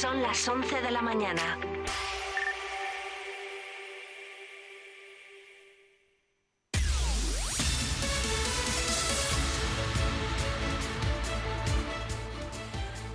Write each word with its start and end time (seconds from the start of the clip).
Son 0.00 0.22
las 0.22 0.48
11 0.48 0.80
de 0.80 0.92
la 0.92 1.02
mañana. 1.02 1.58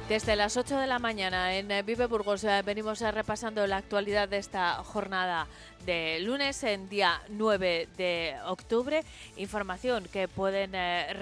Desde 0.10 0.36
las 0.36 0.58
8 0.58 0.78
de 0.78 0.88
la 0.88 1.00
mañana 1.00 1.56
en 1.56 1.72
eh, 1.72 1.84
Vive 1.84 2.08
Burgos 2.08 2.44
eh, 2.44 2.62
venimos 2.66 3.02
eh, 3.02 3.10
repasando 3.14 3.66
la 3.66 3.78
actualidad 3.78 4.28
de 4.28 4.40
esta 4.40 4.84
jornada 4.84 5.48
de 5.86 6.20
lunes 6.20 6.62
en 6.66 6.90
día 6.90 7.22
9 7.30 7.88
de 7.96 8.36
octubre. 8.46 9.06
Información 9.38 10.04
que 10.12 10.28
pueden 10.28 10.74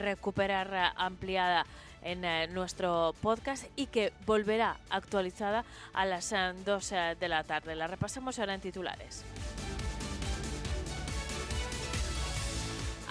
recuperar 0.01 0.93
ampliada 0.95 1.67
en 2.03 2.53
nuestro 2.53 3.15
podcast 3.21 3.65
y 3.75 3.87
que 3.87 4.13
volverá 4.25 4.77
actualizada 4.89 5.65
a 5.93 6.05
las 6.05 6.33
2 6.65 6.93
de 7.19 7.27
la 7.27 7.43
tarde. 7.43 7.75
La 7.75 7.87
repasamos 7.87 8.39
ahora 8.39 8.53
en 8.53 8.61
titulares. 8.61 9.23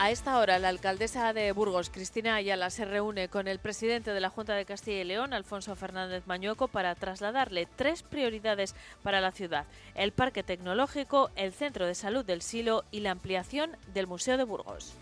A 0.02 0.10
esta 0.10 0.38
hora, 0.38 0.58
la 0.58 0.70
alcaldesa 0.70 1.34
de 1.34 1.52
Burgos, 1.52 1.90
Cristina 1.90 2.34
Ayala, 2.34 2.70
se 2.70 2.86
reúne 2.86 3.28
con 3.28 3.46
el 3.48 3.58
presidente 3.58 4.14
de 4.14 4.20
la 4.20 4.30
Junta 4.30 4.54
de 4.54 4.64
Castilla 4.64 5.02
y 5.02 5.04
León, 5.04 5.34
Alfonso 5.34 5.76
Fernández 5.76 6.26
Mañueco, 6.26 6.68
para 6.68 6.94
trasladarle 6.94 7.68
tres 7.76 8.02
prioridades 8.02 8.74
para 9.02 9.20
la 9.20 9.30
ciudad: 9.30 9.66
el 9.94 10.12
Parque 10.12 10.42
Tecnológico, 10.42 11.30
el 11.36 11.52
Centro 11.52 11.84
de 11.84 11.94
Salud 11.94 12.24
del 12.24 12.40
Silo 12.40 12.84
y 12.90 13.00
la 13.00 13.10
ampliación 13.10 13.76
del 13.92 14.06
Museo 14.06 14.38
de 14.38 14.44
Burgos. 14.44 14.94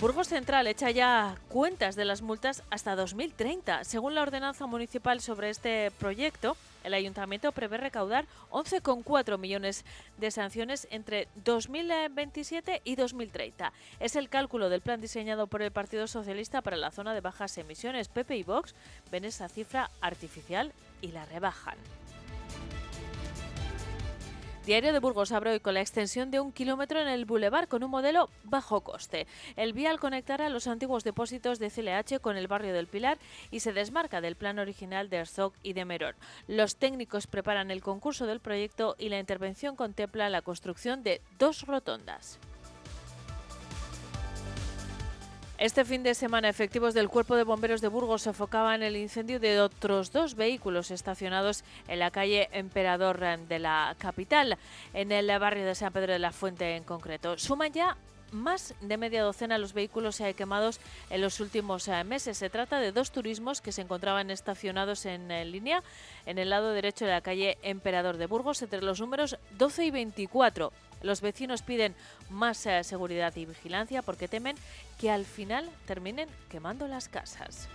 Burgos 0.00 0.26
Central 0.28 0.66
echa 0.66 0.90
ya 0.90 1.36
cuentas 1.48 1.94
de 1.94 2.04
las 2.04 2.20
multas 2.20 2.62
hasta 2.68 2.96
2030. 2.96 3.84
Según 3.84 4.14
la 4.14 4.22
ordenanza 4.22 4.66
municipal 4.66 5.20
sobre 5.20 5.50
este 5.50 5.92
proyecto, 5.92 6.56
el 6.82 6.94
ayuntamiento 6.94 7.52
prevé 7.52 7.78
recaudar 7.78 8.26
11,4 8.50 9.38
millones 9.38 9.84
de 10.18 10.30
sanciones 10.32 10.88
entre 10.90 11.28
2027 11.44 12.82
y 12.84 12.96
2030. 12.96 13.72
Es 14.00 14.16
el 14.16 14.28
cálculo 14.28 14.68
del 14.68 14.82
plan 14.82 15.00
diseñado 15.00 15.46
por 15.46 15.62
el 15.62 15.70
Partido 15.70 16.08
Socialista 16.08 16.60
para 16.60 16.76
la 16.76 16.90
zona 16.90 17.14
de 17.14 17.20
bajas 17.20 17.56
emisiones. 17.56 18.08
Pepe 18.08 18.36
y 18.36 18.42
Vox 18.42 18.74
ven 19.12 19.24
esa 19.24 19.48
cifra 19.48 19.90
artificial 20.00 20.72
y 21.02 21.12
la 21.12 21.24
rebajan. 21.24 21.78
Diario 24.66 24.94
de 24.94 24.98
Burgos 24.98 25.30
abre 25.30 25.50
hoy 25.50 25.60
con 25.60 25.74
la 25.74 25.82
extensión 25.82 26.30
de 26.30 26.40
un 26.40 26.50
kilómetro 26.50 26.98
en 26.98 27.06
el 27.06 27.26
bulevar 27.26 27.68
con 27.68 27.84
un 27.84 27.90
modelo 27.90 28.30
bajo 28.44 28.80
coste. 28.80 29.26
El 29.56 29.74
vial 29.74 30.00
conectará 30.00 30.48
los 30.48 30.66
antiguos 30.68 31.04
depósitos 31.04 31.58
de 31.58 31.68
CLH 31.68 32.18
con 32.20 32.38
el 32.38 32.48
barrio 32.48 32.72
del 32.72 32.86
Pilar 32.86 33.18
y 33.50 33.60
se 33.60 33.74
desmarca 33.74 34.22
del 34.22 34.36
plan 34.36 34.58
original 34.58 35.10
de 35.10 35.18
Herzog 35.18 35.52
y 35.62 35.74
de 35.74 35.84
Merón. 35.84 36.14
Los 36.48 36.76
técnicos 36.76 37.26
preparan 37.26 37.70
el 37.70 37.82
concurso 37.82 38.24
del 38.24 38.40
proyecto 38.40 38.96
y 38.98 39.10
la 39.10 39.18
intervención 39.18 39.76
contempla 39.76 40.30
la 40.30 40.40
construcción 40.40 41.02
de 41.02 41.20
dos 41.38 41.66
rotondas. 41.66 42.38
Este 45.56 45.84
fin 45.84 46.02
de 46.02 46.14
semana, 46.14 46.48
efectivos 46.48 46.94
del 46.94 47.08
Cuerpo 47.08 47.36
de 47.36 47.44
Bomberos 47.44 47.80
de 47.80 47.86
Burgos 47.86 48.22
sofocaban 48.22 48.82
el 48.82 48.96
incendio 48.96 49.38
de 49.38 49.60
otros 49.60 50.10
dos 50.10 50.34
vehículos 50.34 50.90
estacionados 50.90 51.62
en 51.86 52.00
la 52.00 52.10
calle 52.10 52.48
Emperador 52.52 53.20
de 53.20 53.58
la 53.60 53.94
capital, 53.98 54.58
en 54.94 55.12
el 55.12 55.26
barrio 55.38 55.64
de 55.64 55.76
San 55.76 55.92
Pedro 55.92 56.12
de 56.12 56.18
la 56.18 56.32
Fuente 56.32 56.74
en 56.74 56.82
concreto. 56.82 57.38
Suman 57.38 57.72
ya 57.72 57.96
más 58.32 58.74
de 58.80 58.96
media 58.96 59.22
docena 59.22 59.56
los 59.56 59.74
vehículos 59.74 60.20
eh, 60.20 60.34
quemados 60.34 60.80
en 61.08 61.20
los 61.20 61.38
últimos 61.38 61.86
eh, 61.86 62.02
meses. 62.02 62.36
Se 62.36 62.50
trata 62.50 62.80
de 62.80 62.90
dos 62.90 63.12
turismos 63.12 63.60
que 63.60 63.70
se 63.70 63.82
encontraban 63.82 64.32
estacionados 64.32 65.06
en, 65.06 65.30
en, 65.30 65.52
línea 65.52 65.84
en 66.26 66.38
el 66.38 66.50
lado 66.50 66.72
derecho 66.72 67.04
de 67.04 67.12
la 67.12 67.20
calle 67.20 67.58
Emperador 67.62 68.16
de 68.16 68.26
Burgos 68.26 68.60
entre 68.62 68.82
los 68.82 69.00
números 69.00 69.38
12 69.56 69.84
y 69.84 69.90
24. 69.92 70.72
Los 71.04 71.20
vecinos 71.20 71.62
piden 71.62 71.94
más 72.30 72.64
eh, 72.66 72.82
seguridad 72.82 73.36
y 73.36 73.44
vigilancia 73.44 74.00
porque 74.00 74.26
temen 74.26 74.56
que 74.98 75.10
al 75.10 75.26
final 75.26 75.70
terminen 75.86 76.28
quemando 76.48 76.88
las 76.88 77.08
casas. 77.08 77.68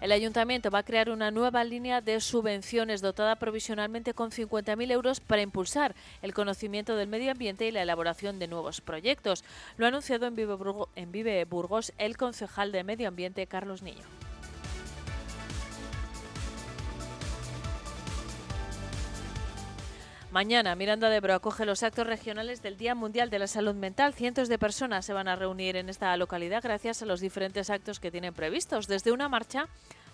El 0.00 0.12
ayuntamiento 0.12 0.70
va 0.70 0.80
a 0.80 0.82
crear 0.84 1.08
una 1.08 1.30
nueva 1.30 1.64
línea 1.64 2.02
de 2.02 2.20
subvenciones 2.20 3.00
dotada 3.00 3.36
provisionalmente 3.36 4.12
con 4.12 4.30
50.000 4.30 4.92
euros 4.92 5.18
para 5.18 5.40
impulsar 5.42 5.94
el 6.20 6.34
conocimiento 6.34 6.94
del 6.94 7.08
medio 7.08 7.32
ambiente 7.32 7.66
y 7.66 7.70
la 7.70 7.82
elaboración 7.82 8.38
de 8.38 8.46
nuevos 8.46 8.82
proyectos. 8.82 9.44
Lo 9.78 9.86
ha 9.86 9.88
anunciado 9.88 10.26
en 10.26 11.10
Vive, 11.10 11.44
Burgos 11.46 11.92
el 11.96 12.18
concejal 12.18 12.70
de 12.70 12.84
Medio 12.84 13.08
Ambiente 13.08 13.46
Carlos 13.46 13.80
Niño. 13.82 14.04
Mañana, 20.34 20.74
Miranda 20.74 21.10
de 21.10 21.18
Ebro 21.18 21.32
acoge 21.32 21.64
los 21.64 21.84
actos 21.84 22.08
regionales 22.08 22.60
del 22.60 22.76
Día 22.76 22.96
Mundial 22.96 23.30
de 23.30 23.38
la 23.38 23.46
Salud 23.46 23.76
Mental. 23.76 24.14
Cientos 24.14 24.48
de 24.48 24.58
personas 24.58 25.06
se 25.06 25.12
van 25.12 25.28
a 25.28 25.36
reunir 25.36 25.76
en 25.76 25.88
esta 25.88 26.16
localidad 26.16 26.60
gracias 26.60 27.00
a 27.00 27.06
los 27.06 27.20
diferentes 27.20 27.70
actos 27.70 28.00
que 28.00 28.10
tienen 28.10 28.34
previstos, 28.34 28.88
desde 28.88 29.12
una 29.12 29.28
marcha 29.28 29.68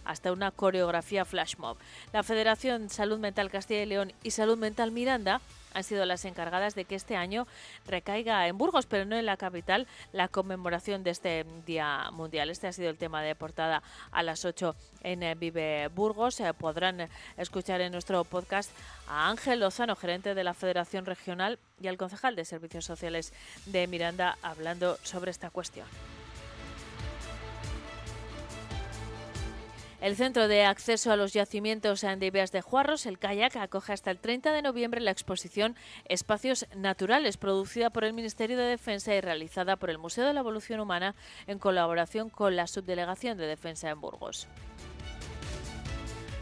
hasta 0.04 0.31
una 0.31 0.50
coreografía 0.50 1.25
flash 1.25 1.56
mob. 1.56 1.78
La 2.12 2.22
Federación 2.22 2.91
Salud 2.91 3.19
Mental 3.19 3.50
Castilla 3.50 3.82
y 3.82 3.86
León 3.86 4.12
y 4.22 4.32
Salud 4.32 4.58
Mental 4.58 4.91
Miranda 4.91 5.41
han 5.75 5.84
sido 5.84 6.04
las 6.04 6.25
encargadas 6.25 6.75
de 6.75 6.84
que 6.84 6.94
este 6.94 7.16
año 7.16 7.47
recaiga 7.86 8.47
en 8.47 8.58
Burgos, 8.58 8.86
pero 8.86 9.04
no 9.04 9.16
en 9.16 9.26
la 9.26 9.36
capital, 9.36 9.86
la 10.12 10.28
conmemoración 10.28 11.03
de 11.03 11.10
este 11.10 11.47
Día 11.66 12.10
Mundial. 12.12 12.50
Este 12.50 12.66
ha 12.66 12.72
sido 12.72 12.91
el 12.91 12.98
tema 12.98 13.22
de 13.22 13.34
portada 13.34 13.82
a 14.10 14.22
las 14.22 14.44
8 14.44 14.75
en 15.03 15.22
eh, 15.22 15.34
Vive 15.34 15.88
Burgos. 15.88 16.41
Eh, 16.41 16.53
podrán 16.54 17.08
escuchar 17.36 17.81
en 17.81 17.92
nuestro 17.92 18.25
podcast 18.25 18.70
a 19.08 19.28
Ángel 19.31 19.60
Lozano, 19.60 19.97
gerente 19.97 20.34
de 20.34 20.44
la 20.44 20.54
Federación 20.54 21.06
Regional, 21.06 21.58
y 21.81 21.88
al 21.88 21.97
concejal 21.97 22.37
de 22.37 22.44
Servicios 22.44 22.84
Sociales 22.84 23.32
de 23.66 23.87
Miranda, 23.87 24.37
hablando 24.42 24.97
sobre 25.02 25.31
esta 25.31 25.50
cuestión. 25.50 25.87
El 30.00 30.16
Centro 30.16 30.49
de 30.49 30.65
Acceso 30.65 31.12
a 31.12 31.16
los 31.16 31.34
Yacimientos 31.34 32.00
de 32.00 32.31
de 32.31 32.62
Juarros, 32.62 33.05
el 33.05 33.19
Kayak, 33.19 33.56
acoge 33.56 33.93
hasta 33.93 34.11
el 34.11 34.19
30 34.19 34.50
de 34.53 34.62
noviembre 34.62 35.03
la 35.03 35.11
exposición 35.11 35.77
Espacios 36.06 36.66
Naturales, 36.75 37.37
producida 37.37 37.91
por 37.91 38.05
el 38.05 38.15
Ministerio 38.15 38.56
de 38.56 38.65
Defensa 38.65 39.15
y 39.15 39.21
realizada 39.21 39.77
por 39.77 39.91
el 39.91 39.99
Museo 39.99 40.27
de 40.27 40.33
la 40.33 40.41
Evolución 40.41 40.81
Humana 40.81 41.15
en 41.47 41.59
colaboración 41.59 42.31
con 42.31 42.56
la 42.56 42.66
Subdelegación 42.66 43.37
de 43.37 43.47
Defensa 43.47 43.91
en 43.91 44.00
Burgos. 44.00 44.49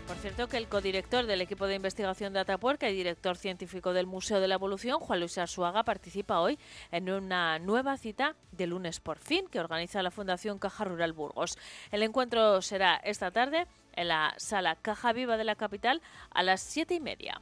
Por 0.08 0.16
cierto, 0.16 0.48
que 0.48 0.56
el 0.56 0.68
codirector 0.68 1.26
del 1.26 1.42
equipo 1.42 1.66
de 1.66 1.74
investigación 1.74 2.32
de 2.32 2.40
Atapuerca 2.40 2.88
y 2.88 2.96
director 2.96 3.36
científico 3.36 3.92
del 3.92 4.06
Museo 4.06 4.40
de 4.40 4.48
la 4.48 4.54
Evolución, 4.54 5.00
Juan 5.00 5.20
Luis 5.20 5.36
Arzuaga, 5.36 5.82
participa 5.82 6.40
hoy 6.40 6.58
en 6.90 7.10
una 7.10 7.58
nueva 7.58 7.98
cita 7.98 8.34
de 8.52 8.66
lunes 8.66 9.00
por 9.00 9.18
fin 9.18 9.46
que 9.48 9.60
organiza 9.60 10.02
la 10.02 10.10
Fundación 10.10 10.58
Caja 10.58 10.84
Rural 10.84 11.12
Burgos. 11.12 11.58
El 11.92 12.02
encuentro 12.02 12.62
será 12.62 12.96
esta 12.96 13.30
tarde 13.30 13.66
en 13.96 14.08
la 14.08 14.32
sala 14.38 14.76
Caja 14.76 15.12
Viva 15.12 15.36
de 15.36 15.44
la 15.44 15.56
capital 15.56 16.00
a 16.30 16.42
las 16.42 16.62
siete 16.62 16.94
y 16.94 17.00
media. 17.00 17.38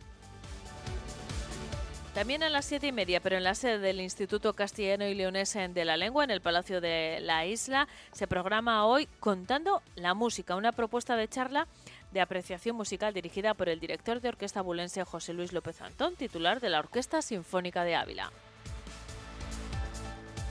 También 2.17 2.43
a 2.43 2.49
las 2.49 2.65
siete 2.65 2.87
y 2.87 2.93
media, 2.93 3.21
pero 3.21 3.37
en 3.37 3.45
la 3.45 3.55
sede 3.55 3.79
del 3.79 4.01
Instituto 4.01 4.55
Castellano 4.55 5.07
y 5.07 5.13
Leonés 5.13 5.53
de 5.53 5.85
la 5.85 5.99
Lengua, 5.99 6.25
en 6.25 6.31
el 6.31 6.41
Palacio 6.41 6.81
de 6.81 7.19
la 7.21 7.45
Isla, 7.45 7.89
se 8.11 8.27
programa 8.27 8.87
hoy 8.87 9.07
Contando 9.21 9.83
la 9.97 10.15
Música, 10.15 10.57
una 10.57 10.73
propuesta 10.73 11.15
de 11.15 11.29
charla 11.29 11.69
de 12.17 12.23
apreciación 12.23 12.77
musical 12.77 13.13
dirigida 13.13 13.53
por 13.53 13.69
el 13.69 13.79
director 13.79 14.23
de 14.23 14.31
orquesta 14.31 14.63
bulense 14.63 15.05
José 15.05 15.35
Luis 15.35 15.53
López 15.53 15.83
Antón, 15.83 16.17
titular 16.17 16.61
de 16.61 16.71
la 16.71 16.79
Orquesta 16.79 17.21
Sinfónica 17.21 17.85
de 17.85 17.95
Ávila. 17.95 18.33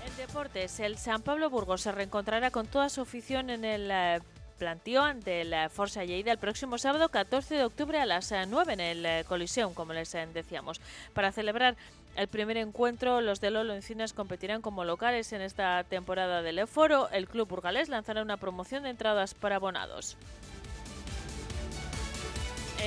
En 0.05 0.15
deportes, 0.15 0.79
el 0.79 0.99
San 0.99 1.23
Pablo 1.23 1.49
Burgos 1.49 1.81
se 1.81 1.91
reencontrará 1.91 2.51
con 2.51 2.67
toda 2.67 2.87
su 2.89 3.01
afición 3.01 3.49
en 3.49 3.65
el 3.65 3.89
eh, 3.89 4.19
planteón 4.59 5.21
del 5.21 5.49
la 5.49 5.69
Forza 5.69 6.05
Lleida 6.05 6.31
el 6.31 6.37
próximo 6.37 6.77
sábado 6.77 7.09
14 7.09 7.55
de 7.55 7.65
octubre 7.65 7.99
a 7.99 8.05
las 8.05 8.31
9 8.31 8.71
eh, 8.71 8.73
en 8.73 8.79
el 8.79 9.05
eh, 9.07 9.23
Coliseum, 9.27 9.73
como 9.73 9.93
les 9.93 10.11
decíamos. 10.35 10.79
Para 11.15 11.31
celebrar 11.31 11.75
el 12.15 12.27
primer 12.27 12.57
encuentro, 12.57 13.21
los 13.21 13.41
de 13.41 13.49
Lolo 13.49 13.73
Encinas 13.73 14.13
competirán 14.13 14.61
como 14.61 14.85
locales 14.85 15.33
en 15.33 15.41
esta 15.41 15.83
temporada 15.83 16.43
del 16.43 16.59
Eforo. 16.59 17.09
El 17.09 17.27
club 17.27 17.47
burgalés 17.47 17.89
lanzará 17.89 18.21
una 18.21 18.37
promoción 18.37 18.83
de 18.83 18.91
entradas 18.91 19.33
para 19.33 19.55
abonados. 19.55 20.15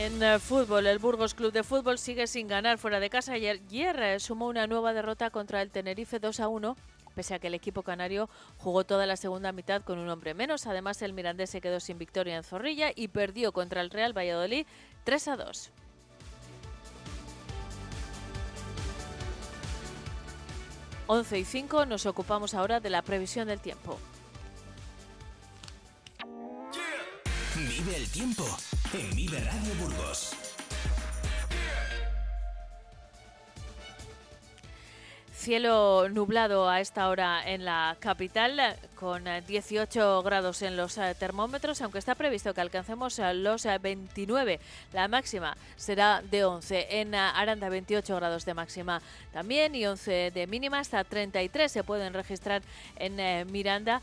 En 0.00 0.22
eh, 0.22 0.38
fútbol, 0.38 0.86
el 0.86 1.00
Burgos 1.00 1.34
Club 1.34 1.50
de 1.50 1.64
Fútbol 1.64 1.98
sigue 1.98 2.28
sin 2.28 2.46
ganar 2.46 2.78
fuera 2.78 3.00
de 3.00 3.10
casa. 3.10 3.32
Ayer, 3.32 3.60
ayer 3.66 4.20
sumó 4.20 4.46
una 4.46 4.68
nueva 4.68 4.92
derrota 4.92 5.30
contra 5.30 5.60
el 5.60 5.72
Tenerife 5.72 6.20
2 6.20 6.38
a 6.38 6.46
1 6.46 6.76
pese 7.16 7.34
a 7.34 7.40
que 7.40 7.48
el 7.48 7.54
equipo 7.54 7.82
canario 7.82 8.30
jugó 8.58 8.84
toda 8.84 9.04
la 9.04 9.16
segunda 9.16 9.50
mitad 9.50 9.82
con 9.82 9.98
un 9.98 10.08
hombre 10.08 10.34
menos. 10.34 10.68
Además, 10.68 11.02
el 11.02 11.14
Mirandés 11.14 11.50
se 11.50 11.60
quedó 11.60 11.80
sin 11.80 11.98
victoria 11.98 12.36
en 12.36 12.44
Zorrilla 12.44 12.92
y 12.94 13.08
perdió 13.08 13.50
contra 13.50 13.80
el 13.80 13.90
Real 13.90 14.16
Valladolid 14.16 14.66
3 15.02 15.28
a 15.28 15.36
2. 15.36 15.70
Once 21.08 21.38
y 21.40 21.44
5 21.44 21.86
nos 21.86 22.06
ocupamos 22.06 22.54
ahora 22.54 22.78
de 22.78 22.90
la 22.90 23.02
previsión 23.02 23.48
del 23.48 23.58
tiempo. 23.58 23.98
Vive 27.56 27.96
el 27.96 28.08
tiempo 28.12 28.44
en 28.94 29.44
Radio 29.44 29.74
Burgos. 29.80 30.34
Cielo 35.34 36.08
nublado 36.10 36.68
a 36.68 36.80
esta 36.80 37.08
hora 37.08 37.42
en 37.46 37.64
la 37.64 37.96
capital, 38.00 38.76
con 38.94 39.24
18 39.46 40.22
grados 40.22 40.62
en 40.62 40.76
los 40.76 40.98
eh, 40.98 41.14
termómetros, 41.18 41.80
aunque 41.82 41.98
está 41.98 42.14
previsto 42.14 42.54
que 42.54 42.60
alcancemos 42.60 43.18
eh, 43.18 43.34
los 43.34 43.66
29. 43.80 44.54
Eh, 44.54 44.60
la 44.92 45.06
máxima 45.06 45.56
será 45.76 46.22
de 46.22 46.44
11. 46.44 47.00
En 47.00 47.14
Aranda 47.14 47.68
28 47.68 48.16
grados 48.16 48.44
de 48.44 48.54
máxima 48.54 49.00
también 49.32 49.74
y 49.74 49.86
11 49.86 50.32
de 50.32 50.46
mínima, 50.46 50.80
hasta 50.80 51.04
33 51.04 51.70
se 51.70 51.84
pueden 51.84 52.14
registrar 52.14 52.62
en 52.96 53.50
Miranda 53.52 54.02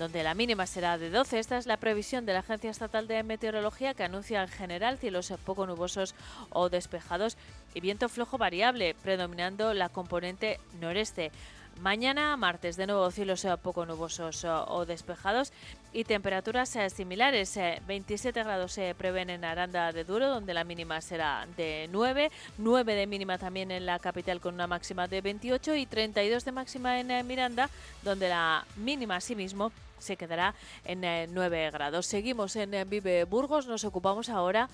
donde 0.00 0.22
la 0.22 0.34
mínima 0.34 0.66
será 0.66 0.96
de 0.96 1.10
12. 1.10 1.38
Esta 1.38 1.58
es 1.58 1.66
la 1.66 1.76
previsión 1.76 2.24
de 2.24 2.32
la 2.32 2.38
Agencia 2.38 2.70
Estatal 2.70 3.06
de 3.06 3.22
Meteorología 3.22 3.92
que 3.92 4.02
anuncia 4.02 4.42
en 4.42 4.48
general 4.48 4.96
cielos 4.96 5.30
poco 5.44 5.66
nubosos 5.66 6.14
o 6.48 6.70
despejados 6.70 7.36
y 7.74 7.80
viento 7.80 8.08
flojo 8.08 8.38
variable, 8.38 8.96
predominando 9.02 9.74
la 9.74 9.90
componente 9.90 10.58
noreste. 10.80 11.32
Mañana, 11.80 12.36
martes, 12.36 12.76
de 12.76 12.86
nuevo 12.86 13.10
cielos 13.10 13.46
poco 13.62 13.84
nubosos 13.84 14.44
o 14.44 14.84
despejados 14.86 15.52
y 15.92 16.04
temperaturas 16.04 16.74
eh, 16.76 16.88
similares. 16.90 17.58
27 17.86 18.38
eh, 18.38 18.42
grados 18.42 18.72
se 18.72 18.94
prevén 18.94 19.30
en 19.30 19.44
Aranda 19.44 19.92
de 19.92 20.04
Duro, 20.04 20.28
donde 20.28 20.54
la 20.54 20.64
mínima 20.64 21.00
será 21.00 21.46
de 21.56 21.88
9, 21.90 22.30
9 22.58 22.94
de 22.94 23.06
mínima 23.06 23.38
también 23.38 23.70
en 23.70 23.86
la 23.86 23.98
capital 23.98 24.40
con 24.40 24.54
una 24.54 24.66
máxima 24.66 25.08
de 25.08 25.20
28 25.20 25.74
y 25.76 25.86
32 25.86 26.44
de 26.44 26.52
máxima 26.52 27.00
en 27.00 27.10
eh, 27.10 27.22
Miranda, 27.22 27.70
donde 28.02 28.28
la 28.28 28.64
mínima 28.76 29.16
asimismo 29.16 29.72
se 30.00 30.16
quedará 30.16 30.54
en 30.84 31.32
9 31.32 31.70
grados. 31.70 32.06
Seguimos 32.06 32.56
en 32.56 32.88
Vive 32.88 33.24
Burgos, 33.24 33.66
nos 33.66 33.84
ocupamos 33.84 34.28
ahora 34.28 34.68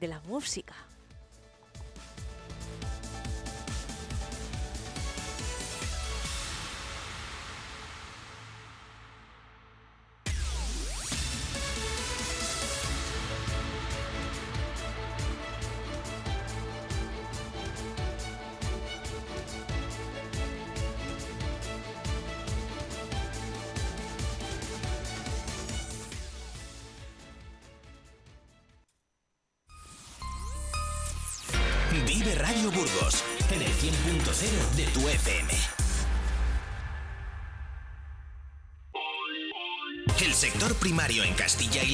de 0.00 0.08
la 0.08 0.20
música. 0.20 0.74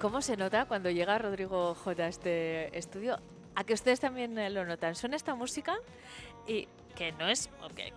¿Cómo 0.00 0.22
se 0.22 0.38
nota 0.38 0.64
cuando 0.64 0.88
llega 0.88 1.18
Rodrigo 1.18 1.74
J 1.74 2.04
a 2.04 2.08
este 2.08 2.78
estudio? 2.78 3.18
A 3.54 3.64
que 3.64 3.74
ustedes 3.74 4.00
también 4.00 4.38
eh, 4.38 4.48
lo 4.48 4.64
notan. 4.64 4.94
Suena 4.94 5.14
esta 5.14 5.34
música 5.34 5.76
y 6.48 6.68
que 7.00 7.12
no 7.12 7.28
es 7.28 7.48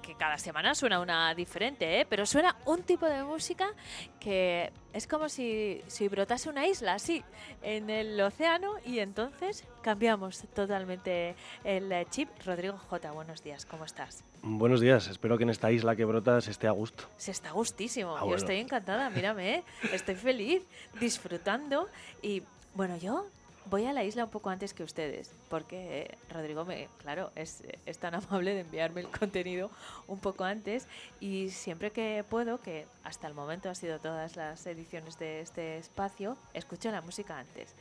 que, 0.02 0.16
cada 0.16 0.38
semana 0.38 0.76
suena 0.76 1.02
una 1.02 1.36
diferente, 1.36 2.00
¿eh? 2.00 2.06
pero 2.10 2.26
suena 2.26 2.56
un 2.66 2.84
tipo 2.84 3.06
de 3.06 3.22
música 3.26 3.74
que 4.18 4.72
es 4.94 5.08
como 5.08 5.28
si, 5.28 5.82
si 5.88 6.08
brotase 6.08 6.50
una 6.50 6.66
isla 6.66 6.94
así 6.94 7.22
en 7.64 7.90
el 7.90 8.22
océano 8.22 8.76
y 8.86 9.00
entonces 9.00 9.66
cambiamos 9.82 10.46
totalmente 10.56 11.36
el 11.66 11.92
chip. 12.12 12.30
Rodrigo 12.46 12.78
J, 12.78 13.12
buenos 13.12 13.44
días, 13.44 13.66
¿cómo 13.66 13.84
estás? 13.84 14.24
Buenos 14.42 14.80
días, 14.80 15.10
espero 15.10 15.38
que 15.38 15.44
en 15.44 15.50
esta 15.50 15.70
isla 15.70 15.98
que 15.98 16.06
brota 16.06 16.40
se 16.40 16.52
esté 16.52 16.68
a 16.68 16.72
gusto. 16.72 17.04
Se 17.18 17.32
está 17.32 17.52
gustísimo, 17.52 18.16
ah, 18.16 18.24
yo 18.26 18.36
estoy 18.36 18.62
encantada, 18.62 19.10
mírame, 19.10 19.56
¿eh? 19.56 19.64
estoy 19.92 20.16
feliz, 20.16 20.64
disfrutando 21.02 21.90
y 22.22 22.42
bueno, 22.74 22.96
yo 22.96 23.26
Voy 23.70 23.86
a 23.86 23.94
la 23.94 24.04
isla 24.04 24.26
un 24.26 24.30
poco 24.30 24.50
antes 24.50 24.74
que 24.74 24.84
ustedes, 24.84 25.32
porque 25.50 26.18
Rodrigo, 26.30 26.66
me, 26.66 26.90
claro, 27.00 27.32
es, 27.36 27.64
es, 27.86 27.98
tan 27.98 28.14
amable 28.16 28.54
de 28.54 28.62
enviarme 28.62 29.02
el 29.02 29.08
contenido 29.08 29.72
un 30.08 30.20
poco 30.20 30.44
antes 30.44 30.88
y 31.20 31.50
siempre 31.50 31.92
que 31.92 32.26
puedo, 32.30 32.62
que 32.62 32.86
hasta 33.04 33.28
el 33.28 33.34
momento 33.34 33.70
ha 33.70 33.76
sido 33.76 34.00
todas 34.00 34.36
las 34.36 34.66
ediciones 34.68 35.18
de 35.18 35.42
este 35.42 35.78
espacio, 35.78 36.38
escucho 36.54 36.92
la 36.92 37.02
música 37.02 37.40
antes. 37.40 37.74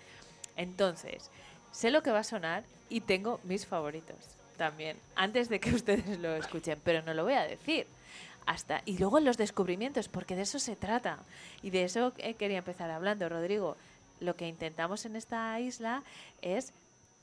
Entonces, 0.57 1.31
sé 1.73 1.91
lo 1.91 2.03
que 2.03 2.11
va 2.11 2.21
a 2.21 2.25
sonar 2.25 2.65
y 2.89 3.01
tengo 3.01 3.41
mis 3.45 3.67
favoritos 3.67 4.17
también, 4.57 4.97
antes 5.17 5.49
de 5.49 5.59
que 5.59 5.75
ustedes 5.75 6.19
lo 6.21 6.37
escuchen, 6.37 6.79
pero 6.85 7.03
no 7.03 7.15
lo 7.15 7.25
voy 7.25 7.35
a 7.35 7.43
decir. 7.43 7.87
Hasta, 8.47 8.83
y 8.85 8.99
luego 8.99 9.21
los 9.21 9.37
descubrimientos, 9.37 10.09
porque 10.09 10.37
de 10.37 10.43
eso 10.43 10.59
se 10.59 10.75
trata. 10.75 11.19
Y 11.62 11.71
de 11.71 11.85
eso 11.85 12.12
quería 12.39 12.59
empezar 12.59 12.91
hablando, 12.91 13.29
Rodrigo 13.29 13.77
lo 14.23 14.37
que 14.37 14.49
intentamos 14.49 15.05
en 15.05 15.17
esta 15.17 15.59
isla 15.61 16.02
es 16.41 16.73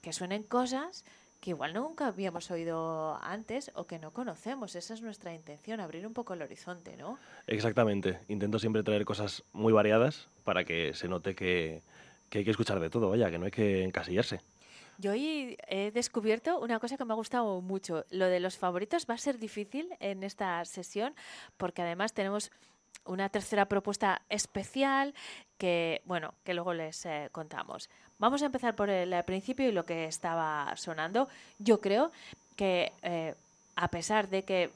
que 0.01 0.13
suenen 0.13 0.43
cosas 0.43 1.03
que 1.41 1.51
igual 1.51 1.73
nunca 1.73 2.07
habíamos 2.07 2.51
oído 2.51 3.17
antes 3.21 3.71
o 3.73 3.85
que 3.85 3.97
no 3.97 4.11
conocemos. 4.11 4.75
Esa 4.75 4.93
es 4.93 5.01
nuestra 5.01 5.33
intención, 5.33 5.79
abrir 5.79 6.05
un 6.05 6.13
poco 6.13 6.33
el 6.33 6.41
horizonte, 6.41 6.97
¿no? 6.97 7.17
Exactamente. 7.47 8.19
Intento 8.27 8.59
siempre 8.59 8.83
traer 8.83 9.05
cosas 9.05 9.43
muy 9.53 9.71
variadas 9.71 10.27
para 10.43 10.65
que 10.65 10.93
se 10.93 11.07
note 11.07 11.35
que, 11.35 11.81
hay 12.33 12.43
que 12.43 12.51
escuchar 12.51 12.79
de 12.79 12.89
todo, 12.89 13.09
vaya, 13.09 13.31
que 13.31 13.39
no 13.39 13.45
hay 13.45 13.51
que 13.51 13.83
encasillarse. 13.83 14.41
Yo 14.97 15.11
hoy 15.11 15.57
he 15.69 15.91
descubierto 15.91 16.59
una 16.59 16.77
cosa 16.77 16.97
que 16.97 17.05
me 17.05 17.13
ha 17.13 17.15
gustado 17.15 17.61
mucho. 17.61 18.05
Lo 18.09 18.25
de 18.25 18.41
los 18.41 18.57
favoritos 18.57 19.07
va 19.09 19.13
a 19.13 19.17
ser 19.17 19.39
difícil 19.39 19.87
en 20.01 20.23
esta 20.23 20.65
sesión 20.65 21.13
porque 21.55 21.81
además 21.81 22.11
tenemos 22.11 22.51
una 23.05 23.29
tercera 23.29 23.65
propuesta 23.65 24.21
especial 24.29 25.13
que, 25.57 26.01
bueno, 26.05 26.33
que 26.43 26.53
luego 26.53 26.73
les 26.73 27.05
eh, 27.05 27.29
contamos. 27.31 27.89
Vamos 28.17 28.41
a 28.41 28.47
empezar 28.47 28.75
por 28.75 28.89
el 28.89 29.11
eh, 29.13 29.23
principio 29.23 29.67
y 29.67 29.71
lo 29.71 29.85
que 29.85 30.05
estaba 30.05 30.73
sonando. 30.75 31.27
Yo 31.57 31.81
creo 31.81 32.11
que 32.55 32.93
eh, 33.01 33.35
a 33.75 33.87
pesar 33.89 34.29
de 34.29 34.43
que 34.43 34.69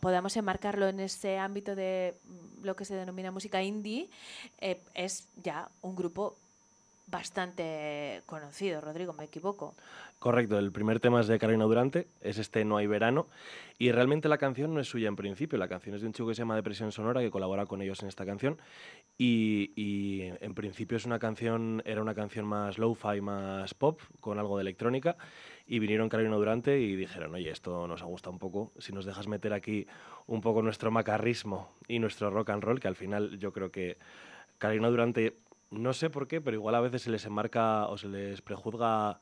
podamos 0.00 0.36
enmarcarlo 0.36 0.88
en 0.88 1.00
ese 1.00 1.38
ámbito 1.38 1.74
de 1.74 2.14
lo 2.62 2.76
que 2.76 2.84
se 2.84 2.94
denomina 2.94 3.30
música 3.30 3.62
indie, 3.62 4.08
es 4.94 5.28
ya 5.42 5.68
un 5.82 5.94
grupo 5.94 6.36
bastante 7.10 8.22
conocido, 8.26 8.80
Rodrigo, 8.80 9.12
me 9.12 9.24
equivoco. 9.24 9.74
Correcto, 10.18 10.58
el 10.58 10.70
primer 10.70 11.00
tema 11.00 11.20
es 11.20 11.26
de 11.26 11.38
Carolina 11.38 11.64
Durante, 11.64 12.08
es 12.20 12.38
este 12.38 12.64
No 12.64 12.76
hay 12.76 12.86
verano, 12.86 13.26
y 13.78 13.90
realmente 13.90 14.28
la 14.28 14.38
canción 14.38 14.74
no 14.74 14.80
es 14.80 14.88
suya 14.88 15.08
en 15.08 15.16
principio, 15.16 15.58
la 15.58 15.68
canción 15.68 15.94
es 15.96 16.02
de 16.02 16.06
un 16.06 16.12
chico 16.12 16.28
que 16.28 16.34
se 16.34 16.42
llama 16.42 16.56
Depresión 16.56 16.92
Sonora, 16.92 17.20
que 17.20 17.30
colabora 17.30 17.66
con 17.66 17.80
ellos 17.82 18.02
en 18.02 18.08
esta 18.08 18.26
canción, 18.26 18.58
y, 19.16 20.22
en 20.40 20.54
principio 20.54 20.96
es 20.96 21.06
una 21.06 21.18
canción, 21.18 21.82
era 21.84 22.02
una 22.02 22.14
canción 22.14 22.46
más 22.46 22.78
lo-fi, 22.78 23.20
más 23.20 23.74
pop, 23.74 24.00
con 24.20 24.38
algo 24.38 24.56
de 24.56 24.62
electrónica, 24.62 25.16
y 25.66 25.78
vinieron 25.78 26.08
Carolina 26.08 26.36
Durante 26.36 26.78
y 26.78 26.96
dijeron, 26.96 27.34
oye, 27.34 27.50
esto 27.50 27.86
nos 27.86 28.02
ha 28.02 28.06
gustado 28.06 28.32
un 28.32 28.38
poco, 28.38 28.72
si 28.78 28.92
nos 28.92 29.04
dejas 29.04 29.26
meter 29.26 29.52
aquí 29.52 29.86
un 30.26 30.40
poco 30.40 30.62
nuestro 30.62 30.90
macarrismo 30.90 31.72
y 31.88 31.98
nuestro 31.98 32.30
rock 32.30 32.50
and 32.50 32.62
roll, 32.62 32.80
que 32.80 32.88
al 32.88 32.96
final 32.96 33.38
yo 33.38 33.52
creo 33.52 33.70
que 33.70 33.98
Carolina 34.58 34.88
Durante, 34.88 35.38
no 35.70 35.92
sé 35.92 36.10
por 36.10 36.28
qué, 36.28 36.40
pero 36.40 36.56
igual 36.56 36.74
a 36.74 36.80
veces 36.80 37.02
se 37.02 37.10
les 37.10 37.24
enmarca 37.24 37.86
o 37.86 37.96
se 37.96 38.08
les 38.08 38.42
prejuzga 38.42 39.20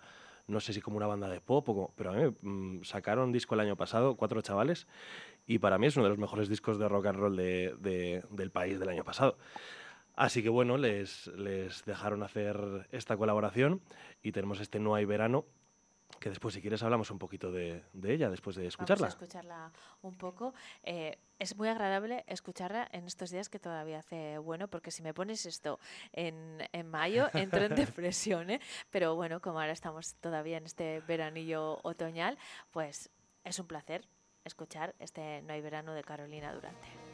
no 0.48 0.60
sé 0.60 0.72
si 0.72 0.80
como 0.80 0.96
una 0.96 1.06
banda 1.06 1.28
de 1.28 1.40
pop, 1.40 1.68
o 1.68 1.92
pero 1.94 2.10
a 2.10 2.14
mí 2.14 2.34
mm, 2.40 2.82
sacaron 2.82 3.32
disco 3.32 3.54
el 3.54 3.60
año 3.60 3.76
pasado, 3.76 4.16
cuatro 4.16 4.40
chavales, 4.40 4.88
y 5.46 5.58
para 5.58 5.78
mí 5.78 5.86
es 5.86 5.96
uno 5.96 6.04
de 6.04 6.10
los 6.10 6.18
mejores 6.18 6.48
discos 6.48 6.78
de 6.78 6.88
rock 6.88 7.06
and 7.06 7.18
roll 7.18 7.36
del 7.36 8.50
país 8.50 8.80
del 8.80 8.88
año 8.88 9.04
pasado. 9.04 9.36
Así 10.16 10.42
que 10.42 10.48
bueno, 10.48 10.78
les 10.78 11.30
dejaron 11.86 12.22
hacer 12.24 12.88
esta 12.90 13.16
colaboración 13.16 13.82
y 14.22 14.32
tenemos 14.32 14.58
este 14.58 14.80
No 14.80 14.96
hay 14.96 15.04
verano, 15.04 15.44
que 16.18 16.28
después 16.28 16.54
si 16.54 16.60
quieres 16.60 16.82
hablamos 16.82 17.10
un 17.10 17.18
poquito 17.18 17.50
de, 17.52 17.84
ella, 18.04 18.30
después 18.30 18.56
de 18.56 18.66
escucharla. 18.66 19.08
Vamos 19.08 19.14
a 19.14 19.24
escucharla 19.24 19.72
un 20.02 20.16
poco. 20.16 20.54
Eh, 20.82 21.18
es 21.38 21.56
muy 21.56 21.68
agradable 21.68 22.24
escucharla 22.26 22.88
en 22.92 23.04
estos 23.04 23.30
días 23.30 23.48
que 23.48 23.58
todavía 23.58 24.00
hace 24.00 24.38
bueno, 24.38 24.68
porque 24.68 24.90
si 24.90 25.02
me 25.02 25.14
pones 25.14 25.46
esto 25.46 25.78
en, 26.12 26.58
en 26.72 26.90
mayo, 26.90 27.28
entro 27.34 27.64
en 27.64 27.74
depresión, 27.74 28.50
¿eh? 28.50 28.60
Pero 28.90 29.14
bueno, 29.14 29.40
como 29.40 29.60
ahora 29.60 29.72
estamos 29.72 30.14
todavía 30.16 30.58
en 30.58 30.66
este 30.66 31.00
veranillo 31.06 31.78
otoñal, 31.82 32.38
pues 32.70 33.10
es 33.44 33.58
un 33.58 33.66
placer 33.66 34.08
escuchar 34.44 34.94
este 34.98 35.42
No 35.42 35.52
hay 35.52 35.60
verano 35.60 35.94
de 35.94 36.02
Carolina 36.02 36.52
Durante. 36.52 37.07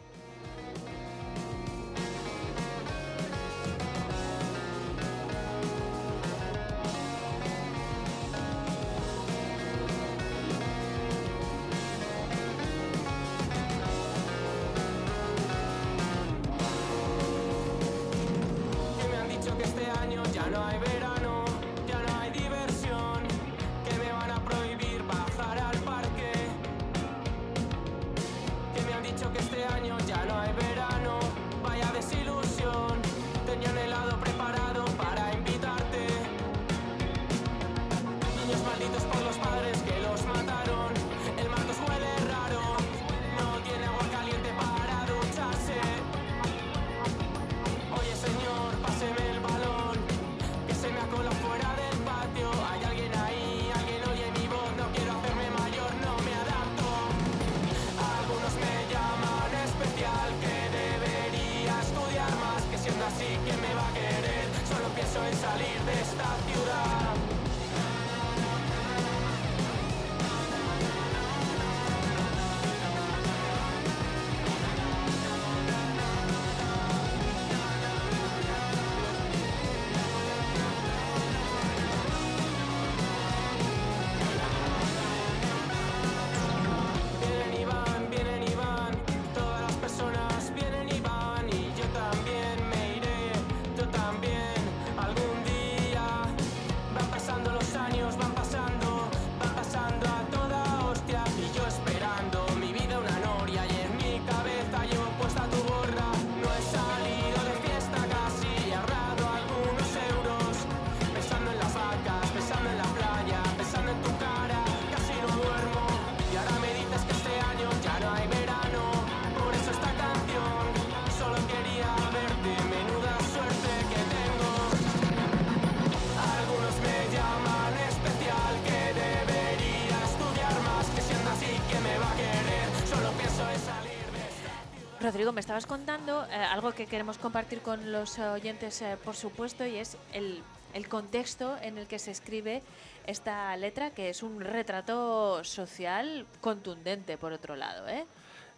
Rodrigo, 135.24 135.36
me 135.36 135.40
estabas 135.40 135.64
contando 135.64 136.26
eh, 136.26 136.34
algo 136.34 136.72
que 136.72 136.84
queremos 136.84 137.16
compartir 137.16 137.60
con 137.60 137.92
los 137.92 138.18
oyentes, 138.18 138.82
eh, 138.82 138.98
por 139.02 139.14
supuesto, 139.14 139.64
y 139.64 139.76
es 139.76 139.96
el, 140.12 140.42
contexto 140.90 141.56
en 141.62 141.78
el 141.78 141.86
que 141.86 141.98
se 141.98 142.10
escribe 142.10 142.60
esta 143.06 143.56
letra, 143.56 143.92
que 143.92 144.10
es 144.10 144.22
un 144.22 144.42
retrato 144.42 145.42
social 145.42 146.26
contundente, 146.42 147.16
por 147.16 147.32
otro 147.32 147.56
lado. 147.56 147.88
¿eh? 147.88 148.04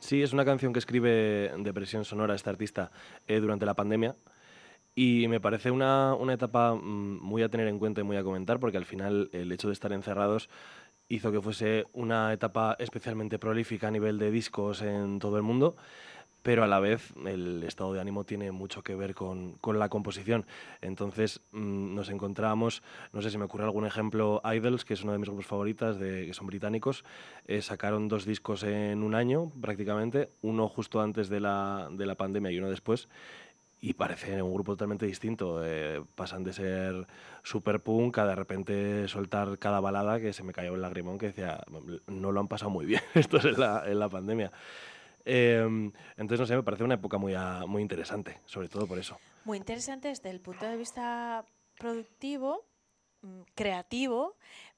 Sí, 0.00 0.24
es 0.24 0.32
una 0.32 0.44
canción 0.44 0.72
que 0.72 0.80
escribe 0.80 1.52
Depresión 1.58 2.04
Sonora 2.04 2.34
este 2.34 2.50
artista 2.50 2.90
eh, 3.28 3.38
durante 3.38 3.64
la 3.64 3.74
pandemia. 3.74 4.16
Y 4.96 5.28
me 5.28 5.38
parece 5.38 5.70
una, 5.70 6.14
una 6.14 6.32
etapa 6.32 6.74
mm, 6.74 7.20
muy 7.22 7.44
a 7.44 7.48
tener 7.48 7.68
en 7.68 7.78
cuenta 7.78 8.00
y 8.00 8.04
muy 8.04 8.16
a 8.16 8.24
comentar, 8.24 8.58
porque 8.58 8.76
al 8.76 8.86
final 8.86 9.30
el 9.32 9.52
hecho 9.52 9.68
de 9.68 9.74
estar 9.74 9.92
encerrados 9.92 10.48
hizo 11.08 11.30
que 11.30 11.40
fuese 11.40 11.84
una 11.92 12.32
etapa 12.32 12.74
especialmente 12.80 13.38
prolífica 13.38 13.86
a 13.86 13.92
nivel 13.92 14.18
de 14.18 14.32
discos 14.32 14.82
en 14.82 15.20
todo 15.20 15.36
el 15.36 15.44
mundo 15.44 15.76
pero 16.46 16.62
a 16.62 16.68
la 16.68 16.78
vez 16.78 17.12
el 17.26 17.64
estado 17.64 17.92
de 17.92 18.00
ánimo 18.00 18.22
tiene 18.22 18.52
mucho 18.52 18.84
que 18.84 18.94
ver 18.94 19.16
con, 19.16 19.54
con 19.54 19.80
la 19.80 19.88
composición. 19.88 20.46
Entonces 20.80 21.40
mm, 21.50 21.92
nos 21.92 22.08
encontramos, 22.08 22.84
no 23.12 23.20
sé 23.20 23.30
si 23.32 23.36
me 23.36 23.46
ocurre 23.46 23.64
algún 23.64 23.84
ejemplo, 23.84 24.40
Idols, 24.44 24.84
que 24.84 24.94
es 24.94 25.02
uno 25.02 25.10
de 25.10 25.18
mis 25.18 25.28
grupos 25.28 25.46
favoritos, 25.46 25.98
de, 25.98 26.24
que 26.24 26.34
son 26.34 26.46
británicos, 26.46 27.04
eh, 27.48 27.62
sacaron 27.62 28.06
dos 28.06 28.24
discos 28.24 28.62
en 28.62 29.02
un 29.02 29.16
año 29.16 29.50
prácticamente, 29.60 30.30
uno 30.40 30.68
justo 30.68 31.00
antes 31.00 31.28
de 31.28 31.40
la, 31.40 31.88
de 31.90 32.06
la 32.06 32.14
pandemia 32.14 32.52
y 32.52 32.58
uno 32.58 32.70
después, 32.70 33.08
y 33.80 33.94
parece 33.94 34.40
un 34.40 34.54
grupo 34.54 34.74
totalmente 34.74 35.04
distinto. 35.04 35.64
Eh, 35.64 36.00
pasan 36.14 36.44
de 36.44 36.52
ser 36.52 37.08
super 37.42 37.80
punk 37.80 38.18
a 38.18 38.24
de 38.24 38.36
repente 38.36 39.08
soltar 39.08 39.58
cada 39.58 39.80
balada 39.80 40.20
que 40.20 40.32
se 40.32 40.44
me 40.44 40.52
cayó 40.52 40.76
el 40.76 40.80
lagrimón 40.80 41.18
que 41.18 41.26
decía, 41.26 41.64
no 42.06 42.30
lo 42.30 42.38
han 42.38 42.46
pasado 42.46 42.70
muy 42.70 42.86
bien 42.86 43.02
estos 43.14 43.44
en 43.44 43.58
la, 43.58 43.82
en 43.84 43.98
la 43.98 44.08
pandemia. 44.08 44.52
Em, 45.28 45.92
entonces, 46.16 46.38
no 46.38 46.46
sé, 46.46 46.54
me 46.54 46.62
parece 46.62 46.84
una 46.84 46.94
época 46.94 47.18
muy, 47.18 47.34
muy 47.66 47.82
interesante, 47.82 48.40
sobre 48.46 48.68
todo 48.68 48.86
por 48.86 48.96
eso. 48.96 49.18
Muy 49.44 49.58
interesante 49.58 50.06
desde 50.06 50.30
el 50.30 50.40
punto 50.40 50.66
de 50.66 50.76
vista 50.76 51.44
productivo, 51.78 52.64
mm, 53.22 53.40
creativo, 53.56 54.36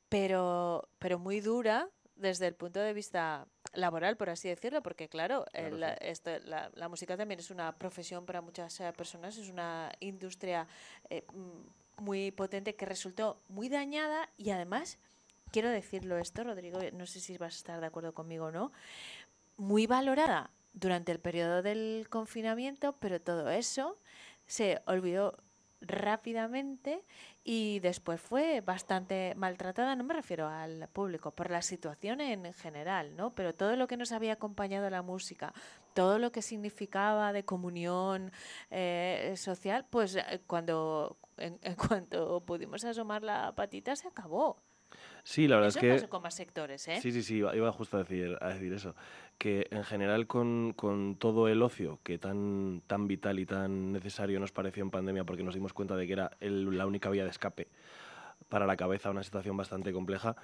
pero, 0.09 0.89
pero 0.99 1.19
muy 1.19 1.41
dura 1.41 1.91
desde 2.17 2.47
el 2.47 2.55
punto 2.55 2.81
de 2.81 2.95
vista 2.95 3.47
laboral, 3.75 4.17
por 4.17 4.31
así 4.31 4.49
decirlo, 4.49 4.83
porque 4.83 5.09
claro, 5.09 5.45
la, 5.53 6.89
música 6.89 7.17
también 7.17 7.41
es 7.41 7.51
una 7.51 7.77
profesión 7.77 8.25
para 8.25 8.41
muchas 8.41 8.81
eh, 8.81 8.93
personas, 8.97 9.37
es 9.37 9.51
una 9.51 9.93
industria 10.01 10.67
eh, 11.11 11.27
mm, 11.33 12.03
muy 12.05 12.31
potente 12.31 12.75
que 12.75 12.87
resultó 12.87 13.43
muy 13.49 13.69
dañada 13.69 14.31
y 14.39 14.51
además, 14.51 14.99
quiero 15.53 15.69
decirlo 15.69 16.17
esto, 16.17 16.43
Rodrigo, 16.43 16.81
no 16.95 17.07
sé 17.07 17.21
si 17.21 17.37
vas 17.37 17.55
a 17.55 17.59
estar 17.59 17.81
de 17.81 17.87
acuerdo 17.87 18.15
conmigo 18.15 18.47
o 18.47 18.51
no, 18.51 18.73
muy 19.59 19.87
valorada 19.87 20.51
durante 20.73 21.13
el 21.13 21.21
periodo 21.21 21.63
del 21.63 22.07
confinamiento, 22.09 22.97
pero 22.99 23.21
todo 23.21 23.51
eso 23.51 23.99
se 24.47 24.81
olvidó 24.87 25.37
rápidamente 25.81 27.05
y 27.45 27.79
después 27.81 28.21
fue 28.21 28.61
bastante 28.61 29.35
maltratada, 29.37 29.95
no 29.95 30.05
me 30.05 30.15
refiero 30.15 30.49
al 30.49 30.89
público, 30.89 31.31
por 31.31 31.51
la 31.51 31.63
situación 31.63 32.21
en 32.21 32.53
general, 32.53 33.15
¿no? 33.17 33.35
Pero 33.35 33.55
todo 33.55 33.77
lo 33.77 33.87
que 33.87 33.97
nos 33.97 34.13
había 34.13 34.33
acompañado 34.33 34.91
la 34.91 35.03
música, 35.03 35.53
todo 35.95 36.19
lo 36.19 36.33
que 36.33 36.43
significaba 36.43 37.33
de 37.33 37.45
comunión 37.45 38.33
eh, 38.71 39.35
social, 39.37 39.87
pues 39.89 40.17
eh, 40.17 40.41
cuando 40.47 41.19
en, 41.37 41.59
en 41.63 41.75
cuanto 41.75 42.41
pudimos 42.45 42.85
asomar 42.85 43.23
la 43.23 43.55
patita 43.55 43.95
se 43.95 44.09
acabó. 44.09 44.63
Sí, 45.23 45.47
la 45.47 45.57
verdad 45.57 45.69
Eso 45.69 45.79
es 45.79 45.83
que... 45.83 45.93
pasó 45.93 46.09
con 46.09 46.23
más 46.23 46.35
sectores, 46.35 46.89
¿eh? 46.89 46.99
Sí, 47.01 47.13
sí, 47.13 47.23
sí, 47.23 47.37
iba, 47.37 47.55
iba 47.55 47.71
justo 47.73 47.99
a 47.99 48.01
decir, 48.01 48.37
a 48.41 48.49
decir 48.49 48.73
eso. 48.73 48.95
Que 49.39 49.69
en 49.71 49.85
general 49.85 50.27
con, 50.27 50.73
con 50.77 51.15
todo 51.17 51.47
el 51.47 51.63
ocio 51.63 52.01
que 52.03 52.19
tan, 52.19 52.83
tan 52.89 53.07
vital 53.07 53.39
y 53.39 53.47
tan 53.47 53.93
necesario 53.93 54.41
nos 54.41 54.51
pareció 54.51 54.83
en 54.83 54.91
pandemia 54.91 55.25
porque 55.25 55.45
nos 55.45 55.55
dimos 55.55 55.73
cuenta 55.73 55.95
de 55.97 56.07
que 56.09 56.13
era 56.13 56.33
el- 56.41 56.77
la 56.77 56.87
única 56.87 57.09
vía 57.09 57.23
de 57.25 57.31
escape 57.31 57.69
para 58.49 58.67
la 58.67 58.77
cabeza 58.77 59.11
una 59.11 59.23
situación 59.23 59.57
bastante 59.57 59.93
compleja, 59.93 60.35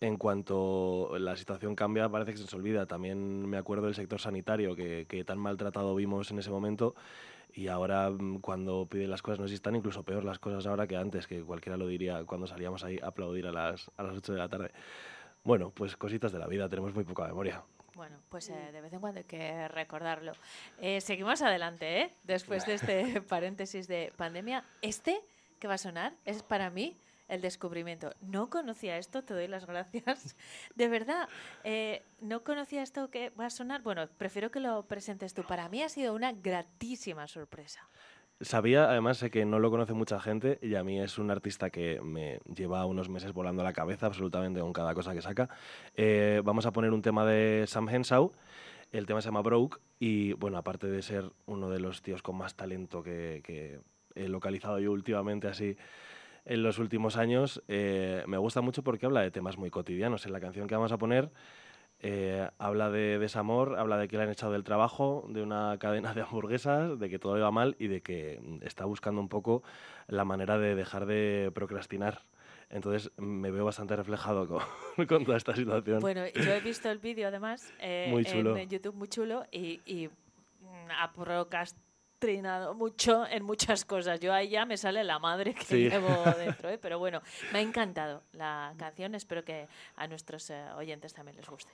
en 0.00 0.16
cuanto 0.16 1.16
la 1.18 1.36
situación 1.36 1.74
cambia 1.76 2.08
parece 2.08 2.32
que 2.32 2.38
se 2.38 2.44
nos 2.44 2.54
olvida. 2.54 2.86
También 2.86 3.46
me 3.46 3.56
acuerdo 3.58 3.86
del 3.86 3.94
sector 3.94 4.20
sanitario 4.20 4.74
que, 4.76 5.06
que 5.08 5.24
tan 5.24 5.38
maltratado 5.38 5.94
vimos 5.94 6.30
en 6.30 6.38
ese 6.40 6.50
momento 6.50 6.94
y 7.54 7.68
ahora 7.68 8.10
mm, 8.10 8.40
cuando 8.40 8.86
piden 8.86 9.10
las 9.10 9.22
cosas 9.22 9.38
no 9.40 9.46
están 9.46 9.76
incluso 9.76 10.02
peor 10.02 10.24
las 10.24 10.38
cosas 10.38 10.66
ahora 10.66 10.86
que 10.86 10.96
antes, 10.96 11.26
que 11.26 11.42
cualquiera 11.42 11.76
lo 11.76 11.86
diría 11.86 12.24
cuando 12.24 12.46
salíamos 12.46 12.84
ahí 12.84 12.98
a 13.02 13.08
aplaudir 13.08 13.46
a 13.46 13.52
las, 13.52 13.90
a 13.96 14.02
las 14.02 14.16
8 14.16 14.32
de 14.32 14.38
la 14.38 14.48
tarde. 14.48 14.72
Bueno, 15.44 15.70
pues 15.74 15.96
cositas 15.96 16.32
de 16.32 16.38
la 16.40 16.46
vida, 16.48 16.68
tenemos 16.68 16.94
muy 16.94 17.04
poca 17.04 17.26
memoria. 17.26 17.62
Bueno, 17.96 18.18
pues 18.28 18.50
eh, 18.50 18.72
de 18.72 18.80
vez 18.82 18.92
en 18.92 19.00
cuando 19.00 19.20
hay 19.20 19.24
que 19.24 19.68
recordarlo. 19.68 20.32
Eh, 20.78 21.00
seguimos 21.00 21.40
adelante, 21.40 22.02
¿eh? 22.02 22.14
Después 22.24 22.66
de 22.66 22.74
este 22.74 23.20
paréntesis 23.28 23.88
de 23.88 24.12
pandemia. 24.18 24.62
Este 24.82 25.18
que 25.58 25.66
va 25.66 25.74
a 25.74 25.78
sonar 25.78 26.12
es 26.26 26.42
para 26.42 26.68
mí 26.68 26.94
el 27.28 27.40
descubrimiento. 27.40 28.12
No 28.20 28.50
conocía 28.50 28.98
esto, 28.98 29.24
te 29.24 29.32
doy 29.32 29.48
las 29.48 29.64
gracias. 29.64 30.36
De 30.74 30.88
verdad, 30.88 31.26
eh, 31.64 32.02
no 32.20 32.44
conocía 32.44 32.82
esto 32.82 33.10
que 33.10 33.30
va 33.30 33.46
a 33.46 33.50
sonar. 33.50 33.80
Bueno, 33.80 34.06
prefiero 34.18 34.50
que 34.50 34.60
lo 34.60 34.82
presentes 34.84 35.32
tú. 35.32 35.42
Para 35.42 35.70
mí 35.70 35.82
ha 35.82 35.88
sido 35.88 36.14
una 36.14 36.32
gratísima 36.32 37.26
sorpresa. 37.26 37.88
Sabía, 38.42 38.90
además, 38.90 39.16
sé 39.16 39.30
que 39.30 39.46
no 39.46 39.58
lo 39.58 39.70
conoce 39.70 39.94
mucha 39.94 40.20
gente 40.20 40.58
y 40.60 40.74
a 40.74 40.84
mí 40.84 41.00
es 41.00 41.16
un 41.16 41.30
artista 41.30 41.70
que 41.70 42.02
me 42.02 42.40
lleva 42.54 42.84
unos 42.84 43.08
meses 43.08 43.32
volando 43.32 43.64
la 43.64 43.72
cabeza 43.72 44.06
absolutamente 44.06 44.60
con 44.60 44.74
cada 44.74 44.92
cosa 44.92 45.14
que 45.14 45.22
saca. 45.22 45.48
Eh, 45.94 46.42
vamos 46.44 46.66
a 46.66 46.72
poner 46.72 46.92
un 46.92 47.00
tema 47.00 47.24
de 47.24 47.64
Sam 47.66 47.88
Henshaw. 47.88 48.32
El 48.92 49.06
tema 49.06 49.22
se 49.22 49.28
llama 49.28 49.40
Broke 49.40 49.78
y, 49.98 50.34
bueno, 50.34 50.58
aparte 50.58 50.86
de 50.86 51.00
ser 51.00 51.32
uno 51.46 51.70
de 51.70 51.80
los 51.80 52.02
tíos 52.02 52.22
con 52.22 52.36
más 52.36 52.54
talento 52.54 53.02
que, 53.02 53.40
que 53.42 53.80
he 54.14 54.28
localizado 54.28 54.78
yo 54.80 54.92
últimamente 54.92 55.48
así 55.48 55.78
en 56.46 56.62
los 56.62 56.78
últimos 56.78 57.16
años, 57.16 57.62
eh, 57.66 58.22
me 58.26 58.38
gusta 58.38 58.60
mucho 58.60 58.84
porque 58.84 59.04
habla 59.04 59.20
de 59.20 59.32
temas 59.32 59.58
muy 59.58 59.68
cotidianos. 59.68 60.26
En 60.26 60.32
la 60.32 60.40
canción 60.40 60.68
que 60.68 60.76
vamos 60.76 60.92
a 60.92 60.98
poner 60.98 61.30
eh, 62.00 62.48
habla 62.58 62.90
de 62.90 63.18
desamor, 63.18 63.78
habla 63.78 63.96
de 63.96 64.06
que 64.08 64.16
le 64.16 64.24
han 64.24 64.30
echado 64.30 64.52
del 64.52 64.64
trabajo, 64.64 65.24
de 65.28 65.42
una 65.42 65.76
cadena 65.80 66.14
de 66.14 66.22
hamburguesas, 66.22 66.98
de 66.98 67.08
que 67.10 67.18
todo 67.18 67.38
va 67.40 67.50
mal 67.50 67.76
y 67.78 67.88
de 67.88 68.02
que 68.02 68.40
está 68.62 68.84
buscando 68.84 69.20
un 69.20 69.28
poco 69.28 69.62
la 70.08 70.24
manera 70.24 70.58
de 70.58 70.74
dejar 70.74 71.06
de 71.06 71.50
procrastinar. 71.54 72.22
Entonces 72.68 73.12
me 73.16 73.50
veo 73.52 73.64
bastante 73.64 73.94
reflejado 73.94 74.48
con, 74.48 74.60
con 75.06 75.24
toda 75.24 75.36
esta 75.36 75.54
situación. 75.54 76.00
Bueno, 76.00 76.26
yo 76.26 76.52
he 76.52 76.60
visto 76.60 76.90
el 76.90 76.98
vídeo 76.98 77.28
además 77.28 77.72
eh, 77.78 78.08
Muy 78.10 78.24
chulo. 78.24 78.56
en 78.56 78.68
YouTube, 78.68 78.94
muy 78.94 79.08
chulo, 79.08 79.44
y, 79.52 79.80
y, 79.86 80.10
ha 80.98 81.12
procrastinado 81.12 82.74
mucho 82.74 83.26
en 83.26 83.44
muchas 83.44 83.84
cosas. 83.84 84.18
Yo 84.20 84.32
ahí 84.32 84.48
ya 84.48 84.64
me 84.66 84.76
sale 84.76 85.04
la 85.04 85.18
madre 85.18 85.54
que 85.54 85.64
Sí. 85.64 85.88
llevo 85.88 86.08
dentro, 86.38 86.68
¿eh? 86.70 86.78
pero 86.78 86.98
bueno, 86.98 87.20
me 87.52 87.60
ha 87.60 87.62
encantado 87.62 88.22
la 88.32 88.74
canción, 88.76 89.14
espero 89.14 89.44
que 89.44 89.68
a 89.96 90.06
nuestros 90.08 90.50
eh, 90.50 90.64
oyentes 90.76 91.12
también 91.14 91.36
les 91.36 91.46
guste. 91.48 91.72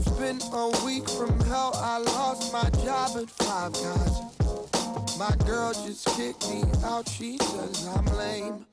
It's 0.00 0.08
been 0.12 0.40
a 0.54 0.70
week 0.82 1.06
from 1.10 1.38
hell. 1.40 1.72
I 1.74 1.98
lost 1.98 2.54
my 2.54 2.70
job 2.82 3.18
at 3.18 3.28
Five 3.28 3.74
Guys. 3.74 5.18
My 5.18 5.30
girl 5.44 5.74
just 5.74 6.06
kicked 6.16 6.48
me 6.48 6.64
out. 6.82 7.06
She 7.06 7.36
says 7.36 7.86
I'm 7.86 8.06
lame. 8.16 8.64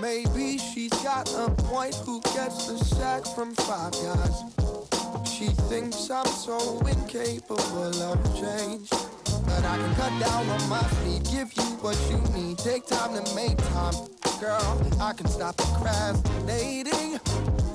Maybe 0.00 0.56
she's 0.56 0.94
got 1.04 1.30
a 1.34 1.50
point. 1.64 1.94
Who 2.06 2.22
gets 2.22 2.66
the 2.66 2.78
sack 2.82 3.26
from 3.34 3.54
Five 3.56 3.92
Guys? 3.92 5.28
She 5.30 5.48
thinks 5.68 6.08
I'm 6.10 6.24
so 6.28 6.78
incapable 6.86 8.02
of 8.02 8.24
change. 8.40 8.88
But 8.88 9.64
I 9.66 9.76
can 9.76 9.94
cut 9.96 10.18
down 10.18 10.48
on 10.48 10.68
my 10.70 10.80
sleep, 10.80 11.24
give 11.24 11.52
you 11.58 11.76
what 11.82 11.98
you 12.08 12.16
need. 12.32 12.56
Take 12.56 12.86
time 12.86 13.22
to 13.22 13.34
make 13.34 13.58
time. 13.74 13.96
Girl, 14.40 14.80
I 14.98 15.12
can 15.12 15.26
stop 15.26 15.58
procrastinating. 15.58 17.20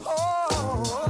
Oh, 0.08 1.07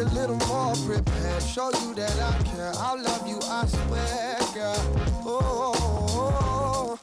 a 0.00 0.04
little 0.14 0.36
more 0.48 0.74
prepared. 0.86 1.42
Show 1.42 1.70
you 1.82 1.94
that 1.94 2.18
I 2.18 2.42
care. 2.44 2.72
I'll 2.76 3.02
love 3.02 3.28
you, 3.28 3.38
I 3.44 3.66
swear, 3.66 4.38
girl. 4.54 4.76
Oh, 5.26 6.98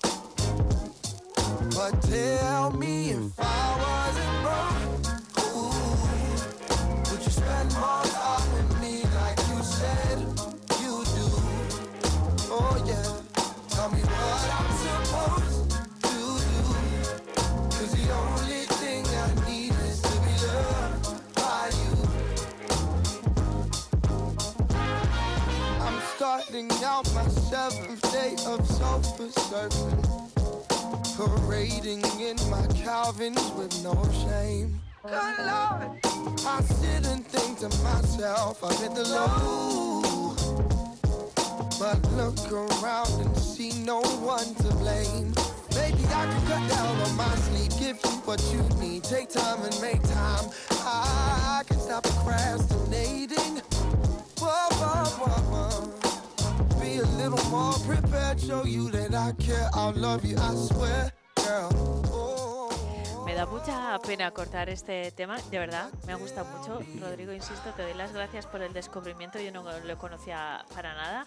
but 1.75 2.01
tell 2.01 2.71
me 2.71 3.11
if 3.11 3.39
I 3.39 4.06
I'm 26.57 26.71
out 26.83 27.13
my 27.13 27.27
seventh 27.27 28.01
day 28.11 28.33
of 28.47 28.65
sofa 28.65 29.29
surfing. 29.45 30.01
Parading 31.15 32.01
in 32.19 32.35
my 32.49 32.65
Calvins 32.83 33.51
with 33.51 33.83
no 33.83 33.93
shame. 34.25 34.81
Good 35.03 35.37
Lord, 35.45 35.99
I 36.47 36.61
sit 36.61 37.05
and 37.05 37.23
think 37.27 37.59
to 37.59 37.69
myself, 37.83 38.63
I've 38.63 38.79
hit 38.79 38.95
the 38.95 39.03
low. 39.03 40.33
But 41.77 42.01
look 42.13 42.51
around 42.51 43.21
and 43.21 43.37
see 43.37 43.73
no 43.83 44.01
one 44.01 44.55
to 44.55 44.73
blame. 44.77 45.35
Maybe 45.75 46.03
I 46.07 46.25
can 46.25 46.47
cut 46.47 46.69
down 46.71 47.01
on 47.01 47.15
my 47.15 47.35
sleep, 47.35 47.71
give 47.77 47.99
you 48.03 48.17
what 48.25 48.41
you 48.51 48.63
need. 48.81 49.03
Take 49.03 49.29
time 49.29 49.61
and 49.61 49.79
make 49.79 50.01
time. 50.01 50.49
I 50.71 51.61
can 51.67 51.79
stop 51.79 52.03
procrastinating. 52.03 53.61
Whoa, 54.39 54.69
whoa, 54.71 55.05
whoa, 55.05 55.41
whoa. 55.51 56.06
Be 56.87 56.99
a 56.99 57.05
little 57.17 57.49
more 57.49 57.73
prepared, 57.85 58.39
show 58.39 58.63
you 58.63 58.89
that 58.91 59.13
I 59.13 59.33
care. 59.43 59.69
I'll 59.73 59.91
love 59.91 60.23
you, 60.23 60.37
I 60.37 60.55
swear, 60.55 61.11
girl. 61.35 61.69
Oh. 62.13 63.23
Me 63.25 63.33
da 63.33 63.45
mucha 63.45 63.99
pena 64.07 64.31
cortar 64.31 64.69
este 64.69 65.11
tema, 65.11 65.37
de 65.51 65.59
verdad, 65.59 65.89
me 66.05 66.13
ha 66.13 66.15
gustado 66.15 66.47
mucho. 66.57 66.79
Rodrigo, 67.01 67.33
insisto, 67.33 67.71
te 67.75 67.81
doy 67.81 67.93
las 67.93 68.13
gracias 68.13 68.45
por 68.45 68.61
el 68.61 68.71
descubrimiento, 68.71 69.37
yo 69.37 69.51
no 69.51 69.65
lo 69.79 69.97
conocía 69.97 70.63
para 70.73 70.93
nada, 70.93 71.25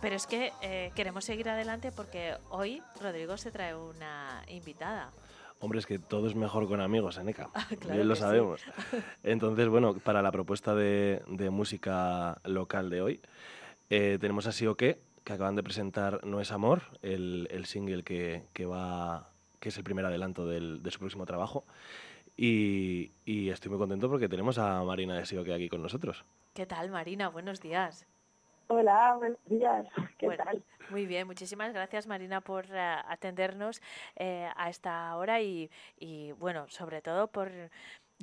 pero 0.00 0.16
es 0.16 0.26
que 0.26 0.50
eh, 0.62 0.92
queremos 0.94 1.26
seguir 1.26 1.50
adelante 1.50 1.92
porque 1.92 2.38
hoy 2.48 2.82
Rodrigo 2.98 3.36
se 3.36 3.50
trae 3.50 3.76
una 3.76 4.42
invitada. 4.48 5.10
Hombre, 5.60 5.78
es 5.78 5.84
que 5.84 5.98
todo 5.98 6.26
es 6.26 6.34
mejor 6.34 6.66
con 6.68 6.80
amigos, 6.80 7.18
Eneca. 7.18 7.50
claro 7.80 7.96
Bien 7.96 8.08
lo 8.08 8.14
que 8.14 8.20
sí. 8.20 8.22
sabemos. 8.22 8.62
Entonces, 9.22 9.68
bueno, 9.68 9.94
para 10.02 10.22
la 10.22 10.32
propuesta 10.32 10.74
de, 10.74 11.22
de 11.26 11.50
música 11.50 12.38
local 12.44 12.88
de 12.88 13.02
hoy, 13.02 13.20
eh, 13.94 14.16
tenemos 14.18 14.46
a 14.46 14.52
Sioque, 14.52 14.98
que 15.22 15.34
acaban 15.34 15.54
de 15.54 15.62
presentar 15.62 16.24
No 16.24 16.40
es 16.40 16.50
Amor, 16.50 16.80
el, 17.02 17.46
el 17.50 17.66
single 17.66 18.02
que, 18.04 18.42
que 18.54 18.64
va 18.64 19.28
que 19.60 19.68
es 19.68 19.76
el 19.76 19.84
primer 19.84 20.06
adelanto 20.06 20.46
del- 20.46 20.82
de 20.82 20.90
su 20.90 20.98
próximo 20.98 21.26
trabajo. 21.26 21.64
Y, 22.36 23.12
y 23.26 23.50
estoy 23.50 23.68
muy 23.70 23.78
contento 23.78 24.08
porque 24.08 24.28
tenemos 24.28 24.56
a 24.58 24.82
Marina 24.82 25.14
de 25.14 25.26
Sioque 25.26 25.52
aquí 25.52 25.68
con 25.68 25.82
nosotros. 25.82 26.24
¿Qué 26.54 26.64
tal, 26.64 26.90
Marina? 26.90 27.28
Buenos 27.28 27.60
días. 27.60 28.06
Hola, 28.68 29.14
buenos 29.18 29.38
días. 29.46 29.86
¿Qué 30.18 30.26
Bueno, 30.26 30.44
tal? 30.44 30.62
Muy 30.88 31.04
bien, 31.06 31.26
muchísimas 31.26 31.72
gracias 31.74 32.06
Marina 32.06 32.40
por 32.40 32.64
eh, 32.70 32.96
atendernos 33.08 33.82
eh, 34.16 34.48
a 34.56 34.68
esta 34.70 35.14
hora 35.16 35.40
y, 35.42 35.70
y, 35.98 36.32
bueno, 36.32 36.66
sobre 36.68 37.02
todo 37.02 37.28
por 37.28 37.50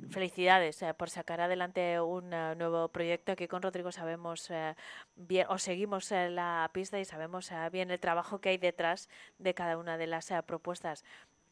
Felicidades 0.08 0.82
eh, 0.82 0.94
por 0.94 1.10
sacar 1.10 1.40
adelante 1.40 2.00
un 2.00 2.32
eh, 2.32 2.54
nuevo 2.56 2.88
proyecto. 2.88 3.32
Aquí 3.32 3.46
con 3.46 3.62
Rodrigo 3.62 3.92
sabemos 3.92 4.50
eh, 4.50 4.74
bien, 5.14 5.46
o 5.48 5.58
seguimos 5.58 6.10
eh, 6.12 6.30
la 6.30 6.70
pista 6.72 6.98
y 6.98 7.04
sabemos 7.04 7.50
bien 7.70 7.90
el 7.90 8.00
trabajo 8.00 8.40
que 8.40 8.50
hay 8.50 8.58
detrás 8.58 9.08
de 9.38 9.54
cada 9.54 9.76
una 9.76 9.98
de 9.98 10.06
las 10.06 10.32
propuestas 10.46 11.04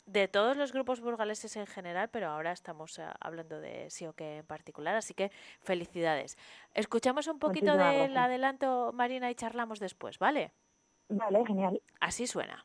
de 0.06 0.26
todos 0.26 0.56
los 0.56 0.72
grupos 0.72 1.00
burgaleses 1.02 1.56
en 1.56 1.66
general, 1.66 2.08
pero 2.08 2.28
ahora 2.28 2.52
estamos 2.52 2.98
hablando 3.20 3.60
de 3.60 3.88
que 4.16 4.38
en 4.38 4.46
particular, 4.46 4.96
así 4.96 5.12
que 5.12 5.30
felicidades. 5.60 6.38
Escuchamos 6.72 7.26
un 7.26 7.38
poquito 7.38 7.76
del 7.76 8.16
adelanto, 8.16 8.90
Marina, 8.94 9.30
y 9.30 9.34
charlamos 9.34 9.80
después, 9.80 10.18
¿vale? 10.18 10.52
Vale, 11.10 11.44
genial. 11.46 11.82
Así 12.00 12.26
suena. 12.26 12.64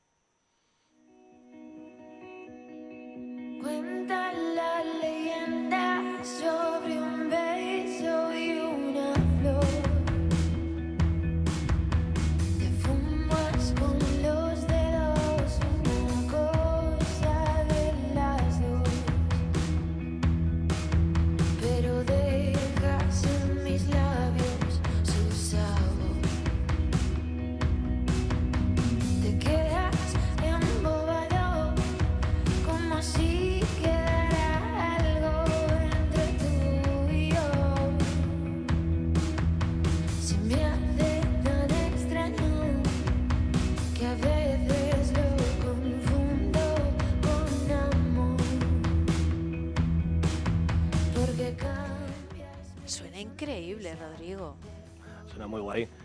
Cuenta 3.64 4.34
la 4.34 4.84
leyenda 5.02 6.02
sobre 6.22 7.00
un 7.00 7.30
beso 7.30 7.73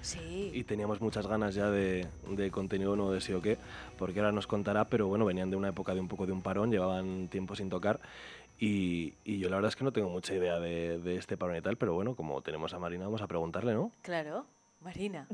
Sí. 0.00 0.50
Y 0.54 0.64
teníamos 0.64 1.00
muchas 1.00 1.26
ganas 1.26 1.54
ya 1.54 1.70
de, 1.70 2.06
de 2.28 2.50
contenido 2.50 2.96
nuevo 2.96 3.12
de 3.12 3.20
sí 3.20 3.32
o 3.32 3.42
qué, 3.42 3.58
porque 3.98 4.20
ahora 4.20 4.32
nos 4.32 4.46
contará, 4.46 4.84
pero 4.86 5.06
bueno, 5.08 5.24
venían 5.24 5.50
de 5.50 5.56
una 5.56 5.68
época 5.68 5.94
de 5.94 6.00
un 6.00 6.08
poco 6.08 6.26
de 6.26 6.32
un 6.32 6.42
parón, 6.42 6.70
llevaban 6.70 7.28
tiempo 7.28 7.54
sin 7.54 7.68
tocar. 7.70 8.00
Y, 8.60 9.14
y 9.24 9.38
yo 9.38 9.48
la 9.48 9.56
verdad 9.56 9.68
es 9.68 9.76
que 9.76 9.84
no 9.84 9.92
tengo 9.92 10.08
mucha 10.08 10.34
idea 10.34 10.58
de, 10.58 10.98
de 10.98 11.16
este 11.16 11.36
parón 11.36 11.56
y 11.56 11.60
tal, 11.60 11.76
pero 11.76 11.94
bueno, 11.94 12.16
como 12.16 12.40
tenemos 12.42 12.74
a 12.74 12.78
Marina, 12.78 13.04
vamos 13.04 13.22
a 13.22 13.28
preguntarle, 13.28 13.74
¿no? 13.74 13.92
Claro, 14.02 14.46
Marina. 14.80 15.26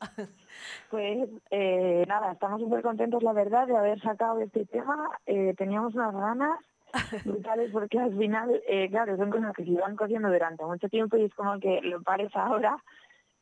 Pues 0.90 1.28
eh, 1.50 2.04
nada, 2.06 2.32
estamos 2.32 2.60
súper 2.60 2.82
contentos, 2.82 3.22
la 3.22 3.32
verdad, 3.32 3.66
de 3.66 3.76
haber 3.76 4.00
sacado 4.00 4.40
este 4.40 4.66
tema. 4.66 5.10
Eh, 5.26 5.54
teníamos 5.56 5.94
unas 5.94 6.14
ganas 6.14 6.58
brutales 7.24 7.70
porque 7.72 7.98
al 7.98 8.16
final, 8.16 8.60
eh, 8.68 8.88
claro, 8.90 9.16
son 9.16 9.30
cosas 9.30 9.54
que 9.54 9.64
se 9.64 9.70
iban 9.70 9.96
cosiendo 9.96 10.28
durante 10.28 10.64
mucho 10.64 10.88
tiempo 10.88 11.16
y 11.16 11.24
es 11.24 11.34
como 11.34 11.58
que 11.58 11.80
lo 11.82 12.02
pares 12.02 12.34
ahora. 12.34 12.76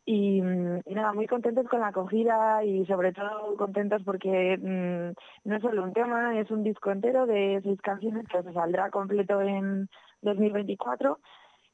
Y, 0.04 0.40
mm, 0.40 0.80
y 0.86 0.94
nada, 0.94 1.12
muy 1.12 1.26
contentos 1.26 1.68
con 1.68 1.80
la 1.80 1.88
acogida 1.88 2.64
y 2.64 2.86
sobre 2.86 3.12
todo 3.12 3.56
contentos 3.56 4.02
porque 4.04 4.56
mm, 4.58 5.48
no 5.48 5.56
es 5.56 5.62
solo 5.62 5.82
un 5.82 5.92
tema, 5.92 6.38
es 6.38 6.50
un 6.50 6.62
disco 6.64 6.90
entero 6.90 7.26
de 7.26 7.60
seis 7.62 7.80
canciones 7.80 8.26
que 8.28 8.42
se 8.42 8.52
saldrá 8.52 8.90
completo 8.90 9.40
en 9.42 9.88
2024 10.22 11.18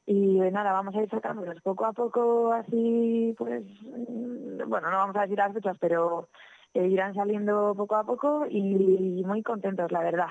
y 0.05 0.39
eh, 0.41 0.51
nada, 0.51 0.71
vamos 0.71 0.95
a 0.95 1.01
ir 1.01 1.09
sacándolos 1.09 1.61
poco 1.61 1.85
a 1.85 1.91
poco 1.91 2.53
así, 2.53 3.35
pues, 3.37 3.65
mm, 3.81 4.69
bueno, 4.69 4.89
no 4.89 4.97
vamos 4.97 5.15
a 5.17 5.23
decir 5.23 5.37
las 5.37 5.53
fechas, 5.53 5.77
pero 5.81 6.29
eh, 6.73 6.87
irán 6.87 7.13
saliendo 7.13 7.73
poco 7.75 7.95
a 7.95 8.05
poco 8.05 8.45
y 8.49 9.23
muy 9.25 9.43
contentos, 9.43 9.91
la 9.91 10.01
verdad. 10.01 10.29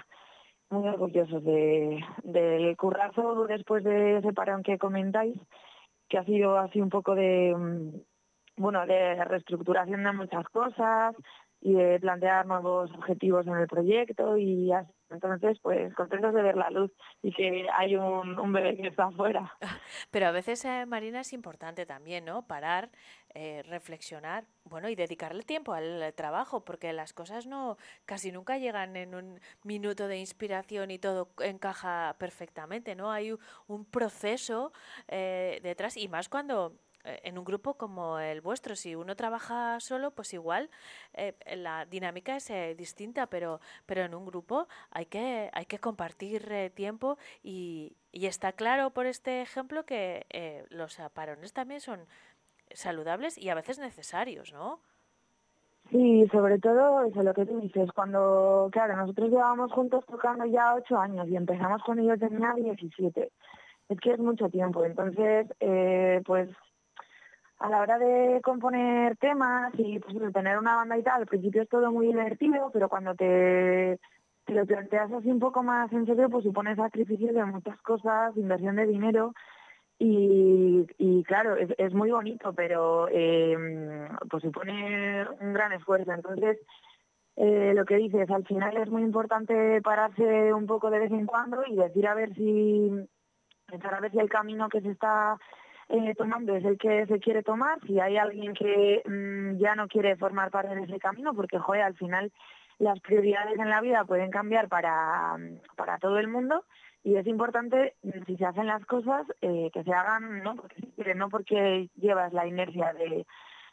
Muy 0.71 0.89
orgullosos 0.89 1.45
de, 1.45 2.01
del 2.25 2.77
currazo 2.77 3.47
después 3.47 3.85
de 3.85 4.19
ese 4.19 4.33
parón 4.33 4.63
que 4.63 4.79
comentáis, 4.79 5.37
que 6.09 6.19
ha 6.19 6.25
sido 6.25 6.59
así 6.59 6.81
un 6.81 6.91
poco 6.91 7.15
de, 7.15 7.55
mm, 7.57 8.61
bueno, 8.63 8.87
de 8.87 9.25
reestructuración 9.25 10.05
de 10.05 10.13
muchas 10.13 10.47
cosas 10.49 11.15
y 11.61 11.75
de 11.75 12.01
plantear 12.01 12.47
nuevos 12.47 12.91
objetivos 12.93 13.47
en 13.47 13.57
el 13.57 13.67
proyecto 13.67 14.37
y 14.37 14.73
así. 14.73 14.93
Entonces 15.11 15.59
pues 15.63 15.95
contentos 15.95 16.35
de 16.35 16.43
ver 16.43 16.57
la 16.57 16.71
luz 16.71 16.91
y 17.23 17.33
que 17.33 17.67
hay 17.73 17.97
un, 17.97 18.53
bebé 18.53 18.77
que 18.77 18.89
está 18.89 19.05
afuera. 19.05 19.53
Pero 20.11 20.27
a 20.27 20.31
veces, 20.31 20.65
eh, 20.65 20.87
Marina, 20.87 21.21
es 21.21 21.33
importante 21.33 21.87
también, 21.87 22.25
¿no? 22.25 22.47
Parar, 22.47 22.91
eh, 23.35 23.63
reflexionar, 23.69 24.45
bueno, 24.65 24.89
y 24.89 24.95
dedicarle 24.95 25.43
tiempo 25.43 25.75
al, 25.75 26.15
trabajo, 26.15 26.65
porque 26.65 26.93
las 26.93 27.13
cosas 27.13 27.47
no 27.47 27.77
casi 28.05 28.33
nunca 28.33 28.59
llegan 28.59 28.97
en 28.97 29.15
un 29.15 29.41
minuto 29.63 30.09
de 30.09 30.19
inspiración 30.19 30.91
y 30.91 30.99
todo 30.99 31.31
encaja 31.41 32.17
perfectamente, 32.19 32.95
¿no? 32.95 33.11
Hay 33.13 33.35
un 33.67 33.85
proceso 33.85 34.73
eh, 35.09 35.61
detrás 35.63 35.97
y 35.97 36.09
más 36.09 36.29
cuando 36.29 36.77
en 37.07 37.39
un 37.39 37.45
grupo 37.45 37.75
como 37.75 38.19
el 38.19 38.41
vuestro, 38.41 38.77
si 38.77 38.95
uno 38.95 39.17
trabaja 39.17 39.79
solo, 39.81 40.11
pues 40.11 40.35
igual 40.35 40.71
eh, 41.15 41.35
la 41.57 41.85
dinámica 41.87 42.37
es 42.37 42.51
eh, 42.51 42.75
distinta, 42.77 43.27
pero, 43.27 43.61
pero 43.87 44.03
en 44.03 44.15
un 44.15 44.27
grupo 44.27 44.69
hay 44.91 45.07
que, 45.07 45.51
hay 45.53 45.67
que 45.67 45.79
compartir 45.79 46.51
eh, 46.51 46.71
tiempo 46.71 47.19
y, 47.43 47.97
y 48.13 48.27
está 48.27 48.53
claro 48.53 48.91
por 48.91 49.07
este 49.07 49.43
ejemplo 49.43 49.85
que 49.85 50.27
eh, 50.31 50.65
los 50.71 50.99
ah, 51.01 51.11
parones 51.11 51.53
también 51.53 51.81
son 51.81 52.01
saludables 52.73 53.37
y 53.37 53.51
a 53.51 53.55
veces 53.55 53.79
necesarios, 53.79 54.53
¿no? 54.53 54.81
Sí, 55.91 56.27
sobre 56.33 56.59
todo 56.59 57.05
eso, 57.05 57.23
lo 57.23 57.33
que 57.33 57.47
tú 57.47 57.61
dices, 57.61 57.93
cuando, 57.93 58.69
claro, 58.73 58.97
nosotros 58.97 59.31
llevábamos 59.31 59.71
juntos 59.73 60.05
tocando 60.07 60.45
ya 60.47 60.75
ocho 60.75 60.99
años 60.99 61.29
y 61.29 61.37
empezamos 61.37 61.81
cuando 61.85 62.03
yo 62.03 62.19
tenía 62.19 62.55
17. 62.55 63.31
Es 63.89 64.01
que 64.01 64.13
es 64.13 64.19
mucho 64.19 64.49
tiempo, 64.49 64.85
entonces, 64.85 65.47
eh, 65.61 66.23
pues 66.27 66.49
a 67.59 67.69
la 67.69 67.81
hora 67.81 67.99
de 67.99 68.41
componer 68.43 69.17
temas 69.17 69.73
y 69.79 69.99
pues, 69.99 70.33
tener 70.33 70.59
una 70.59 70.77
banda 70.77 70.99
y 70.99 71.03
tal, 71.03 71.23
al 71.23 71.27
principio 71.27 71.63
es 71.63 71.69
todo 71.69 71.91
muy 71.91 72.07
divertido, 72.09 72.71
pero 72.73 72.89
cuando 72.89 73.15
te, 73.15 73.99
te 74.45 74.53
lo 74.53 74.67
planteas 74.67 75.11
así 75.13 75.31
un 75.31 75.41
poco 75.41 75.63
más 75.63 75.93
en 75.93 76.07
serio, 76.07 76.29
pues 76.29 76.45
supone 76.45 76.77
sacrificio 76.77 77.33
de 77.33 77.45
muchas 77.45 77.81
cosas, 77.83 78.37
inversión 78.37 78.77
de 78.77 78.87
dinero 78.87 79.33
y, 79.99 81.25
claro, 81.27 81.57
es, 81.57 81.95
muy 81.95 82.11
bonito, 82.11 82.53
pero 82.53 83.09
eh, 83.11 83.57
pues 84.31 84.43
supone 84.43 85.27
un 85.41 85.53
gran 85.55 85.73
esfuerzo. 85.73 86.13
Entonces, 86.13 86.59
eh, 87.37 87.73
lo 87.75 87.85
que 87.87 87.97
dices, 87.97 88.31
al 88.31 88.45
final 88.45 88.77
es 88.77 88.91
muy 88.91 89.03
importante 89.03 89.81
pararse 89.83 90.53
un 90.53 90.67
poco 90.67 90.91
de 90.91 90.99
vez 90.99 91.13
en 91.13 91.27
cuando 91.27 91.65
y 91.67 91.77
decir 91.77 92.07
a 92.07 92.15
ver 92.15 92.35
si, 92.35 92.91
pensar 93.67 93.95
a 93.95 94.01
ver 94.01 94.11
si 94.11 94.19
el 94.19 94.29
camino 94.29 94.69
que 94.69 94.83
se 94.83 94.91
está 94.91 95.39
eh, 95.89 96.15
tomando 96.17 96.57
es 96.57 96.65
el 96.65 96.79
que 96.79 97.07
se 97.07 97.21
quiere 97.21 97.43
tomar, 97.43 97.79
si 97.87 98.01
hay 98.01 98.17
alguien 98.17 98.55
que 98.55 99.03
mm, 99.05 99.59
ya 99.59 99.75
no 99.75 99.89
quiere 99.89 100.17
formar 100.17 100.51
parte 100.51 100.75
de 100.75 100.83
ese 100.83 100.99
camino, 100.99 101.35
porque 101.35 101.59
joder, 101.59 101.83
al 101.83 101.95
final 101.97 102.33
las 102.79 103.01
prioridades 103.01 103.59
en 103.59 103.71
la 103.71 103.81
vida 103.81 104.05
pueden 104.05 104.31
cambiar 104.31 104.69
para, 104.69 105.37
para 105.77 105.99
todo 105.99 106.19
el 106.19 106.29
mundo 106.29 106.65
y 107.05 107.17
es 107.17 107.27
importante, 107.27 107.95
mm, 108.03 108.25
si 108.27 108.37
se 108.37 108.45
hacen 108.45 108.67
las 108.67 108.85
cosas, 108.85 109.27
eh, 109.41 109.71
que 109.73 109.85
se 109.85 109.93
hagan 109.93 110.43
no 110.43 110.57
porque 110.57 111.15
no 111.15 111.29
porque 111.29 111.89
llevas 111.97 112.33
la 112.33 112.47
inercia 112.47 112.93
de, 112.95 113.27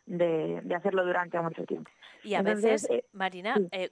de, 0.05 0.61
de 0.63 0.75
hacerlo 0.75 1.05
durante 1.05 1.39
mucho 1.41 1.65
tiempo. 1.65 1.89
Y 2.23 2.35
a 2.35 2.39
Entonces, 2.39 2.83
veces, 2.83 2.89
eh, 2.89 3.05
Marina, 3.11 3.55
sí. 3.55 3.67
eh, 3.71 3.89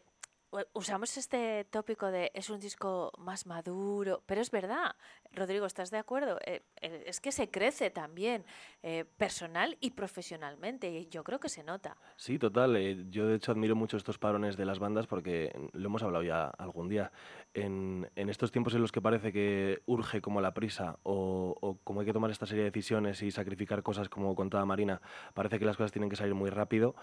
usamos 0.74 1.18
este 1.18 1.66
tópico 1.66 2.12
de 2.12 2.32
es 2.34 2.50
un 2.50 2.60
disco 2.60 3.12
más 3.18 3.46
maduro, 3.46 4.24
pero 4.26 4.42
es 4.42 4.52
verdad, 4.52 4.96
Rodrigo, 5.32 5.66
¿estás 5.66 5.92
de 5.92 5.98
acuerdo? 5.98 6.38
Eh, 6.46 6.62
eh, 6.82 7.04
es 7.08 7.22
que 7.22 7.32
se 7.32 7.50
crece 7.50 7.90
también 7.90 8.44
eh, 8.84 9.06
personal 9.18 9.78
y 9.80 9.92
profesionalmente, 9.92 10.90
y 10.90 11.08
yo 11.08 11.24
creo 11.24 11.40
que 11.40 11.50
se 11.50 11.64
nota. 11.64 11.96
Sí, 12.16 12.38
total. 12.38 12.76
eh, 12.76 13.06
yo 13.10 13.28
de 13.28 13.36
hecho 13.36 13.52
admiro 13.52 13.76
mucho 13.76 13.98
estos 13.98 14.18
parones 14.18 14.58
de 14.58 14.66
las 14.66 14.80
bandas 14.80 15.08
porque 15.08 15.52
lo 15.74 15.86
hemos 15.86 16.04
hablado 16.04 16.24
ya 16.24 16.48
algún 16.48 16.90
día. 16.90 17.12
En, 17.54 18.10
en 18.16 18.30
estos 18.30 18.52
tiempos 18.52 18.74
en 18.76 18.82
los 18.82 18.92
que 18.92 19.02
parece 19.02 19.34
que 19.34 19.82
urge 19.86 20.22
como 20.22 20.40
la 20.42 20.54
prisa 20.54 21.00
o, 21.04 21.56
o 21.60 21.78
como 21.84 22.00
hay 22.00 22.06
que 22.06 22.14
tomar 22.14 22.32
esta 22.32 22.46
serie 22.46 22.64
de 22.64 22.72
decisiones 22.72 23.22
y 23.22 23.32
sacrificar 23.32 23.84
cosas 23.84 24.10
como 24.10 24.34
contaba 24.36 24.66
Marina, 24.66 25.02
parece 25.34 25.60
que 25.60 25.66
las 25.66 25.76
cosas 25.78 25.92
tienen 25.92 26.10
que 26.10 26.16
salir 26.16 26.34
muy 26.34 26.50
rápido, 26.50 26.96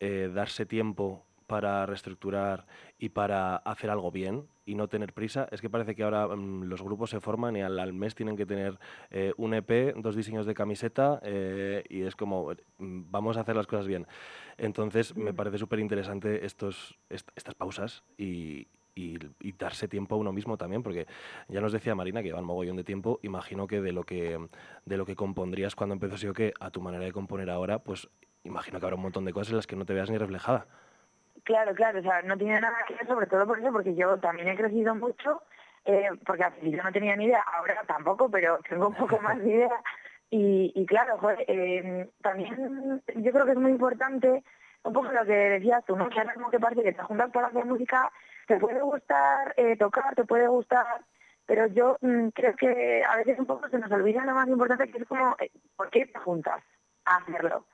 eh, 0.00 0.30
darse 0.32 0.64
tiempo 0.66 1.24
para 1.46 1.86
reestructurar 1.86 2.66
y 2.98 3.10
para 3.10 3.56
hacer 3.56 3.90
algo 3.90 4.10
bien 4.10 4.46
y 4.64 4.74
no 4.74 4.88
tener 4.88 5.12
prisa. 5.12 5.48
Es 5.52 5.60
que 5.60 5.70
parece 5.70 5.94
que 5.94 6.02
ahora 6.02 6.26
mm, 6.28 6.64
los 6.64 6.82
grupos 6.82 7.10
se 7.10 7.20
forman 7.20 7.56
y 7.56 7.62
al, 7.62 7.78
al 7.78 7.92
mes 7.92 8.14
tienen 8.14 8.36
que 8.36 8.46
tener 8.46 8.78
eh, 9.10 9.32
un 9.36 9.54
EP, 9.54 9.94
dos 9.96 10.16
diseños 10.16 10.46
de 10.46 10.54
camiseta 10.54 11.20
eh, 11.22 11.84
y 11.88 12.02
es 12.02 12.16
como, 12.16 12.50
mm, 12.78 13.02
vamos 13.10 13.36
a 13.36 13.40
hacer 13.40 13.56
las 13.56 13.66
cosas 13.66 13.86
bien. 13.86 14.06
Entonces 14.58 15.16
me 15.16 15.34
parece 15.34 15.58
súper 15.58 15.78
interesante 15.78 16.44
estos, 16.46 16.98
est- 17.10 17.28
estas 17.36 17.54
pausas 17.54 18.02
y, 18.18 18.66
y, 18.94 19.18
y 19.40 19.52
darse 19.52 19.88
tiempo 19.88 20.14
a 20.14 20.18
uno 20.18 20.32
mismo 20.32 20.56
también, 20.56 20.82
porque 20.82 21.06
ya 21.48 21.60
nos 21.60 21.72
decía 21.72 21.94
Marina 21.94 22.22
que 22.22 22.28
lleva 22.28 22.40
un 22.40 22.46
mogollón 22.46 22.76
de 22.76 22.84
tiempo, 22.84 23.20
imagino 23.22 23.66
que 23.66 23.80
de 23.80 23.92
lo 23.92 24.04
que, 24.04 24.38
de 24.84 24.96
lo 24.96 25.04
que 25.06 25.14
compondrías 25.16 25.76
cuando 25.76 25.92
empezó 25.94 26.16
sí 26.16 26.26
o 26.26 26.32
qué 26.34 26.52
a 26.60 26.70
tu 26.70 26.80
manera 26.80 27.04
de 27.04 27.12
componer 27.12 27.50
ahora, 27.50 27.78
pues 27.80 28.08
imagino 28.44 28.78
que 28.80 28.86
habrá 28.86 28.96
un 28.96 29.02
montón 29.02 29.24
de 29.24 29.32
cosas 29.32 29.50
en 29.50 29.56
las 29.56 29.66
que 29.66 29.76
no 29.76 29.84
te 29.84 29.92
veas 29.94 30.10
ni 30.10 30.18
reflejada. 30.18 30.66
Claro, 31.46 31.76
claro, 31.76 32.00
o 32.00 32.02
sea, 32.02 32.22
no 32.22 32.36
tiene 32.36 32.60
nada 32.60 32.76
que 32.88 32.94
ver, 32.94 33.06
sobre 33.06 33.28
todo 33.28 33.46
por 33.46 33.60
eso, 33.60 33.70
porque 33.70 33.94
yo 33.94 34.18
también 34.18 34.48
he 34.48 34.56
crecido 34.56 34.96
mucho, 34.96 35.44
eh, 35.84 36.08
porque 36.26 36.42
al 36.42 36.52
principio 36.54 36.82
no 36.82 36.90
tenía 36.90 37.14
ni 37.14 37.26
idea, 37.26 37.40
ahora 37.40 37.84
tampoco, 37.86 38.28
pero 38.28 38.58
tengo 38.68 38.88
un 38.88 38.94
poco 38.94 39.20
más 39.20 39.38
de 39.38 39.50
idea. 39.50 39.80
Y, 40.28 40.72
y 40.74 40.84
claro, 40.86 41.20
eh, 41.46 42.10
también 42.20 43.00
yo 43.14 43.30
creo 43.30 43.44
que 43.44 43.52
es 43.52 43.58
muy 43.58 43.70
importante, 43.70 44.42
un 44.82 44.92
poco 44.92 45.12
lo 45.12 45.24
que 45.24 45.32
decías 45.34 45.84
tú, 45.84 45.94
¿no? 45.94 46.08
Que 46.08 46.24
como 46.34 46.50
que 46.50 46.58
parece 46.58 46.82
que 46.82 46.92
te 46.92 47.02
juntas 47.04 47.30
para 47.30 47.46
hacer 47.46 47.64
música, 47.64 48.10
te 48.48 48.58
puede 48.58 48.80
gustar 48.80 49.54
eh, 49.56 49.76
tocar, 49.76 50.16
te 50.16 50.24
puede 50.24 50.48
gustar, 50.48 51.04
pero 51.46 51.68
yo 51.68 51.96
mm, 52.00 52.30
creo 52.30 52.56
que 52.56 53.04
a 53.04 53.18
veces 53.18 53.38
un 53.38 53.46
poco 53.46 53.68
se 53.68 53.78
nos 53.78 53.92
olvida 53.92 54.24
lo 54.24 54.34
más 54.34 54.48
importante, 54.48 54.90
que 54.90 54.98
es 54.98 55.06
como, 55.06 55.36
eh, 55.38 55.52
¿por 55.76 55.90
qué 55.90 56.06
te 56.06 56.18
juntas 56.18 56.60
a 57.04 57.18
hacerlo? 57.18 57.66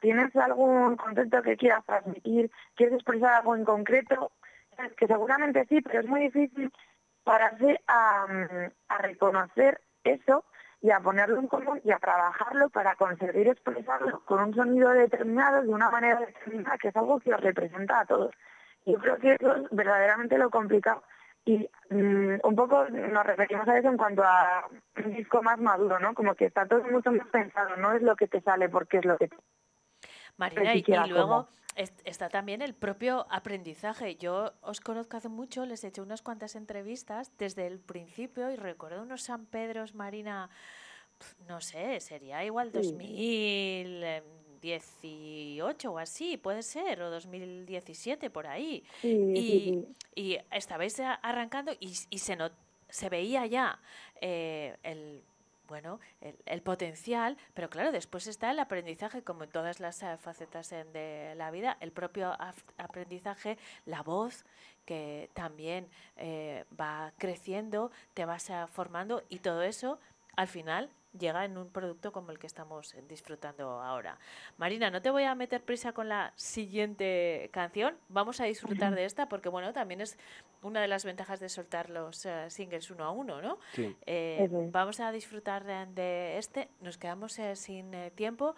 ¿Tienes 0.00 0.34
algún 0.36 0.96
concepto 0.96 1.42
que 1.42 1.56
quieras 1.56 1.84
transmitir? 1.84 2.50
¿Quieres 2.74 2.96
expresar 2.96 3.34
algo 3.34 3.54
en 3.54 3.64
concreto? 3.64 4.32
Que 4.96 5.06
seguramente 5.06 5.66
sí, 5.68 5.80
pero 5.80 6.00
es 6.00 6.06
muy 6.06 6.20
difícil 6.20 6.72
pararse 7.24 7.80
a, 7.86 8.26
a 8.88 8.98
reconocer 8.98 9.80
eso 10.04 10.44
y 10.80 10.90
a 10.90 11.00
ponerlo 11.00 11.38
en 11.40 11.48
común 11.48 11.80
y 11.84 11.90
a 11.90 11.98
trabajarlo 11.98 12.68
para 12.70 12.94
conseguir 12.94 13.48
expresarlo 13.48 14.24
con 14.24 14.40
un 14.40 14.54
sonido 14.54 14.90
determinado, 14.90 15.62
de 15.62 15.68
una 15.68 15.90
manera 15.90 16.20
determinada, 16.20 16.78
que 16.78 16.88
es 16.88 16.96
algo 16.96 17.18
que 17.18 17.34
os 17.34 17.40
representa 17.40 18.00
a 18.00 18.06
todos. 18.06 18.34
Yo 18.86 18.98
creo 18.98 19.18
que 19.18 19.34
eso 19.34 19.56
es 19.56 19.62
verdaderamente 19.70 20.38
lo 20.38 20.50
complicado. 20.50 21.02
Y 21.44 21.68
mm, 21.90 22.40
un 22.42 22.56
poco 22.56 22.88
nos 22.88 23.26
referimos 23.26 23.66
a 23.68 23.78
eso 23.78 23.88
en 23.88 23.96
cuanto 23.96 24.22
a 24.22 24.68
un 25.04 25.14
disco 25.14 25.42
más 25.42 25.58
maduro, 25.58 25.98
¿no? 25.98 26.14
Como 26.14 26.34
que 26.34 26.46
está 26.46 26.66
todo 26.66 26.84
mucho 26.84 27.10
más 27.10 27.26
pensado, 27.28 27.76
no 27.76 27.92
es 27.92 28.02
lo 28.02 28.16
que 28.16 28.28
te 28.28 28.40
sale 28.40 28.68
porque 28.68 28.98
es 28.98 29.04
lo 29.04 29.16
que 29.16 29.28
te... 29.28 29.36
Marina, 30.36 30.74
y, 30.74 30.84
y 30.86 31.08
luego 31.08 31.48
está 32.04 32.28
también 32.28 32.62
el 32.62 32.74
propio 32.74 33.26
aprendizaje. 33.30 34.16
Yo 34.16 34.52
os 34.60 34.80
conozco 34.80 35.16
hace 35.16 35.28
mucho, 35.28 35.64
les 35.64 35.84
he 35.84 35.88
hecho 35.88 36.02
unas 36.02 36.22
cuantas 36.22 36.56
entrevistas 36.56 37.32
desde 37.38 37.66
el 37.66 37.78
principio 37.78 38.50
y 38.50 38.56
recuerdo 38.56 39.02
unos 39.02 39.22
San 39.22 39.46
Pedros, 39.46 39.94
Marina, 39.94 40.50
no 41.48 41.60
sé, 41.60 42.00
sería 42.00 42.44
igual 42.44 42.72
Sí. 42.72 42.94
2018 44.60 45.92
o 45.92 45.98
así, 45.98 46.36
puede 46.36 46.62
ser, 46.62 47.02
o 47.02 47.10
2017 47.10 48.30
por 48.30 48.46
ahí. 48.46 48.84
Sí, 49.00 49.08
y, 49.34 49.40
sí. 49.42 49.84
y 50.14 50.38
estabais 50.50 50.98
arrancando 51.00 51.72
y, 51.80 51.94
y 52.10 52.18
se, 52.18 52.36
not- 52.36 52.52
se 52.88 53.08
veía 53.08 53.46
ya 53.46 53.78
eh, 54.20 54.76
el 54.82 55.22
bueno 55.68 56.00
el, 56.22 56.34
el 56.46 56.62
potencial, 56.62 57.36
pero 57.52 57.68
claro, 57.68 57.92
después 57.92 58.26
está 58.26 58.50
el 58.50 58.58
aprendizaje, 58.58 59.22
como 59.22 59.44
en 59.44 59.50
todas 59.50 59.80
las 59.80 60.02
eh, 60.02 60.16
facetas 60.16 60.72
en- 60.72 60.90
de 60.94 61.34
la 61.36 61.50
vida, 61.50 61.76
el 61.80 61.92
propio 61.92 62.32
aprendizaje, 62.78 63.58
la 63.84 64.02
voz 64.02 64.44
que 64.86 65.28
también 65.34 65.86
eh, 66.16 66.64
va 66.80 67.12
creciendo, 67.18 67.90
te 68.14 68.24
vas 68.24 68.48
eh, 68.48 68.64
formando 68.72 69.22
y 69.28 69.40
todo 69.40 69.62
eso 69.62 69.98
al 70.36 70.46
final 70.48 70.88
llega 71.16 71.44
en 71.44 71.56
un 71.56 71.70
producto 71.70 72.12
como 72.12 72.30
el 72.30 72.38
que 72.38 72.46
estamos 72.46 72.94
disfrutando 73.08 73.80
ahora. 73.80 74.18
Marina, 74.56 74.90
no 74.90 75.00
te 75.02 75.10
voy 75.10 75.24
a 75.24 75.34
meter 75.34 75.62
prisa 75.62 75.92
con 75.92 76.08
la 76.08 76.32
siguiente 76.36 77.50
canción. 77.52 77.96
Vamos 78.08 78.40
a 78.40 78.44
disfrutar 78.44 78.94
de 78.94 79.04
esta 79.04 79.28
porque, 79.28 79.48
bueno, 79.48 79.72
también 79.72 80.00
es 80.00 80.18
una 80.62 80.80
de 80.80 80.88
las 80.88 81.04
ventajas 81.04 81.40
de 81.40 81.48
soltar 81.48 81.90
los 81.90 82.26
eh, 82.26 82.50
singles 82.50 82.90
uno 82.90 83.04
a 83.04 83.10
uno, 83.10 83.40
¿no? 83.40 83.58
Sí. 83.72 83.96
Eh, 84.06 84.48
es. 84.50 84.72
vamos 84.72 85.00
a 85.00 85.12
disfrutar 85.12 85.64
de, 85.64 85.86
de 85.94 86.38
este. 86.38 86.68
Nos 86.80 86.98
quedamos 86.98 87.38
eh, 87.38 87.56
sin 87.56 87.94
eh, 87.94 88.10
tiempo. 88.10 88.54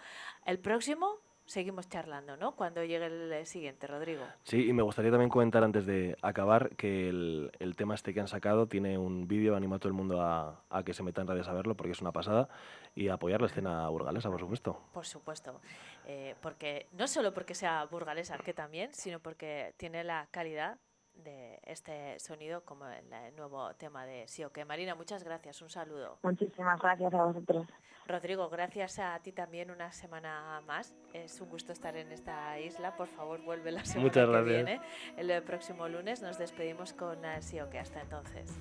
El 0.47 0.59
próximo 0.59 1.19
seguimos 1.51 1.89
charlando, 1.89 2.37
¿no? 2.37 2.55
Cuando 2.55 2.85
llegue 2.85 3.07
el 3.07 3.47
siguiente, 3.47 3.89
Rodrigo. 3.89 4.23
Sí, 4.45 4.69
y 4.69 4.73
me 4.73 4.83
gustaría 4.83 5.11
también 5.11 5.29
comentar 5.29 5.65
antes 5.65 5.85
de 5.85 6.17
acabar 6.23 6.77
que 6.77 7.09
el, 7.09 7.51
el 7.59 7.75
tema 7.75 7.97
este 7.97 8.15
que 8.15 8.21
han 8.21 8.29
sacado 8.29 8.69
tiene 8.69 8.97
un 8.99 9.27
vídeo, 9.27 9.57
animo 9.57 9.75
a 9.75 9.79
todo 9.81 9.89
el 9.89 9.95
mundo 9.95 10.23
a, 10.23 10.63
a 10.71 10.85
que 10.85 10.95
se 10.95 11.03
meta 11.03 11.23
en 11.23 11.27
redes 11.27 11.49
a 11.49 11.53
verlo 11.53 11.75
porque 11.75 11.91
es 11.91 12.01
una 12.01 12.13
pasada 12.13 12.49
y 12.95 13.09
a 13.09 13.15
apoyar 13.15 13.41
la 13.41 13.49
escena 13.49 13.89
burgalesa, 13.89 14.31
por 14.31 14.39
supuesto. 14.39 14.81
Por 14.93 15.07
supuesto. 15.07 15.61
Eh, 16.07 16.37
porque 16.41 16.87
no 16.93 17.09
solo 17.09 17.35
porque 17.35 17.57
sea 17.57 17.85
burgalesa, 17.85 18.39
que 18.39 18.55
también, 18.55 18.95
sino 18.95 19.19
porque 19.19 19.75
tiene 19.77 20.05
la 20.05 20.29
calidad 20.31 20.79
de 21.23 21.61
este 21.65 22.19
sonido 22.19 22.65
como 22.65 22.87
el 22.89 23.37
nuevo 23.37 23.73
tema 23.75 24.05
de 24.07 24.27
qué. 24.53 24.65
Marina, 24.65 24.95
muchas 24.95 25.25
gracias. 25.25 25.61
Un 25.63 25.71
saludo. 25.71 26.19
Muchísimas 26.23 26.81
gracias 26.81 27.13
a 27.15 27.25
vosotros. 27.25 27.67
Rodrigo, 28.07 28.49
gracias 28.49 28.99
a 28.99 29.19
ti 29.21 29.31
también 29.31 29.71
una 29.71 29.93
semana 29.93 30.61
más. 30.67 30.95
Es 31.13 31.41
un 31.41 31.49
gusto 31.49 31.73
estar 31.73 31.97
en 31.97 32.11
esta 32.11 32.59
isla. 32.59 32.97
Por 32.97 33.09
favor, 33.09 33.41
vuelve 33.43 33.71
la 33.71 33.85
semana 33.85 34.09
Muchas 34.09 34.27
que 34.27 34.33
gracias. 34.33 34.65
viene. 34.65 34.81
El 35.17 35.43
próximo 35.45 35.89
lunes 35.89 36.21
nos 36.23 36.39
despedimos 36.39 36.93
con 36.93 37.25
eh, 37.25 37.41
qué. 37.71 37.79
Hasta 37.79 38.01
entonces. 38.01 38.59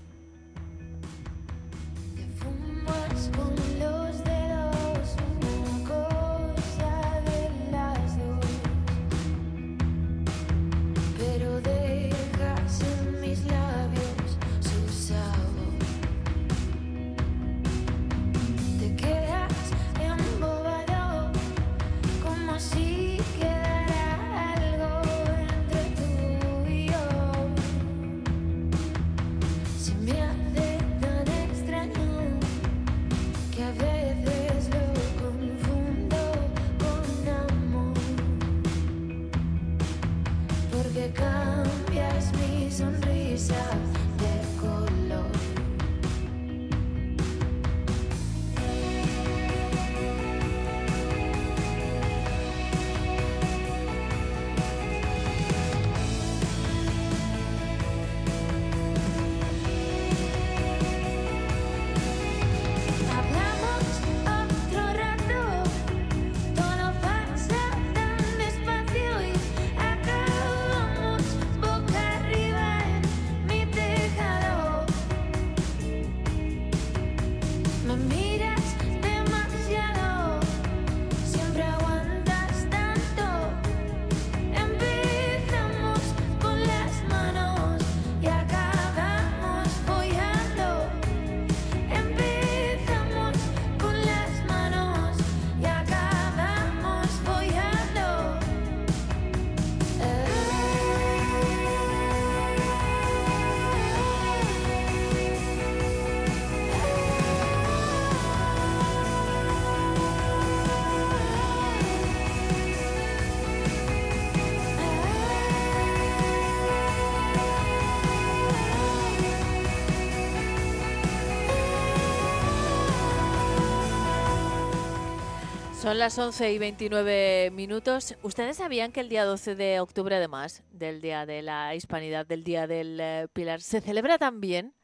Son 125.89 125.97
las 125.97 126.19
11 126.19 126.53
y 126.53 126.59
29 126.59 127.49
minutos. 127.49 128.15
¿Ustedes 128.21 128.57
sabían 128.57 128.91
que 128.91 128.99
el 128.99 129.09
día 129.09 129.25
12 129.25 129.55
de 129.55 129.79
octubre, 129.79 130.15
además 130.15 130.61
del 130.69 131.01
Día 131.01 131.25
de 131.25 131.41
la 131.41 131.73
Hispanidad, 131.73 132.27
del 132.27 132.43
Día 132.43 132.67
del 132.67 132.99
eh, 133.01 133.27
Pilar, 133.33 133.59
se 133.59 133.81
celebra 133.81 134.19
también 134.19 134.75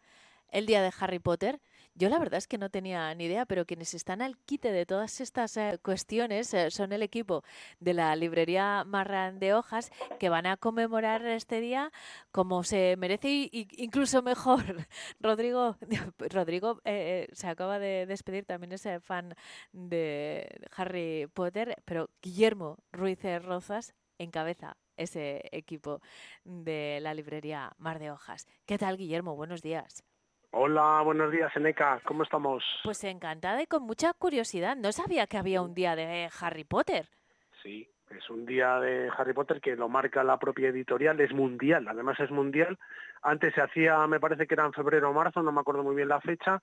el 0.50 0.66
Día 0.66 0.82
de 0.82 0.92
Harry 1.00 1.20
Potter? 1.20 1.62
Yo 1.98 2.10
la 2.10 2.20
verdad 2.20 2.40
es 2.40 2.48
que 2.48 2.58
no 2.58 2.70
tenía 2.70 3.16
ni 3.16 3.24
idea, 3.26 3.46
pero 3.46 3.66
quienes 3.66 3.94
están 3.94 4.22
al 4.22 4.38
quite 4.40 4.74
de 4.74 4.86
todas 4.86 5.22
estas 5.22 5.56
eh, 5.56 5.80
cuestiones 5.82 6.54
eh, 6.54 6.70
son 6.70 6.92
el 6.92 7.02
equipo 7.02 7.44
de 7.80 7.94
la 7.94 8.14
librería 8.18 8.84
Marran 8.86 9.40
de 9.40 9.54
Hojas 9.54 9.92
que 10.20 10.28
van 10.28 10.46
a 10.46 10.58
conmemorar 10.58 11.26
este 11.26 11.62
día 11.62 11.94
como 12.34 12.66
se 12.66 12.98
merece 12.98 13.30
y, 13.30 13.68
incluso 13.78 14.22
mejor. 14.22 14.64
Rodrigo, 15.22 15.78
Rodrigo 16.20 16.82
eh, 16.84 17.30
se 17.32 17.48
acaba 17.48 17.80
de 17.80 18.06
despedir, 18.06 18.46
también 18.46 18.74
es 18.74 18.86
fan 19.02 19.34
de 19.72 20.50
Harry 20.76 21.28
Potter, 21.34 21.82
pero 21.86 22.10
Guillermo 22.22 22.78
Ruiz 22.92 23.20
Rozas 23.42 23.96
encabeza 24.18 24.76
ese 24.98 25.48
equipo 25.54 26.02
de 26.44 27.00
la 27.02 27.14
librería 27.14 27.74
Mar 27.78 28.00
de 28.00 28.12
Hojas. 28.12 28.48
¿Qué 28.66 28.78
tal, 28.78 28.98
Guillermo? 28.98 29.36
Buenos 29.38 29.62
días. 29.62 30.04
Hola, 30.52 31.02
buenos 31.04 31.32
días, 31.32 31.52
Eneca. 31.56 32.02
¿Cómo 32.06 32.24
estamos? 32.24 32.64
Pues 32.84 33.04
encantada 33.04 33.62
y 33.62 33.68
con 33.68 33.84
mucha 33.84 34.14
curiosidad. 34.14 34.76
No 34.76 34.92
sabía 34.92 35.28
que 35.28 35.38
había 35.38 35.62
un 35.62 35.74
día 35.74 35.96
de 35.96 36.30
Harry 36.40 36.64
Potter. 36.64 37.10
Sí, 37.62 37.88
es 38.10 38.30
un 38.30 38.46
día 38.46 38.80
de 38.80 39.10
Harry 39.18 39.34
Potter 39.34 39.60
que 39.60 39.76
lo 39.76 39.90
marca 39.90 40.24
la 40.24 40.38
propia 40.38 40.70
editorial, 40.70 41.20
es 41.20 41.34
mundial, 41.34 41.88
además 41.88 42.20
es 42.20 42.32
mundial. 42.32 42.78
Antes 43.22 43.54
se 43.56 43.62
hacía, 43.62 44.06
me 44.08 44.20
parece 44.20 44.46
que 44.46 44.54
era 44.54 44.66
en 44.66 44.74
febrero 44.74 45.10
o 45.10 45.14
marzo, 45.14 45.42
no 45.42 45.52
me 45.52 45.62
acuerdo 45.62 45.84
muy 45.84 45.96
bien 45.96 46.10
la 46.10 46.22
fecha, 46.22 46.62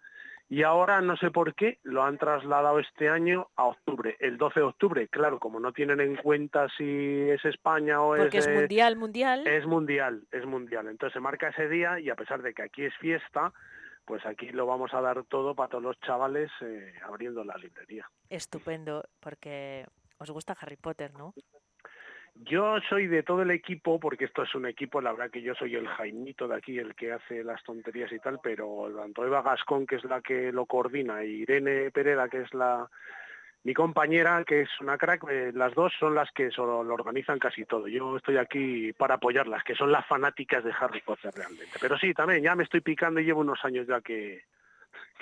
y 0.49 0.63
ahora 0.63 1.01
no 1.01 1.17
sé 1.17 1.31
por 1.31 1.55
qué 1.55 1.79
lo 1.83 2.05
han 2.05 2.19
trasladado 2.19 2.79
este 2.79 3.09
año 3.09 3.49
a 3.57 3.65
octubre, 3.65 4.17
el 4.21 4.37
12 4.37 4.61
de 4.61 4.67
octubre. 4.67 5.09
Claro, 5.09 5.39
como 5.39 5.59
no 5.59 5.73
tienen 5.73 6.01
en 6.01 6.17
cuenta 6.17 6.69
si 6.77 7.31
es 7.31 7.45
España 7.45 8.01
o 8.03 8.17
Porque 8.17 8.39
es 8.39 8.47
es... 8.47 8.55
mundial, 8.55 8.97
mundial. 8.97 9.47
Es 9.47 9.67
mundial, 9.67 10.23
es 10.31 10.45
mundial. 10.45 10.89
Entonces 10.89 11.15
se 11.15 11.21
marca 11.21 11.49
ese 11.49 11.69
día 11.69 11.99
y 11.99 12.11
a 12.11 12.17
pesar 12.17 12.43
de 12.43 12.53
que 12.53 12.63
aquí 12.63 12.85
es 12.85 12.95
fiesta, 12.99 13.53
pues 14.05 14.25
aquí 14.27 14.51
lo 14.51 14.67
vamos 14.67 14.93
a 14.95 15.01
dar 15.01 15.25
todo 15.25 15.55
para 15.55 15.71
todos 15.71 15.85
los 15.85 16.01
chavales 16.01 16.51
eh, 16.61 16.93
abriendo 17.03 17.45
la 17.45 17.57
librería. 17.57 18.09
Estupendo, 18.29 19.05
porque 19.21 19.87
os 20.23 20.31
gusta 20.31 20.57
Harry 20.61 20.77
Potter, 20.77 21.13
¿no? 21.15 21.35
Yo 22.35 22.81
soy 22.89 23.07
de 23.07 23.23
todo 23.23 23.43
el 23.43 23.51
equipo, 23.51 24.01
porque 24.01 24.25
esto 24.25 24.43
es 24.43 24.55
un 24.55 24.67
equipo, 24.67 25.01
la 25.01 25.13
verdad 25.13 25.31
que 25.31 25.43
yo 25.43 25.55
soy 25.55 25.75
el 25.75 25.87
Jaimito 25.87 26.49
de 26.49 26.57
aquí, 26.57 26.79
el 26.79 26.95
que 26.95 27.13
hace 27.13 27.45
las 27.45 27.63
tonterías 27.63 28.11
y 28.11 28.19
tal, 28.19 28.41
pero 28.43 28.91
tanto 28.97 29.25
Eva 29.27 29.43
Gascón, 29.43 29.87
que 29.87 29.97
es 29.97 30.05
la 30.05 30.23
que 30.23 30.51
lo 30.51 30.65
coordina, 30.65 31.25
y 31.25 31.43
Irene 31.43 31.91
Pereda, 31.91 32.29
que 32.29 32.41
es 32.41 32.55
la 32.55 32.89
mi 33.65 33.75
compañera, 33.75 34.43
que 34.45 34.63
es 34.63 34.69
una 34.81 34.99
crack, 34.99 35.25
eh, 35.31 35.53
las 35.55 35.73
dos 35.75 35.93
son 36.01 36.17
las 36.17 36.31
que 36.33 36.51
solo 36.51 36.83
lo 36.83 36.95
organizan 36.95 37.39
casi 37.39 37.65
todo. 37.65 37.87
Yo 37.87 38.17
estoy 38.17 38.37
aquí 38.37 38.93
para 38.93 39.15
apoyarlas, 39.15 39.63
que 39.63 39.77
son 39.77 39.93
las 39.93 40.05
fanáticas 40.07 40.65
de 40.65 40.73
Harry 40.81 41.01
Potter 41.01 41.33
realmente. 41.33 41.79
Pero 41.81 41.97
sí, 41.97 42.13
también 42.13 42.43
ya 42.43 42.57
me 42.57 42.65
estoy 42.65 42.81
picando 42.81 43.21
y 43.21 43.25
llevo 43.25 43.41
unos 43.41 43.65
años 43.65 43.87
ya 43.87 44.01
que, 44.01 44.43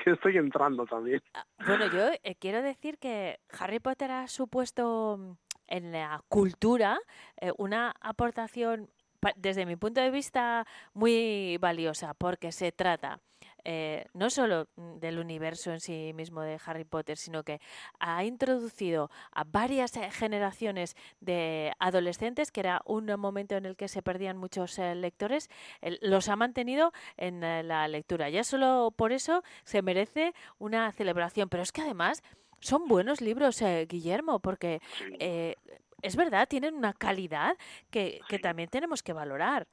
estoy 0.06 0.36
entrando 0.36 0.86
también. 0.86 1.22
Bueno, 1.66 1.86
yo 1.92 2.10
eh, 2.22 2.34
quiero 2.36 2.62
decir 2.62 2.98
que 2.98 3.40
Harry 3.58 3.80
Potter 3.80 4.10
ha 4.10 4.28
supuesto 4.28 5.16
mm, 5.18 5.32
en 5.68 5.92
la 5.92 6.22
cultura 6.28 6.98
eh, 7.40 7.52
una 7.58 7.94
aportación, 8.00 8.90
desde 9.36 9.66
mi 9.66 9.76
punto 9.76 10.00
de 10.00 10.10
vista, 10.10 10.66
muy 10.94 11.58
valiosa, 11.58 12.14
porque 12.14 12.52
se 12.52 12.72
trata 12.72 13.20
eh, 13.64 14.06
no 14.14 14.30
solo 14.30 14.68
del 14.76 15.18
universo 15.18 15.72
en 15.72 15.80
sí 15.80 16.12
mismo 16.14 16.42
de 16.42 16.58
Harry 16.64 16.84
Potter, 16.84 17.16
sino 17.16 17.42
que 17.42 17.60
ha 17.98 18.24
introducido 18.24 19.10
a 19.32 19.44
varias 19.44 19.96
eh, 19.96 20.10
generaciones 20.10 20.96
de 21.20 21.72
adolescentes, 21.78 22.50
que 22.50 22.60
era 22.60 22.82
un 22.84 23.06
momento 23.18 23.56
en 23.56 23.66
el 23.66 23.76
que 23.76 23.88
se 23.88 24.02
perdían 24.02 24.36
muchos 24.36 24.78
eh, 24.78 24.94
lectores, 24.94 25.48
los 26.00 26.28
ha 26.28 26.36
mantenido 26.36 26.92
en 27.16 27.42
eh, 27.44 27.62
la 27.62 27.86
lectura. 27.88 28.28
Ya 28.30 28.44
solo 28.44 28.92
por 28.96 29.12
eso 29.12 29.42
se 29.64 29.82
merece 29.82 30.34
una 30.58 30.90
celebración, 30.92 31.48
pero 31.48 31.62
es 31.62 31.72
que 31.72 31.82
además 31.82 32.22
son 32.60 32.88
buenos 32.88 33.20
libros, 33.20 33.62
eh, 33.62 33.86
Guillermo, 33.88 34.40
porque 34.40 34.80
es 36.02 36.16
verdad, 36.16 36.48
tienen 36.48 36.74
una 36.74 36.92
calidad 36.92 37.56
que, 37.90 38.20
que 38.28 38.38
también 38.38 38.68
tenemos 38.68 39.02
que 39.02 39.12
valorar. 39.12 39.66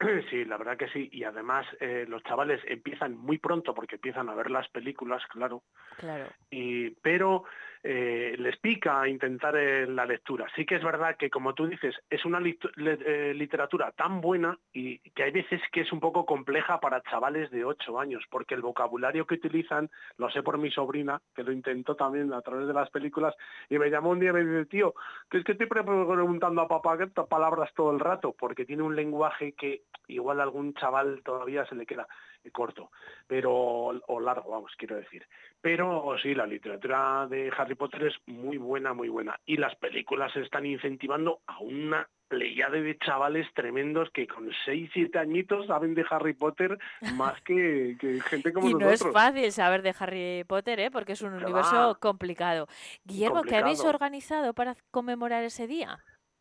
Sí, 0.30 0.44
la 0.44 0.56
verdad 0.56 0.76
que 0.76 0.88
sí. 0.88 1.08
Y 1.12 1.24
además 1.24 1.66
eh, 1.80 2.06
los 2.08 2.22
chavales 2.24 2.60
empiezan 2.66 3.16
muy 3.16 3.38
pronto 3.38 3.74
porque 3.74 3.96
empiezan 3.96 4.28
a 4.28 4.34
ver 4.34 4.50
las 4.50 4.68
películas, 4.68 5.22
claro. 5.28 5.62
Claro. 5.98 6.26
y 6.50 6.90
pero 7.02 7.44
eh, 7.82 8.34
les 8.38 8.56
pica 8.58 9.08
intentar 9.08 9.56
eh, 9.56 9.86
la 9.86 10.04
lectura. 10.04 10.46
Sí 10.54 10.66
que 10.66 10.76
es 10.76 10.84
verdad 10.84 11.16
que, 11.16 11.30
como 11.30 11.54
tú 11.54 11.66
dices, 11.66 11.94
es 12.10 12.24
una 12.24 12.40
eh, 12.40 13.32
literatura 13.34 13.92
tan 13.92 14.20
buena 14.20 14.58
y 14.72 14.98
que 15.10 15.22
hay 15.22 15.30
veces 15.30 15.60
que 15.72 15.80
es 15.80 15.92
un 15.92 16.00
poco 16.00 16.26
compleja 16.26 16.78
para 16.80 17.02
chavales 17.02 17.50
de 17.50 17.64
8 17.64 17.98
años, 17.98 18.24
porque 18.30 18.54
el 18.54 18.62
vocabulario 18.62 19.26
que 19.26 19.36
utilizan, 19.36 19.90
lo 20.18 20.30
sé 20.30 20.42
por 20.42 20.58
mi 20.58 20.70
sobrina, 20.70 21.20
que 21.34 21.42
lo 21.42 21.52
intentó 21.52 21.96
también 21.96 22.32
a 22.32 22.42
través 22.42 22.66
de 22.66 22.74
las 22.74 22.90
películas, 22.90 23.34
y 23.68 23.78
me 23.78 23.90
llamó 23.90 24.10
un 24.10 24.20
día 24.20 24.30
y 24.30 24.32
me 24.34 24.44
dice, 24.44 24.66
tío, 24.66 24.94
que 25.30 25.38
es 25.38 25.44
que 25.44 25.52
estoy 25.52 25.66
pre- 25.66 25.82
preguntando 25.82 26.60
a 26.60 26.68
papá 26.68 26.98
qué 26.98 27.06
palabras 27.06 27.72
todo 27.74 27.92
el 27.92 28.00
rato, 28.00 28.34
porque 28.38 28.66
tiene 28.66 28.82
un 28.82 28.94
lenguaje 28.94 29.52
que 29.52 29.82
igual 30.08 30.40
a 30.40 30.42
algún 30.42 30.74
chaval 30.74 31.22
todavía 31.24 31.64
se 31.66 31.74
le 31.74 31.86
queda 31.86 32.06
corto, 32.50 32.90
pero 33.26 33.52
o 33.52 34.20
largo, 34.20 34.50
vamos, 34.50 34.72
quiero 34.78 34.96
decir. 34.96 35.26
Pero 35.60 36.16
sí, 36.22 36.34
la 36.34 36.46
literatura 36.46 37.26
de 37.28 37.52
Harry 37.56 37.74
Potter 37.74 38.04
es 38.04 38.14
muy 38.26 38.56
buena, 38.56 38.94
muy 38.94 39.08
buena. 39.08 39.38
Y 39.44 39.56
las 39.58 39.74
películas 39.76 40.34
están 40.36 40.64
incentivando 40.64 41.40
a 41.46 41.58
una 41.60 42.08
pleyade 42.28 42.80
de 42.82 42.96
chavales 42.98 43.46
tremendos 43.54 44.08
que 44.10 44.26
con 44.28 44.48
6, 44.64 44.90
7 44.94 45.18
añitos 45.18 45.66
saben 45.66 45.94
de 45.94 46.04
Harry 46.08 46.32
Potter 46.32 46.78
más 47.14 47.40
que, 47.42 47.96
que 48.00 48.20
gente 48.20 48.52
como 48.52 48.68
y 48.70 48.74
no 48.74 48.86
nosotros. 48.86 49.08
es 49.08 49.12
fácil 49.12 49.52
saber 49.52 49.82
de 49.82 49.94
Harry 49.98 50.44
Potter, 50.44 50.78
¿eh? 50.80 50.90
porque 50.90 51.12
es 51.12 51.22
un 51.22 51.34
universo 51.34 51.98
complicado. 52.00 52.68
Guillermo, 53.04 53.42
¿qué 53.42 53.56
habéis 53.56 53.78
Complicado. 53.78 53.88
organizado 53.88 54.54
para 54.54 54.76
conmemorar 54.92 55.42
ese 55.42 55.66
día? 55.66 55.98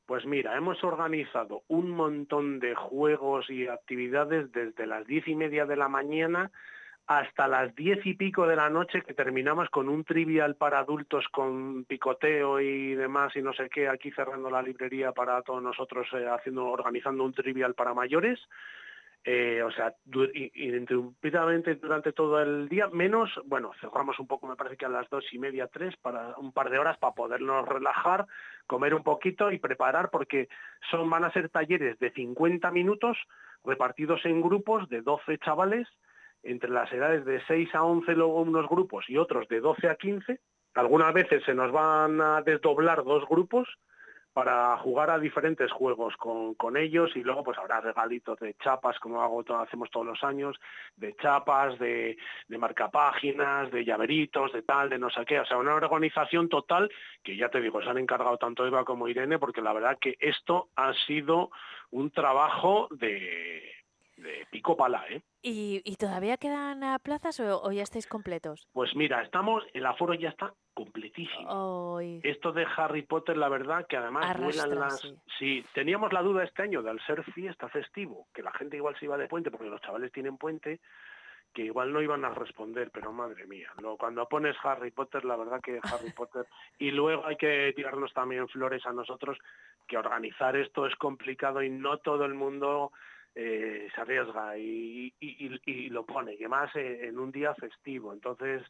Pues 0.10 0.26
mira, 0.26 0.58
hemos 0.58 0.84
organizado 0.84 1.62
un 1.68 1.92
montón 1.92 2.60
de 2.60 2.74
juegos 2.74 3.48
y 3.48 3.68
actividades 3.68 4.52
desde 4.52 4.88
las 4.88 5.06
diez 5.06 5.28
y 5.28 5.36
media 5.36 5.68
de 5.68 5.76
la 5.76 5.88
mañana 5.88 6.50
hasta 7.06 7.48
las 7.48 7.76
diez 7.76 8.04
y 8.08 8.16
pico 8.16 8.48
de 8.48 8.56
la 8.56 8.72
noche 8.72 9.04
que 9.04 9.14
terminamos 9.14 9.70
con 9.70 9.88
un 9.88 10.04
trivial 10.04 10.56
para 10.56 10.80
adultos 10.80 11.28
con 11.32 11.86
picoteo 11.86 12.60
y 12.60 12.96
demás 12.96 13.36
y 13.36 13.44
no 13.44 13.54
sé 13.54 13.70
qué, 13.70 13.88
aquí 13.88 14.10
cerrando 14.10 14.50
la 14.50 14.64
librería 14.64 15.12
para 15.12 15.44
todos 15.44 15.62
nosotros 15.62 16.08
eh, 16.14 16.26
haciendo, 16.28 16.66
organizando 16.66 17.24
un 17.24 17.34
trivial 17.34 17.76
para 17.76 17.94
mayores. 17.94 18.40
Eh, 19.26 19.62
o 19.64 19.72
sea, 19.72 19.94
du- 20.06 20.24
i- 20.34 20.52
ininterrumpidamente 20.56 21.76
durante 21.76 22.14
todo 22.14 22.42
el 22.42 22.70
día, 22.70 22.88
menos, 22.88 23.30
bueno, 23.46 23.72
cerramos 23.82 24.18
un 24.18 24.28
poco, 24.28 24.48
me 24.48 24.56
parece 24.56 24.78
que 24.78 24.86
a 24.86 24.90
las 24.90 25.10
dos 25.10 25.26
y 25.34 25.40
media, 25.40 25.68
tres, 25.68 25.96
para 25.98 26.36
un 26.38 26.54
par 26.54 26.70
de 26.70 26.80
horas 26.80 26.98
para 26.98 27.14
podernos 27.14 27.68
relajar, 27.68 28.26
comer 28.66 28.94
un 28.96 29.04
poquito 29.04 29.52
y 29.52 29.60
preparar, 29.60 30.10
porque 30.10 30.48
son, 30.90 31.10
van 31.10 31.26
a 31.26 31.32
ser 31.32 31.50
talleres 31.50 32.00
de 32.00 32.12
50 32.12 32.72
minutos 32.72 33.18
repartidos 33.66 34.26
en 34.26 34.42
grupos 34.42 34.88
de 34.90 35.02
12 35.02 35.38
chavales, 35.40 35.88
entre 36.42 36.70
las 36.70 36.92
edades 36.94 37.26
de 37.26 37.42
6 37.46 37.76
a 37.76 37.84
11 37.84 38.14
luego 38.14 38.42
unos 38.42 38.70
grupos 38.70 39.10
y 39.10 39.18
otros 39.18 39.50
de 39.50 39.60
12 39.60 39.90
a 39.90 39.96
15. 39.96 40.40
Algunas 40.76 41.14
veces 41.14 41.44
se 41.44 41.54
nos 41.54 41.74
van 41.74 42.22
a 42.22 42.42
desdoblar 42.42 43.04
dos 43.04 43.28
grupos 43.28 43.68
para 44.34 44.78
jugar 44.78 45.10
a 45.10 45.20
diferentes 45.20 45.72
juegos 45.72 46.16
con, 46.18 46.54
con 46.54 46.78
ellos 46.78 47.12
y 47.16 47.24
luego 47.24 47.44
pues 47.44 47.58
habrá 47.58 47.82
regalitos 47.82 48.40
de 48.40 48.54
chapas 48.56 49.00
como 49.00 49.22
hago 49.22 49.44
to- 49.44 49.58
hacemos 49.58 49.90
todos 49.90 50.06
los 50.06 50.24
años 50.24 50.56
de 50.96 51.16
chapas 51.16 51.78
de, 51.80 52.18
de 52.48 52.58
marcapáginas 52.58 53.72
de 53.72 53.84
llaveritos 53.84 54.54
de 54.54 54.62
tal 54.62 54.90
de 54.90 55.00
no 55.00 55.10
sé 55.10 55.26
qué 55.26 55.40
o 55.40 55.46
sea 55.46 55.58
una 55.58 55.76
organización 55.76 56.48
total 56.48 56.90
que 57.24 57.36
ya 57.36 57.50
te 57.50 57.60
digo 57.60 57.82
se 57.82 57.90
han 57.90 57.98
encargado 57.98 58.38
tanto 58.38 58.66
Eva 58.66 58.86
como 58.86 59.08
Irene 59.08 59.40
porque 59.40 59.62
la 59.62 59.74
verdad 59.74 59.98
que 60.00 60.16
esto 60.20 60.70
ha 60.76 60.94
sido 61.06 61.50
un 61.92 62.12
trabajo 62.12 62.88
de, 62.92 63.64
de 64.18 64.46
pico 64.52 64.78
pala 64.78 65.06
¿eh? 65.10 65.22
¿Y, 65.42 65.82
y 65.86 65.96
todavía 65.96 66.38
quedan 66.38 66.84
ah, 66.84 67.00
plazas 67.00 67.40
o, 67.40 67.62
o 67.64 67.72
ya 67.72 67.84
estáis 67.84 68.08
completos? 68.08 68.68
pues 68.74 68.96
mira 68.96 69.22
estamos 69.24 69.64
el 69.74 69.86
aforo 69.86 70.14
ya 70.14 70.30
está 70.30 70.54
completísimo. 70.74 72.00
Esto 72.24 72.54
de 72.54 72.66
Harry 72.78 73.02
Potter, 73.02 73.36
la 73.36 73.50
verdad, 73.50 73.86
que 73.88 73.98
además 73.98 74.38
vuelan 74.40 74.70
las... 74.70 75.04
Arrastra, 75.04 75.12
Sí, 75.38 75.66
teníamos 75.74 76.14
la 76.14 76.22
duda 76.22 76.46
este 76.46 76.62
año 76.62 76.82
de 76.82 76.90
al 76.90 77.06
ser 77.06 77.24
fiesta 77.34 77.68
festivo, 77.68 78.28
que 78.34 78.42
la 78.42 78.54
gente 78.54 78.78
igual 78.78 78.98
se 78.98 79.06
iba 79.06 79.18
de 79.18 79.28
puente, 79.28 79.52
porque 79.52 79.70
los 79.70 79.82
chavales 79.82 80.12
tienen 80.14 80.38
puente, 80.38 80.80
que 81.54 81.64
igual 81.64 81.92
no 81.92 82.02
iban 82.02 82.24
a 82.24 82.30
responder, 82.30 82.92
pero 82.94 83.12
madre 83.12 83.46
mía, 83.46 83.70
lo, 83.82 83.98
cuando 83.98 84.26
pones 84.28 84.56
Harry 84.64 84.92
Potter, 84.92 85.26
la 85.26 85.36
verdad 85.36 85.60
que 85.62 85.80
Harry 85.84 86.12
Potter... 86.16 86.46
Y 86.78 86.92
luego 86.92 87.26
hay 87.26 87.36
que 87.36 87.74
tirarnos 87.76 88.14
también 88.14 88.48
flores 88.48 88.86
a 88.86 88.94
nosotros, 88.94 89.38
que 89.86 89.98
organizar 89.98 90.56
esto 90.56 90.86
es 90.86 90.96
complicado 90.96 91.62
y 91.62 91.70
no 91.70 91.98
todo 91.98 92.24
el 92.24 92.36
mundo 92.36 92.94
eh, 93.36 93.88
se 93.94 94.02
arriesga 94.02 94.58
y, 94.58 95.14
y- 95.20 95.60
y- 95.66 95.90
lo 95.90 96.06
pone, 96.06 96.36
y 96.40 96.48
más 96.48 96.76
eh, 96.76 97.08
en 97.08 97.20
un 97.20 97.32
día 97.32 97.54
festivo. 97.56 98.14
Entonces, 98.14 98.64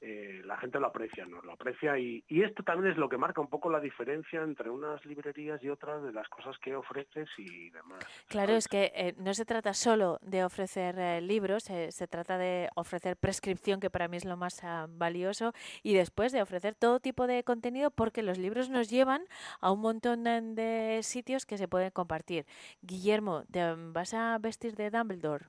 eh, 0.00 0.42
la 0.44 0.56
gente 0.58 0.78
lo 0.78 0.88
aprecia, 0.88 1.24
nos 1.26 1.44
lo 1.44 1.52
aprecia 1.52 1.98
y, 1.98 2.22
y, 2.28 2.42
esto 2.42 2.62
también 2.62 2.92
es 2.92 2.98
lo 2.98 3.08
que 3.08 3.16
marca 3.16 3.40
un 3.40 3.48
poco 3.48 3.70
la 3.70 3.80
diferencia 3.80 4.42
entre 4.42 4.68
unas 4.70 5.04
librerías 5.06 5.62
y 5.62 5.70
otras 5.70 6.02
de 6.02 6.12
las 6.12 6.28
cosas 6.28 6.56
que 6.58 6.76
ofreces 6.76 7.28
y 7.38 7.70
demás. 7.70 8.04
Claro, 8.28 8.54
es 8.54 8.68
que 8.68 8.92
eh, 8.94 9.14
no 9.18 9.32
se 9.34 9.44
trata 9.44 9.72
solo 9.74 10.18
de 10.22 10.44
ofrecer 10.44 10.98
eh, 10.98 11.20
libros, 11.20 11.70
eh, 11.70 11.90
se 11.92 12.06
trata 12.06 12.38
de 12.38 12.68
ofrecer 12.74 13.16
prescripción, 13.16 13.80
que 13.80 13.90
para 13.90 14.08
mí 14.08 14.16
es 14.16 14.24
lo 14.24 14.36
más 14.36 14.62
uh, 14.62 14.86
valioso, 14.88 15.52
y 15.82 15.94
después 15.94 16.32
de 16.32 16.42
ofrecer 16.42 16.74
todo 16.74 17.00
tipo 17.00 17.26
de 17.26 17.42
contenido 17.42 17.90
porque 17.90 18.22
los 18.22 18.38
libros 18.38 18.68
nos 18.68 18.90
llevan 18.90 19.24
a 19.60 19.72
un 19.72 19.80
montón 19.80 20.24
de 20.24 21.00
sitios 21.02 21.46
que 21.46 21.58
se 21.58 21.68
pueden 21.68 21.90
compartir. 21.90 22.44
Guillermo, 22.82 23.44
¿te 23.50 23.74
vas 23.92 24.14
a 24.14 24.38
vestir 24.38 24.74
de 24.74 24.90
Dumbledore? 24.90 25.46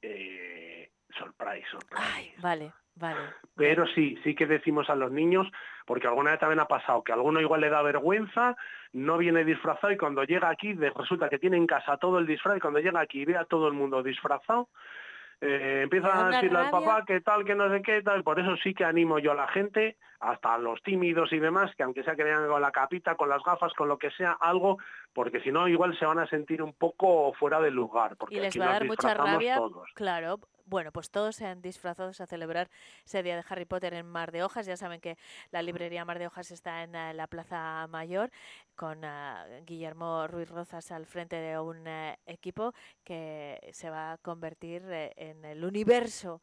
Eh, 0.00 0.90
surprise, 1.16 1.66
surprise. 1.70 1.96
Ay, 1.96 2.32
vale. 2.38 2.72
Vale. 2.96 3.20
Pero 3.56 3.86
sí, 3.86 4.18
sí 4.22 4.34
que 4.34 4.46
decimos 4.46 4.90
a 4.90 4.94
los 4.94 5.10
niños, 5.10 5.50
porque 5.86 6.06
alguna 6.06 6.30
vez 6.30 6.40
también 6.40 6.60
ha 6.60 6.66
pasado 6.66 7.02
que 7.02 7.12
a 7.12 7.14
alguno 7.14 7.40
igual 7.40 7.60
le 7.60 7.70
da 7.70 7.82
vergüenza, 7.82 8.56
no 8.92 9.18
viene 9.18 9.44
disfrazado 9.44 9.92
y 9.92 9.96
cuando 9.96 10.24
llega 10.24 10.48
aquí 10.48 10.74
resulta 10.74 11.28
que 11.28 11.38
tiene 11.38 11.56
en 11.56 11.66
casa 11.66 11.96
todo 11.96 12.18
el 12.18 12.26
disfraz 12.26 12.56
y 12.56 12.60
cuando 12.60 12.80
llega 12.80 13.00
aquí 13.00 13.22
y 13.22 13.24
ve 13.24 13.36
a 13.36 13.44
todo 13.44 13.68
el 13.68 13.74
mundo 13.74 14.02
disfrazado, 14.02 14.68
eh, 15.44 15.80
empieza 15.82 16.26
a 16.26 16.30
decirle 16.30 16.56
al 16.56 16.70
papá 16.70 17.04
que 17.04 17.20
tal, 17.20 17.44
que 17.44 17.56
no 17.56 17.68
sé 17.68 17.82
qué, 17.82 18.00
tal. 18.00 18.22
Por 18.22 18.38
eso 18.38 18.54
sí 18.62 18.74
que 18.74 18.84
animo 18.84 19.18
yo 19.18 19.32
a 19.32 19.34
la 19.34 19.48
gente, 19.48 19.96
hasta 20.20 20.54
a 20.54 20.58
los 20.58 20.80
tímidos 20.84 21.32
y 21.32 21.40
demás, 21.40 21.74
que 21.74 21.82
aunque 21.82 22.04
sea 22.04 22.14
que 22.14 22.22
vengan 22.22 22.46
con 22.46 22.62
la 22.62 22.70
capita, 22.70 23.16
con 23.16 23.28
las 23.28 23.42
gafas, 23.42 23.72
con 23.74 23.88
lo 23.88 23.98
que 23.98 24.12
sea, 24.12 24.36
algo, 24.40 24.78
porque 25.12 25.40
si 25.40 25.50
no 25.50 25.66
igual 25.66 25.98
se 25.98 26.06
van 26.06 26.20
a 26.20 26.28
sentir 26.28 26.62
un 26.62 26.72
poco 26.72 27.32
fuera 27.32 27.60
del 27.60 27.74
lugar. 27.74 28.16
Porque 28.16 28.36
y 28.36 28.40
les 28.40 28.58
va 28.58 28.66
a 28.66 28.72
dar 28.72 28.84
mucha 28.84 29.14
rabia, 29.14 29.56
todos. 29.56 29.90
claro, 29.94 30.38
bueno, 30.72 30.90
pues 30.90 31.10
todos 31.10 31.36
se 31.36 31.44
han 31.44 31.60
disfrazado 31.60 32.08
a 32.18 32.26
celebrar 32.26 32.70
ese 33.04 33.22
día 33.22 33.36
de 33.36 33.44
Harry 33.46 33.66
Potter 33.66 33.92
en 33.92 34.06
Mar 34.06 34.32
de 34.32 34.42
Hojas. 34.42 34.64
Ya 34.64 34.78
saben 34.78 35.02
que 35.02 35.18
la 35.50 35.60
librería 35.60 36.06
Mar 36.06 36.18
de 36.18 36.26
Hojas 36.26 36.50
está 36.50 36.82
en 36.82 36.96
uh, 36.96 37.12
la 37.12 37.26
Plaza 37.26 37.86
Mayor 37.88 38.30
con 38.74 39.04
uh, 39.04 39.64
Guillermo 39.66 40.26
Ruiz 40.28 40.48
Rozas 40.48 40.90
al 40.90 41.04
frente 41.04 41.36
de 41.36 41.58
un 41.58 41.86
uh, 41.86 42.14
equipo 42.24 42.72
que 43.04 43.60
se 43.74 43.90
va 43.90 44.12
a 44.12 44.16
convertir 44.16 44.82
en 45.16 45.44
el 45.44 45.62
universo 45.62 46.40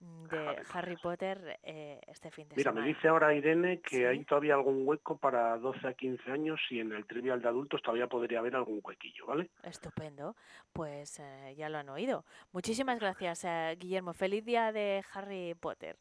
de 0.00 0.38
Harry, 0.38 0.62
Harry 0.72 0.96
Potter 0.96 1.58
eh, 1.62 2.00
este 2.06 2.30
fin 2.30 2.48
de 2.48 2.56
Mira, 2.56 2.70
semana. 2.70 2.86
me 2.86 2.92
dice 2.94 3.08
ahora 3.08 3.34
Irene 3.34 3.80
que 3.80 3.96
¿Sí? 3.96 4.04
hay 4.04 4.24
todavía 4.24 4.54
algún 4.54 4.86
hueco 4.86 5.16
para 5.18 5.56
12 5.58 5.88
a 5.88 5.94
15 5.94 6.30
años 6.30 6.60
y 6.70 6.80
en 6.80 6.92
el 6.92 7.06
trivial 7.06 7.42
de 7.42 7.48
adultos 7.48 7.82
todavía 7.82 8.06
podría 8.06 8.38
haber 8.38 8.54
algún 8.56 8.80
huequillo, 8.82 9.26
¿vale? 9.26 9.50
Estupendo, 9.62 10.36
pues 10.72 11.18
eh, 11.20 11.54
ya 11.56 11.68
lo 11.68 11.78
han 11.78 11.88
oído. 11.88 12.24
Muchísimas 12.52 13.00
gracias, 13.00 13.44
eh, 13.44 13.76
Guillermo. 13.78 14.12
Feliz 14.14 14.44
día 14.44 14.70
de 14.72 15.02
Harry 15.12 15.54
Potter. 15.54 15.96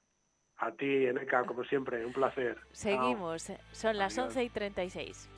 A 0.57 0.71
ti, 0.71 1.05
Eneca, 1.05 1.43
como 1.45 1.63
siempre, 1.63 2.03
un 2.05 2.13
placer. 2.13 2.57
Seguimos, 2.71 3.51
son 3.71 3.97
las 3.97 4.17
Adiós. 4.17 4.29
11 4.35 4.43
y 4.43 4.49
36. 4.49 5.29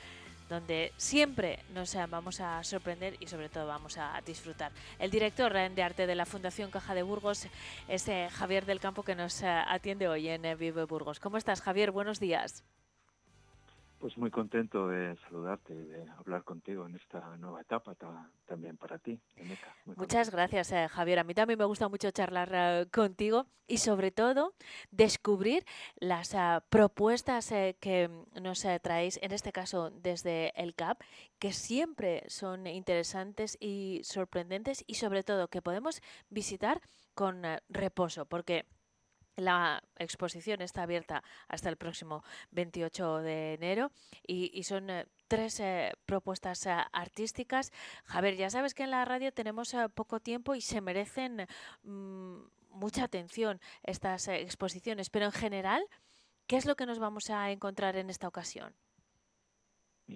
donde 0.48 0.92
siempre 0.96 1.60
nos 1.72 1.94
vamos 2.10 2.40
a 2.40 2.64
sorprender 2.64 3.16
y 3.20 3.28
sobre 3.28 3.48
todo 3.48 3.68
vamos 3.68 3.96
a 3.96 4.20
disfrutar. 4.26 4.72
El 4.98 5.12
director 5.12 5.52
de 5.52 5.82
arte 5.84 6.08
de 6.08 6.16
la 6.16 6.26
Fundación 6.26 6.72
Caja 6.72 6.96
de 6.96 7.04
Burgos 7.04 7.46
es 7.86 8.10
Javier 8.32 8.66
del 8.66 8.80
Campo 8.80 9.04
que 9.04 9.14
nos 9.14 9.44
atiende 9.44 10.08
hoy 10.08 10.26
en 10.26 10.42
Vive 10.58 10.82
Burgos. 10.82 11.20
¿Cómo 11.20 11.36
estás, 11.36 11.60
Javier? 11.60 11.92
Buenos 11.92 12.18
días. 12.18 12.64
Pues 14.00 14.16
muy 14.16 14.30
contento 14.30 14.88
de 14.88 15.14
saludarte 15.28 15.74
y 15.74 15.84
de 15.84 16.08
hablar 16.12 16.42
contigo 16.42 16.86
en 16.86 16.96
esta 16.96 17.36
nueva 17.36 17.60
etapa 17.60 17.94
ta, 17.94 18.30
también 18.46 18.78
para 18.78 18.98
ti. 18.98 19.20
Muchas 19.84 20.30
gracias, 20.30 20.72
eh, 20.72 20.88
Javier. 20.88 21.18
A 21.18 21.24
mí 21.24 21.34
también 21.34 21.58
me 21.58 21.66
gusta 21.66 21.86
mucho 21.86 22.10
charlar 22.10 22.50
eh, 22.50 22.86
contigo 22.90 23.44
y 23.66 23.76
sobre 23.76 24.10
todo 24.10 24.54
descubrir 24.90 25.66
las 25.96 26.32
uh, 26.32 26.62
propuestas 26.70 27.52
eh, 27.52 27.76
que 27.78 28.08
nos 28.40 28.66
traéis, 28.80 29.18
en 29.20 29.32
este 29.32 29.52
caso 29.52 29.90
desde 29.90 30.58
el 30.58 30.74
CAP, 30.74 31.02
que 31.38 31.52
siempre 31.52 32.24
son 32.28 32.66
interesantes 32.66 33.58
y 33.60 34.00
sorprendentes 34.02 34.82
y 34.86 34.94
sobre 34.94 35.22
todo 35.24 35.48
que 35.48 35.60
podemos 35.60 36.00
visitar 36.30 36.80
con 37.14 37.42
reposo, 37.68 38.24
porque 38.24 38.64
la 39.40 39.82
exposición 39.96 40.60
está 40.62 40.82
abierta 40.82 41.22
hasta 41.48 41.68
el 41.68 41.76
próximo 41.76 42.22
28 42.50 43.18
de 43.18 43.54
enero 43.54 43.90
y, 44.26 44.62
son 44.62 44.90
eh, 44.90 45.06
tres 45.28 45.60
eh, 45.60 45.92
propuestas 46.06 46.66
eh, 46.66 46.76
artísticas. 46.92 47.72
Javier, 48.04 48.36
ya 48.36 48.50
sabes 48.50 48.74
que 48.74 48.84
en 48.84 48.90
la 48.90 49.04
radio 49.04 49.32
tenemos 49.32 49.74
poco 49.94 50.20
tiempo 50.20 50.54
y 50.54 50.60
se 50.60 50.80
merecen 50.80 51.46
mmm, 51.82 52.40
mucha 52.70 53.04
atención 53.04 53.60
estas 53.82 54.28
exposiciones, 54.28 55.10
pero 55.10 55.26
en 55.26 55.32
general, 55.32 55.82
¿qué 56.46 56.56
es 56.56 56.66
lo 56.66 56.76
que 56.76 56.86
nos 56.86 56.98
vamos 56.98 57.30
a 57.30 57.50
encontrar 57.50 57.96
en 57.96 58.10
esta 58.10 58.28
ocasión? 58.28 58.74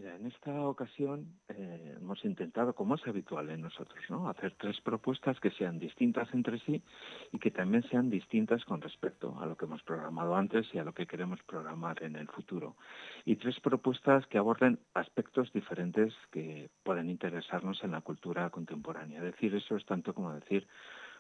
En 0.03 0.26
esta 0.26 0.66
ocasión 0.66 1.38
eh, 1.49 1.95
hemos 1.97 2.24
intentado, 2.24 2.74
como 2.74 2.97
es 2.97 3.07
habitual 3.07 3.49
en 3.51 3.62
nosotros, 3.62 4.03
¿no? 4.09 4.28
hacer 4.28 4.55
tres 4.59 4.80
propuestas 4.80 5.38
que 5.38 5.53
sean 5.53 5.78
distintas 5.78 6.32
entre 6.34 6.59
sí 6.61 6.82
y 7.30 7.38
que 7.38 7.53
también 7.53 7.84
sean 7.88 8.11
distintas 8.11 8.64
con 8.64 8.80
respecto 8.80 9.38
a 9.40 9.47
lo 9.47 9.57
que 9.57 9.66
hemos 9.66 9.82
programado 9.84 10.34
antes 10.34 10.66
y 10.74 10.78
a 10.78 10.84
lo 10.84 10.92
que 10.92 11.07
queremos 11.07 11.40
programar 11.45 12.03
en 12.03 12.16
el 12.16 12.26
futuro. 12.26 12.76
Y 13.24 13.36
tres 13.36 13.61
propuestas 13.61 14.26
que 14.26 14.38
aborden 14.38 14.80
aspectos 14.95 15.53
diferentes 15.53 16.12
que 16.32 16.70
pueden 16.82 17.09
interesarnos 17.09 17.84
en 17.84 17.92
la 17.92 18.01
cultura 18.01 18.51
contemporánea. 18.51 19.22
Decir 19.22 19.55
eso 19.55 19.76
es 19.76 19.86
tanto 19.86 20.12
como 20.12 20.32
decir 20.34 20.66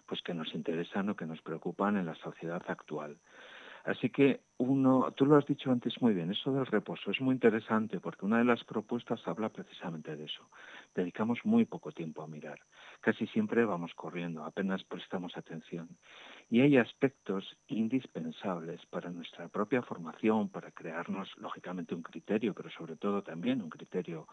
pues 0.06 0.20
que 0.22 0.34
nos 0.34 0.52
interesan 0.54 1.08
o 1.08 1.16
que 1.16 1.26
nos 1.26 1.40
preocupan 1.42 1.96
en 1.96 2.06
la 2.06 2.14
sociedad 2.16 2.62
actual. 2.68 3.16
Así 3.84 4.08
que 4.08 4.40
uno, 4.56 5.12
tú 5.12 5.26
lo 5.26 5.36
has 5.36 5.44
dicho 5.44 5.70
antes 5.70 6.00
muy 6.00 6.14
bien, 6.14 6.30
eso 6.30 6.50
del 6.52 6.64
reposo 6.64 7.10
es 7.10 7.20
muy 7.20 7.34
interesante 7.34 8.00
porque 8.00 8.24
una 8.24 8.38
de 8.38 8.44
las 8.44 8.64
propuestas 8.64 9.20
habla 9.28 9.50
precisamente 9.50 10.16
de 10.16 10.24
eso. 10.24 10.48
Dedicamos 10.94 11.38
muy 11.44 11.66
poco 11.66 11.92
tiempo 11.92 12.22
a 12.22 12.26
mirar. 12.26 12.58
Casi 13.00 13.26
siempre 13.26 13.66
vamos 13.66 13.92
corriendo, 13.94 14.42
apenas 14.42 14.82
prestamos 14.84 15.36
atención. 15.36 15.88
Y 16.48 16.62
hay 16.62 16.78
aspectos 16.78 17.44
indispensables 17.66 18.80
para 18.86 19.10
nuestra 19.10 19.48
propia 19.48 19.82
formación, 19.82 20.48
para 20.48 20.70
crearnos, 20.70 21.28
lógicamente, 21.36 21.94
un 21.94 22.02
criterio, 22.02 22.54
pero 22.54 22.70
sobre 22.70 22.96
todo 22.96 23.22
también 23.22 23.60
un 23.60 23.68
criterio 23.68 24.26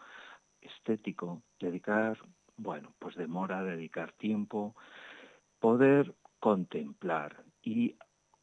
estético, 0.62 1.42
dedicar, 1.60 2.16
bueno, 2.56 2.94
pues 2.98 3.16
demora, 3.16 3.62
dedicar 3.62 4.12
tiempo, 4.12 4.74
poder 5.58 6.14
contemplar 6.40 7.44
y 7.62 7.96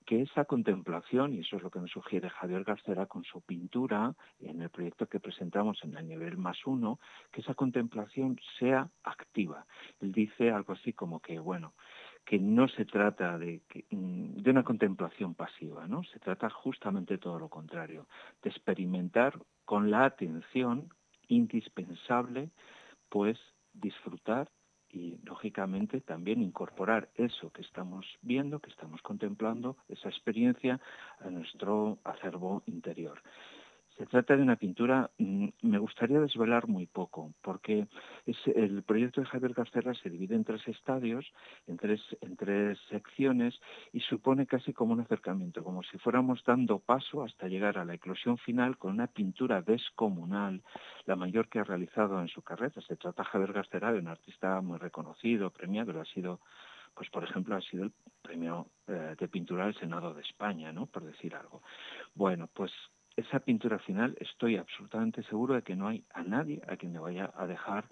que 0.09 0.23
esa 0.23 0.45
contemplación, 0.45 1.35
y 1.35 1.41
eso 1.41 1.57
es 1.57 1.61
lo 1.61 1.69
que 1.69 1.79
nos 1.79 1.91
sugiere 1.91 2.31
Javier 2.31 2.63
Garcera 2.63 3.05
con 3.05 3.23
su 3.23 3.41
pintura 3.41 4.15
en 4.39 4.59
el 4.59 4.71
proyecto 4.71 5.05
que 5.05 5.19
presentamos 5.19 5.83
en 5.83 5.95
el 5.95 6.07
nivel 6.07 6.35
más 6.35 6.57
uno, 6.65 6.99
que 7.31 7.41
esa 7.41 7.53
contemplación 7.53 8.39
sea 8.57 8.89
activa. 9.03 9.67
Él 9.99 10.11
dice 10.11 10.49
algo 10.49 10.73
así 10.73 10.93
como 10.93 11.19
que, 11.19 11.37
bueno, 11.37 11.73
que 12.25 12.39
no 12.39 12.67
se 12.69 12.85
trata 12.85 13.37
de, 13.37 13.61
mm, 13.91 14.37
de 14.41 14.49
una 14.49 14.63
contemplación 14.63 15.35
pasiva, 15.35 15.85
¿no? 15.85 16.01
Se 16.05 16.17
trata 16.17 16.49
justamente 16.49 17.19
todo 17.19 17.37
lo 17.37 17.49
contrario, 17.49 18.07
de 18.41 18.49
experimentar 18.49 19.37
con 19.63 19.91
la 19.91 20.05
atención 20.05 20.91
indispensable, 21.27 22.49
pues 23.09 23.37
disfrutar 23.73 24.49
y 24.91 25.17
lógicamente 25.23 26.01
también 26.01 26.41
incorporar 26.41 27.09
eso 27.15 27.51
que 27.51 27.61
estamos 27.61 28.05
viendo, 28.21 28.59
que 28.59 28.69
estamos 28.69 29.01
contemplando, 29.01 29.77
esa 29.87 30.09
experiencia 30.09 30.79
a 31.19 31.29
nuestro 31.29 31.99
acervo 32.03 32.63
interior. 32.65 33.21
Se 33.99 34.05
trata 34.05 34.37
de 34.37 34.43
una 34.43 34.55
pintura, 34.55 35.11
mm, 35.17 35.49
me 35.63 35.77
gustaría 35.77 36.21
desvelar 36.21 36.69
muy 36.69 36.87
poco, 36.87 37.33
porque 37.41 37.85
el 38.55 38.81
proyecto 38.83 39.19
de 39.19 39.27
Javier 39.27 39.53
Casterra 39.53 39.93
se 39.93 40.09
divide 40.09 40.35
en 40.35 40.45
tres 40.45 40.65
estadios, 40.69 41.29
en 41.67 41.75
tres, 41.75 41.99
en 42.21 42.37
tres 42.37 42.79
secciones, 42.89 43.59
y 43.91 43.99
supone 43.99 44.47
casi 44.47 44.71
como 44.71 44.93
un 44.93 45.01
acercamiento, 45.01 45.65
como 45.65 45.83
si 45.83 45.97
fuéramos 45.97 46.41
dando 46.45 46.79
paso 46.79 47.23
hasta 47.23 47.49
llegar 47.49 47.77
a 47.77 47.83
la 47.83 47.95
eclosión 47.95 48.37
final 48.37 48.77
con 48.77 48.93
una 48.93 49.07
pintura 49.07 49.61
descomunal, 49.61 50.63
la 51.05 51.17
mayor 51.17 51.49
que 51.49 51.59
ha 51.59 51.65
realizado 51.65 52.21
en 52.21 52.29
su 52.29 52.41
carrera. 52.41 52.81
Se 52.87 52.95
trata 52.95 53.25
Javier 53.25 53.51
Casterra 53.51 53.91
de 53.91 53.99
un 53.99 54.07
artista 54.07 54.61
muy 54.61 54.77
reconocido, 54.77 55.49
premiado, 55.49 55.99
ha 55.99 56.05
sido 56.05 56.39
pues 56.95 57.09
por 57.09 57.23
ejemplo 57.23 57.55
ha 57.55 57.61
sido 57.61 57.83
el 57.83 57.91
premio 58.21 58.67
eh, 58.87 59.15
de 59.17 59.27
pintura 59.27 59.65
del 59.65 59.75
Senado 59.75 60.13
de 60.13 60.21
España, 60.21 60.71
¿no? 60.71 60.85
Por 60.85 61.03
decir 61.03 61.35
algo. 61.35 61.61
Bueno, 62.15 62.49
pues 62.53 62.71
esa 63.19 63.39
pintura 63.39 63.79
final 63.79 64.15
estoy 64.19 64.57
absolutamente 64.57 65.23
seguro 65.23 65.55
de 65.55 65.61
que 65.61 65.75
no 65.75 65.87
hay 65.87 66.03
a 66.13 66.23
nadie 66.23 66.61
a 66.67 66.77
quien 66.77 66.93
le 66.93 66.99
vaya 66.99 67.31
a 67.35 67.45
dejar, 67.45 67.85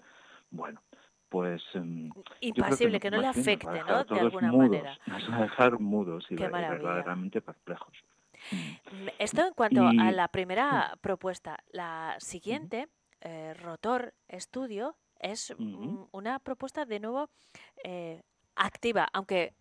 bueno, 0.50 0.82
pues... 1.28 1.62
Em, 1.74 2.10
Impasible, 2.40 3.00
que, 3.00 3.10
no 3.10 3.20
le 3.20 3.26
afecte, 3.26 3.82
¿no? 3.86 4.04
De 4.04 4.20
alguna 4.20 4.50
mudos, 4.50 4.70
manera. 4.70 4.98
Nos 5.06 5.30
va 5.30 5.36
a 5.36 5.42
dejar 5.42 5.78
mudos 5.78 6.26
y 6.30 6.36
verdaderamente 6.36 7.40
perplejos. 7.40 7.92
Mm, 8.50 9.08
esto 9.18 9.46
en 9.46 9.54
cuanto 9.54 9.86
a 9.86 10.10
la 10.12 10.28
primera 10.28 10.96
propuesta. 11.00 11.58
La 11.72 12.16
siguiente, 12.18 12.88
eh, 13.20 13.54
Rotor 13.54 14.14
Estudio, 14.28 14.96
es 15.20 15.54
una 16.12 16.38
propuesta 16.38 16.84
de 16.84 17.00
nuevo 17.00 17.28
eh, 17.82 18.22
activa, 18.54 19.08
aunque 19.12 19.54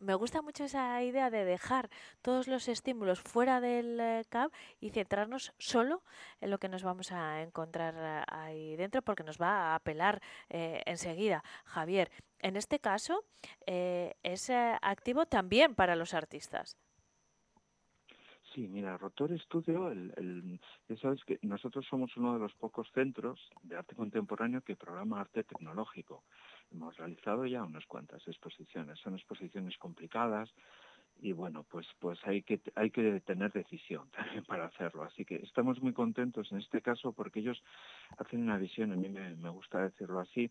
me 0.00 0.14
gusta 0.14 0.42
mucho 0.42 0.64
esa 0.64 1.02
idea 1.02 1.30
de 1.30 1.44
dejar 1.44 1.90
todos 2.22 2.48
los 2.48 2.68
estímulos 2.68 3.20
fuera 3.20 3.60
del 3.60 3.98
eh, 4.00 4.24
CAP 4.28 4.52
y 4.80 4.90
centrarnos 4.90 5.52
solo 5.58 6.02
en 6.40 6.50
lo 6.50 6.58
que 6.58 6.68
nos 6.68 6.82
vamos 6.82 7.12
a 7.12 7.42
encontrar 7.42 7.94
eh, 7.96 8.24
ahí 8.28 8.76
dentro 8.76 9.02
porque 9.02 9.24
nos 9.24 9.40
va 9.40 9.72
a 9.72 9.74
apelar 9.74 10.20
eh, 10.50 10.82
enseguida. 10.86 11.42
Javier, 11.64 12.10
en 12.40 12.56
este 12.56 12.78
caso 12.78 13.24
es 13.66 14.50
activo 14.50 15.26
también 15.26 15.74
para 15.74 15.96
los 15.96 16.14
artistas. 16.14 16.76
Sí, 18.56 18.68
mira, 18.68 18.96
Rotor 18.96 19.32
Estudio, 19.32 19.90
el, 19.90 20.60
ya 20.88 20.96
sabes 20.96 21.22
que 21.24 21.38
nosotros 21.42 21.84
somos 21.90 22.16
uno 22.16 22.34
de 22.34 22.40
los 22.40 22.54
pocos 22.54 22.90
centros 22.92 23.50
de 23.62 23.76
arte 23.76 23.94
contemporáneo 23.94 24.62
que 24.62 24.76
programa 24.76 25.20
arte 25.20 25.44
tecnológico. 25.44 26.24
Hemos 26.70 26.96
realizado 26.96 27.46
ya 27.46 27.62
unas 27.62 27.86
cuantas 27.86 28.26
exposiciones. 28.26 28.98
Son 29.00 29.14
exposiciones 29.14 29.76
complicadas 29.78 30.52
y 31.20 31.32
bueno, 31.32 31.64
pues 31.70 31.86
pues 31.98 32.18
hay 32.24 32.42
que 32.42 32.60
hay 32.74 32.90
que 32.90 33.20
tener 33.20 33.52
decisión 33.52 34.08
también 34.16 34.44
para 34.44 34.66
hacerlo. 34.66 35.04
Así 35.04 35.24
que 35.24 35.36
estamos 35.36 35.80
muy 35.82 35.92
contentos 35.92 36.50
en 36.52 36.58
este 36.58 36.80
caso 36.80 37.12
porque 37.12 37.40
ellos 37.40 37.62
hacen 38.18 38.42
una 38.42 38.58
visión, 38.58 38.92
a 38.92 38.96
mí 38.96 39.08
me, 39.08 39.50
gusta 39.50 39.82
decirlo 39.82 40.20
así, 40.20 40.50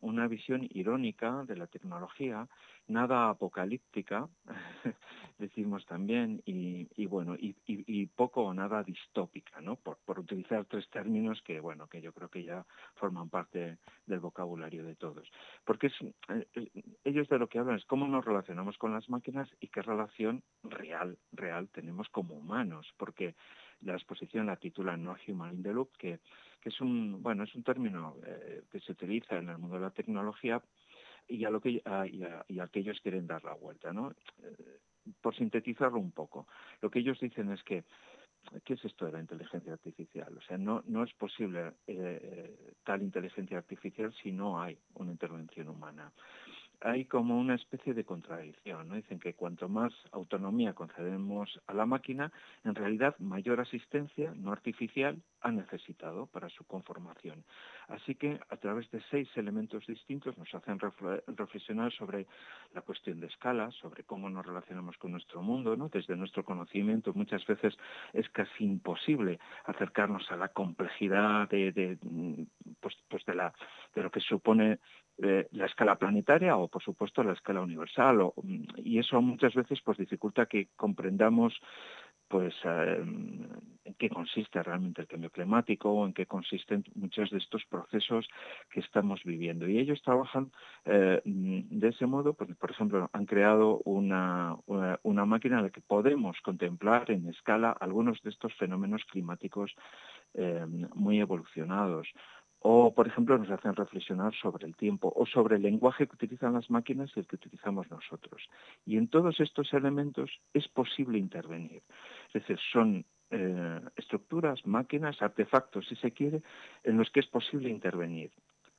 una, 0.00 0.26
visión 0.26 0.66
irónica 0.70 1.44
de 1.46 1.56
la 1.56 1.66
tecnología, 1.66 2.48
nada 2.88 3.30
apocalíptica, 3.30 4.28
decimos 5.38 5.86
también, 5.86 6.42
y, 6.44 6.88
y 6.96 7.06
bueno, 7.06 7.34
y, 7.36 7.56
y, 7.66 8.06
poco 8.06 8.42
o 8.42 8.54
nada 8.54 8.82
distópica, 8.82 9.60
¿no? 9.60 9.76
Por, 9.76 9.98
por 10.04 10.18
utilizar 10.18 10.64
tres 10.66 10.88
términos 10.90 11.40
que, 11.42 11.60
bueno, 11.60 11.86
que 11.88 12.00
yo 12.00 12.12
creo 12.12 12.28
que 12.28 12.44
ya 12.44 12.64
forman 12.94 13.28
parte 13.28 13.78
del 14.06 14.20
vocabulario 14.20 14.84
de 14.84 14.96
todos. 14.96 15.28
Porque 15.64 15.88
es, 15.88 15.94
eh, 16.02 16.46
eh, 16.54 16.70
ellos 17.04 17.28
de 17.28 17.38
lo 17.38 17.48
que 17.48 17.58
hablan 17.58 17.76
es 17.76 17.84
cómo 17.86 18.06
nos 18.06 18.24
relacionamos 18.24 18.78
con 18.78 18.92
las 18.92 19.08
máquinas 19.08 19.48
y 19.60 19.68
qué 19.68 19.82
relación 19.86 20.42
real, 20.62 21.18
real 21.32 21.68
tenemos 21.68 22.08
como 22.10 22.34
humanos, 22.34 22.92
porque 22.96 23.34
la 23.80 23.94
exposición 23.94 24.46
la 24.46 24.56
titula 24.56 24.96
No 24.96 25.16
Human 25.26 25.54
in 25.54 25.62
the 25.62 25.72
Loop, 25.72 25.96
que, 25.96 26.20
que 26.60 26.68
es 26.70 26.80
un, 26.80 27.22
bueno, 27.22 27.44
es 27.44 27.54
un 27.54 27.62
término 27.62 28.16
eh, 28.26 28.64
que 28.70 28.80
se 28.80 28.92
utiliza 28.92 29.36
en 29.36 29.48
el 29.48 29.58
mundo 29.58 29.76
de 29.76 29.82
la 29.82 29.90
tecnología 29.90 30.62
y 31.28 31.44
a 31.44 31.50
lo 31.50 31.60
que 31.60 31.70
y 31.70 31.82
a, 31.82 32.68
que 32.68 32.80
ellos 32.80 33.00
quieren 33.02 33.26
dar 33.26 33.42
la 33.44 33.54
vuelta, 33.54 33.92
¿no? 33.92 34.12
Eh, 34.42 34.78
por 35.20 35.34
sintetizarlo 35.36 35.98
un 35.98 36.12
poco, 36.12 36.46
lo 36.80 36.90
que 36.90 36.98
ellos 37.00 37.18
dicen 37.20 37.52
es 37.52 37.62
que 37.62 37.84
¿qué 38.64 38.74
es 38.74 38.84
esto 38.84 39.06
de 39.06 39.12
la 39.12 39.20
inteligencia 39.20 39.72
artificial? 39.72 40.36
O 40.36 40.40
sea, 40.42 40.56
no, 40.56 40.82
no 40.86 41.04
es 41.04 41.12
posible 41.14 41.74
eh, 41.86 42.74
tal 42.84 43.02
inteligencia 43.02 43.58
artificial 43.58 44.12
si 44.22 44.32
no 44.32 44.60
hay 44.60 44.78
una 44.94 45.12
intervención 45.12 45.68
humana 45.68 46.12
hay 46.80 47.04
como 47.06 47.38
una 47.38 47.54
especie 47.54 47.94
de 47.94 48.04
contradicción. 48.04 48.88
¿no? 48.88 48.94
Dicen 48.94 49.18
que 49.18 49.34
cuanto 49.34 49.68
más 49.68 49.92
autonomía 50.12 50.74
concedemos 50.74 51.60
a 51.66 51.74
la 51.74 51.86
máquina, 51.86 52.32
en 52.64 52.74
realidad 52.74 53.16
mayor 53.18 53.60
asistencia 53.60 54.32
no 54.36 54.52
artificial 54.52 55.22
ha 55.40 55.52
necesitado 55.52 56.26
para 56.26 56.48
su 56.48 56.64
conformación. 56.64 57.44
Así 57.88 58.14
que 58.14 58.40
a 58.48 58.56
través 58.56 58.90
de 58.90 59.00
seis 59.10 59.28
elementos 59.36 59.86
distintos 59.86 60.36
nos 60.38 60.52
hacen 60.54 60.78
reflexionar 60.78 61.92
sobre 61.92 62.26
la 62.74 62.82
cuestión 62.82 63.20
de 63.20 63.28
escala, 63.28 63.70
sobre 63.70 64.02
cómo 64.04 64.28
nos 64.28 64.44
relacionamos 64.44 64.96
con 64.98 65.12
nuestro 65.12 65.42
mundo. 65.42 65.76
¿no? 65.76 65.88
Desde 65.88 66.16
nuestro 66.16 66.44
conocimiento 66.44 67.12
muchas 67.14 67.46
veces 67.46 67.76
es 68.12 68.28
casi 68.30 68.64
imposible 68.64 69.38
acercarnos 69.64 70.30
a 70.30 70.36
la 70.36 70.48
complejidad 70.48 71.48
de, 71.48 71.98
pues, 72.80 72.96
pues 73.08 73.24
de, 73.24 73.34
la, 73.34 73.52
de 73.96 74.02
lo 74.02 74.10
que 74.10 74.20
supone 74.20 74.78
la 75.18 75.64
escala 75.64 75.96
planetaria 75.96 76.58
o 76.58 76.68
por 76.68 76.82
supuesto 76.82 77.24
la 77.24 77.32
escala 77.32 77.62
universal 77.62 78.32
y 78.76 78.98
eso 78.98 79.22
muchas 79.22 79.54
veces 79.54 79.80
pues 79.82 79.96
dificulta 79.96 80.44
que 80.44 80.68
comprendamos 80.76 81.58
pues 82.28 82.54
eh, 82.64 82.98
en 83.84 83.94
qué 83.98 84.08
consiste 84.08 84.62
realmente 84.62 85.00
el 85.00 85.06
cambio 85.06 85.30
climático 85.30 85.90
o 85.90 86.06
en 86.06 86.12
qué 86.12 86.26
consisten 86.26 86.84
muchos 86.94 87.30
de 87.30 87.38
estos 87.38 87.64
procesos 87.66 88.26
que 88.70 88.80
estamos 88.80 89.22
viviendo. 89.24 89.68
Y 89.68 89.78
ellos 89.78 90.02
trabajan 90.02 90.50
eh, 90.84 91.20
de 91.24 91.88
ese 91.88 92.06
modo, 92.06 92.34
pues, 92.34 92.54
por 92.56 92.70
ejemplo, 92.70 93.08
han 93.12 93.26
creado 93.26 93.80
una, 93.84 94.56
una, 94.66 95.24
máquina 95.24 95.58
en 95.58 95.64
la 95.64 95.70
que 95.70 95.80
podemos 95.80 96.36
contemplar 96.40 97.10
en 97.10 97.28
escala 97.28 97.70
algunos 97.70 98.20
de 98.22 98.30
estos 98.30 98.52
fenómenos 98.54 99.04
climáticos 99.04 99.74
eh, 100.34 100.66
muy 100.94 101.20
evolucionados 101.20 102.08
o, 102.60 102.94
por 102.94 103.06
ejemplo, 103.06 103.38
nos 103.38 103.50
hacen 103.50 103.74
reflexionar 103.74 104.34
sobre 104.34 104.66
el 104.66 104.76
tiempo 104.76 105.12
o 105.14 105.26
sobre 105.26 105.56
el 105.56 105.62
lenguaje 105.62 106.06
que 106.06 106.14
utilizan 106.14 106.54
las 106.54 106.70
máquinas 106.70 107.10
y 107.14 107.20
el 107.20 107.26
que 107.26 107.36
utilizamos 107.36 107.90
nosotros. 107.90 108.48
Y 108.84 108.96
en 108.96 109.08
todos 109.08 109.38
estos 109.40 109.72
elementos 109.72 110.30
es 110.52 110.66
posible 110.68 111.18
intervenir. 111.18 111.82
Es 112.28 112.34
decir, 112.34 112.58
son 112.72 113.04
eh, 113.30 113.80
estructuras, 113.96 114.64
máquinas, 114.66 115.20
artefactos, 115.20 115.86
si 115.88 115.96
se 115.96 116.12
quiere, 116.12 116.42
en 116.84 116.96
los 116.96 117.10
que 117.10 117.20
es 117.20 117.26
posible 117.26 117.68
intervenir. 117.68 118.30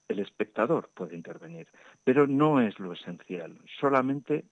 El 0.07 0.19
espectador 0.19 0.89
puede 0.93 1.15
intervenir, 1.15 1.67
pero 2.03 2.28
no 2.28 2.61
es 2.61 2.80
lo 2.80 2.93
esencial. 2.93 3.57
Solamente 3.80 4.45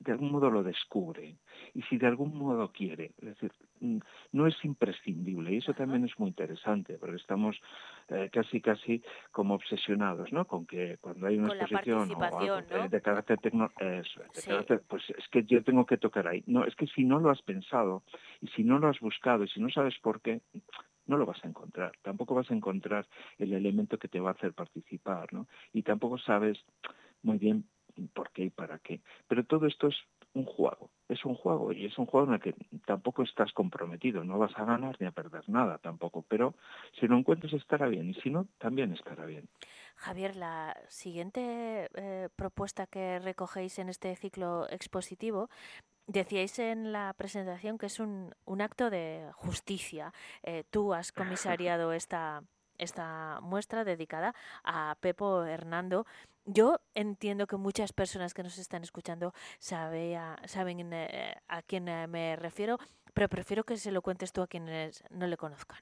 de 0.00 0.12
algún 0.12 0.30
modo 0.30 0.50
lo 0.50 0.62
descubre 0.62 1.36
y 1.74 1.82
si 1.82 1.98
de 1.98 2.06
algún 2.06 2.36
modo 2.36 2.70
quiere, 2.70 3.12
es 3.18 3.28
decir, 3.28 3.52
mm, 3.80 3.98
no 4.32 4.46
es 4.46 4.54
imprescindible 4.64 5.52
y 5.52 5.56
eso 5.58 5.74
también 5.74 6.04
es 6.04 6.18
muy 6.18 6.28
interesante 6.28 6.98
porque 6.98 7.16
estamos 7.16 7.60
eh, 8.08 8.30
casi 8.32 8.60
casi 8.60 9.02
como 9.32 9.54
obsesionados, 9.54 10.32
¿no? 10.32 10.46
Con 10.46 10.66
que 10.66 10.98
cuando 11.00 11.26
hay 11.26 11.38
una 11.38 11.52
exposición 11.52 12.12
o 12.12 12.22
algo 12.22 12.88
de, 12.88 13.00
carácter 13.00 13.38
tecnológico, 13.38 14.84
pues 14.88 15.02
es 15.10 15.28
que 15.30 15.44
yo 15.44 15.62
tengo 15.64 15.84
que 15.84 15.98
tocar 15.98 16.28
ahí. 16.28 16.42
No, 16.46 16.64
es 16.64 16.74
que 16.76 16.86
si 16.86 17.04
no 17.04 17.18
lo 17.18 17.30
has 17.30 17.42
pensado 17.42 18.02
y 18.40 18.48
si 18.48 18.64
no 18.64 18.78
lo 18.78 18.88
has 18.88 19.00
buscado 19.00 19.44
y 19.44 19.48
si 19.48 19.60
no 19.60 19.68
sabes 19.70 19.98
por 20.00 20.20
qué, 20.20 20.40
no 21.06 21.16
lo 21.16 21.26
vas 21.26 21.42
a 21.44 21.48
encontrar. 21.48 21.92
Tampoco 22.02 22.34
vas 22.34 22.50
a 22.50 22.54
encontrar 22.54 23.06
el 23.38 23.52
elemento 23.52 23.98
que 23.98 24.08
te 24.08 24.20
va 24.20 24.30
a 24.30 24.34
hacer 24.34 24.52
participar, 24.52 25.32
¿no? 25.32 25.48
Y 25.72 25.82
tampoco 25.82 26.18
sabes 26.18 26.58
muy 27.22 27.38
bien 27.38 27.64
por 28.06 28.30
qué 28.30 28.44
y 28.44 28.50
para 28.50 28.78
qué. 28.78 29.00
Pero 29.26 29.44
todo 29.44 29.66
esto 29.66 29.88
es 29.88 29.96
un 30.34 30.44
juego, 30.44 30.90
es 31.08 31.24
un 31.24 31.34
juego 31.34 31.72
y 31.72 31.86
es 31.86 31.98
un 31.98 32.06
juego 32.06 32.28
en 32.28 32.34
el 32.34 32.40
que 32.40 32.54
tampoco 32.86 33.22
estás 33.22 33.52
comprometido, 33.52 34.24
no 34.24 34.38
vas 34.38 34.52
a 34.56 34.64
ganar 34.64 34.96
ni 35.00 35.06
a 35.06 35.10
perder 35.10 35.48
nada 35.48 35.78
tampoco, 35.78 36.24
pero 36.28 36.54
si 37.00 37.06
lo 37.06 37.16
encuentras 37.16 37.52
estará 37.54 37.88
bien 37.88 38.10
y 38.10 38.14
si 38.14 38.30
no, 38.30 38.46
también 38.58 38.92
estará 38.92 39.24
bien. 39.24 39.48
Javier, 39.96 40.36
la 40.36 40.76
siguiente 40.88 41.88
eh, 41.94 42.28
propuesta 42.36 42.86
que 42.86 43.18
recogéis 43.18 43.78
en 43.78 43.88
este 43.88 44.14
ciclo 44.14 44.68
expositivo 44.70 45.48
Decíais 46.08 46.58
en 46.58 46.90
la 46.90 47.12
presentación 47.12 47.76
que 47.76 47.84
es 47.84 48.00
un, 48.00 48.34
un 48.46 48.62
acto 48.62 48.88
de 48.88 49.28
justicia. 49.34 50.14
Eh, 50.42 50.64
tú 50.70 50.94
has 50.94 51.12
comisariado 51.12 51.92
esta, 52.00 52.42
esta 52.78 53.40
muestra 53.42 53.84
dedicada 53.84 54.34
a 54.64 54.96
Pepo 55.00 55.44
Hernando. 55.44 56.06
Yo 56.44 56.80
entiendo 56.94 57.46
que 57.46 57.56
muchas 57.56 57.92
personas 57.92 58.32
que 58.32 58.42
nos 58.42 58.58
están 58.58 58.82
escuchando 58.82 59.34
sabe 59.58 60.18
saben 60.46 60.92
eh, 60.92 61.34
a 61.48 61.62
quién 61.62 61.88
eh, 61.88 62.06
me 62.06 62.36
refiero, 62.36 62.78
pero 63.14 63.28
prefiero 63.28 63.64
que 63.64 63.76
se 63.76 63.92
lo 63.92 64.02
cuentes 64.02 64.32
tú 64.32 64.42
a 64.42 64.46
quienes 64.46 65.04
no 65.10 65.26
le 65.26 65.36
conozcan. 65.36 65.78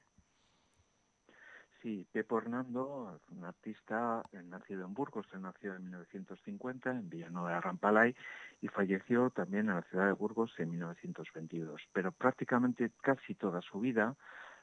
Sí, 1.81 2.07
Pepo 2.11 2.39
Hernando, 2.39 3.21
un 3.29 3.45
artista 3.45 4.23
nacido 4.45 4.85
en 4.85 4.93
Burgos, 4.93 5.27
nació 5.39 5.75
en 5.75 5.83
1950 5.83 6.89
en 6.89 7.09
Villanueva 7.09 7.53
de 7.53 7.61
Rampalay 7.61 8.15
y 8.61 8.67
falleció 8.67 9.29
también 9.29 9.69
en 9.69 9.75
la 9.75 9.83
ciudad 9.83 10.07
de 10.07 10.13
Burgos 10.13 10.51
en 10.57 10.71
1922. 10.71 11.81
Pero 11.93 12.11
prácticamente 12.11 12.91
casi 13.01 13.35
toda 13.35 13.61
su 13.61 13.79
vida 13.79 14.15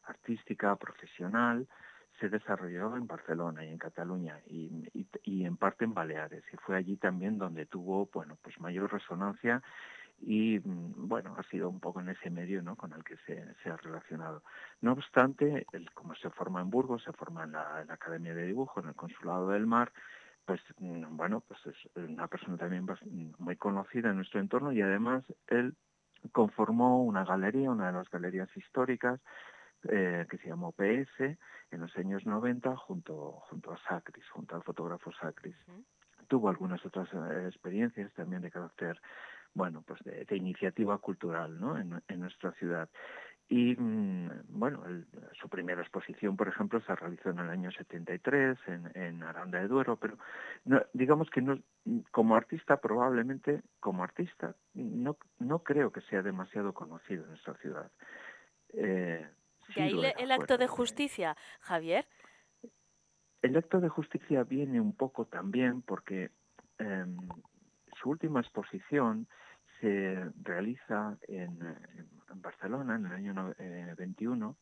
artística, 0.03 0.75
profesional, 0.77 1.69
se 2.21 2.29
desarrolló 2.29 2.97
en 2.97 3.07
Barcelona 3.07 3.65
y 3.65 3.69
en 3.69 3.79
Cataluña 3.79 4.39
y, 4.47 4.89
y, 5.25 5.45
en 5.45 5.57
parte 5.57 5.85
en 5.85 5.95
Baleares 5.95 6.45
y 6.53 6.57
fue 6.59 6.77
allí 6.77 6.97
también 6.97 7.39
donde 7.39 7.67
tuvo 7.67 8.09
bueno 8.13 8.39
pues 8.43 8.59
mayor 8.61 8.93
resonancia 8.93 9.63
y 10.21 10.59
mm, 10.59 11.09
bueno, 11.09 11.35
ha 11.39 11.43
sido 11.45 11.69
un 11.69 11.81
poco 11.81 12.01
en 12.01 12.09
ese 12.09 12.31
medio 12.31 12.63
¿no? 12.63 12.77
con 12.77 12.93
el 12.93 13.05
que 13.05 13.17
se, 13.27 13.71
ha 13.71 13.77
relacionado. 13.77 14.43
No 14.81 14.93
obstante, 14.93 15.67
él, 15.73 15.91
como 15.93 16.15
se 16.15 16.31
forma 16.31 16.61
en 16.61 16.71
Burgos, 16.71 17.03
se 17.03 17.13
forma 17.13 17.45
en 17.45 17.53
la, 17.53 17.85
Academia 17.89 18.35
de 18.35 18.47
Dibujo, 18.47 18.81
en 18.81 18.89
el 18.89 18.95
Consulado 18.95 19.51
del 19.51 19.67
Mar, 19.67 19.93
pues 20.45 20.61
mm, 20.79 21.17
bueno, 21.17 21.43
pues 21.47 21.61
es 21.67 21.77
una 21.97 22.29
persona 22.29 22.57
también 22.57 22.87
muy 23.39 23.57
conocida 23.57 24.11
en 24.11 24.17
nuestro 24.17 24.41
entorno 24.41 24.73
y 24.73 24.83
además 24.83 25.25
él 25.49 25.75
conformó 26.33 27.03
una 27.05 27.25
galería, 27.25 27.71
una 27.71 27.89
de 27.89 27.93
las 27.93 28.11
galerías 28.11 28.49
históricas, 28.57 29.21
eh, 29.89 30.27
que 30.29 30.39
se 30.39 30.49
llamó 30.49 30.73
PS 30.73 31.37
en 31.71 31.81
los 31.81 31.97
años 31.97 32.25
90 32.27 32.77
junto, 32.77 33.43
junto 33.49 33.73
a 33.73 33.79
Sacris, 33.89 34.29
junto 34.31 34.57
al 34.57 34.63
fotógrafo 34.63 35.13
Sacris. 35.13 35.57
Tuvo 36.29 36.49
algunas 36.49 36.85
otras 36.85 37.09
eh, 37.13 37.47
experiencias 37.47 38.13
también 38.15 38.43
de 38.43 38.51
carácter 38.51 39.01
bueno, 39.55 39.83
pues 39.87 40.01
de, 40.05 40.37
iniciativa 40.37 40.99
cultural 40.99 41.59
¿no? 41.61 41.79
en, 41.79 42.21
nuestra 42.21 42.53
ciudad. 42.53 42.89
Y 43.49 43.77
mm, 43.77 44.31
bueno, 44.49 44.83
su 45.41 45.49
primera 45.49 45.81
exposición, 45.83 46.37
por 46.37 46.49
ejemplo, 46.49 46.81
se 46.81 46.95
realizó 46.97 47.31
en 47.31 47.39
el 47.39 47.51
año 47.51 47.71
73 47.71 48.59
en, 48.67 48.91
en 48.95 49.23
Aranda 49.23 49.61
de 49.61 49.69
Duero, 49.69 49.97
pero 49.97 50.19
digamos 50.93 51.31
que 51.31 51.43
no, 51.43 51.59
como 52.11 52.35
artista, 52.35 52.79
probablemente 52.79 53.63
como 53.81 54.03
artista, 54.03 54.57
no, 54.75 55.17
no 55.39 55.61
creo 55.61 55.93
que 55.93 56.01
sea 56.03 56.23
demasiado 56.23 56.73
conocido 56.73 57.23
en 57.25 57.31
nuestra 57.31 57.55
ciudad. 57.55 57.91
Eh, 58.73 59.25
¿Y 59.75 59.81
ahí 59.81 60.13
el 60.19 60.33
acto 60.33 60.59
de 60.59 60.67
justicia, 60.67 61.37
Javier? 61.61 62.07
El 63.43 63.57
acto 63.57 63.81
de 63.81 63.89
justicia 63.89 64.43
viene 64.45 64.81
un 64.81 64.95
poco 64.95 65.27
también 65.27 65.83
porque 65.83 66.31
em, 66.79 67.17
su 68.01 68.11
última 68.11 68.41
exposición 68.41 69.29
se 69.81 70.31
realiza 70.43 71.19
en, 71.29 71.59
Barcelona 72.37 72.97
en 72.97 73.07
el 73.07 73.13
año 73.13 73.55
21. 73.97 74.57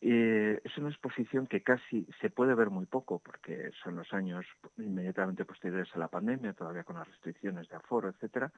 Eh, 0.00 0.60
es 0.62 0.76
una 0.78 0.90
exposición 0.90 1.46
que 1.46 1.62
casi 1.62 2.06
se 2.20 2.28
puede 2.28 2.54
ver 2.54 2.70
muy 2.70 2.86
poco 2.86 3.18
porque 3.18 3.70
son 3.82 3.96
los 3.96 4.12
años 4.12 4.44
inmediatamente 4.76 5.44
posteriores 5.44 5.88
a 5.94 5.98
la 5.98 6.08
pandemia, 6.08 6.52
todavía 6.52 6.84
con 6.84 6.96
las 6.96 7.08
restricciones 7.08 7.68
de 7.68 7.76
aforo, 7.76 8.08
etcétera. 8.08 8.52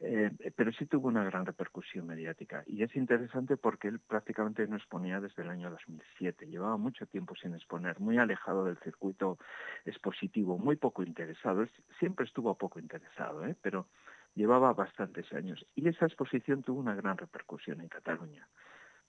Eh, 0.00 0.30
pero 0.54 0.70
sí 0.72 0.86
tuvo 0.86 1.08
una 1.08 1.24
gran 1.24 1.44
repercusión 1.44 2.06
mediática 2.06 2.62
y 2.66 2.84
es 2.84 2.94
interesante 2.94 3.56
porque 3.56 3.88
él 3.88 3.98
prácticamente 3.98 4.64
no 4.68 4.76
exponía 4.76 5.20
desde 5.20 5.42
el 5.42 5.50
año 5.50 5.70
2007, 5.70 6.46
llevaba 6.46 6.76
mucho 6.76 7.04
tiempo 7.06 7.34
sin 7.34 7.52
exponer, 7.54 7.98
muy 7.98 8.16
alejado 8.16 8.64
del 8.64 8.78
circuito 8.78 9.38
expositivo, 9.84 10.56
muy 10.56 10.76
poco 10.76 11.02
interesado, 11.02 11.66
siempre 11.98 12.26
estuvo 12.26 12.54
poco 12.54 12.78
interesado, 12.78 13.44
¿eh? 13.44 13.56
pero 13.60 13.88
llevaba 14.36 14.72
bastantes 14.72 15.32
años 15.32 15.66
y 15.74 15.88
esa 15.88 16.06
exposición 16.06 16.62
tuvo 16.62 16.78
una 16.78 16.94
gran 16.94 17.18
repercusión 17.18 17.80
en 17.80 17.88
Cataluña 17.88 18.46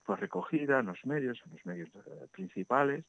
fue 0.10 0.18
recogida 0.18 0.80
en 0.80 0.88
los 0.88 1.06
medios, 1.06 1.40
en 1.46 1.52
los 1.52 1.64
medios 1.68 1.90
eh, 1.94 2.28
principales, 2.32 3.06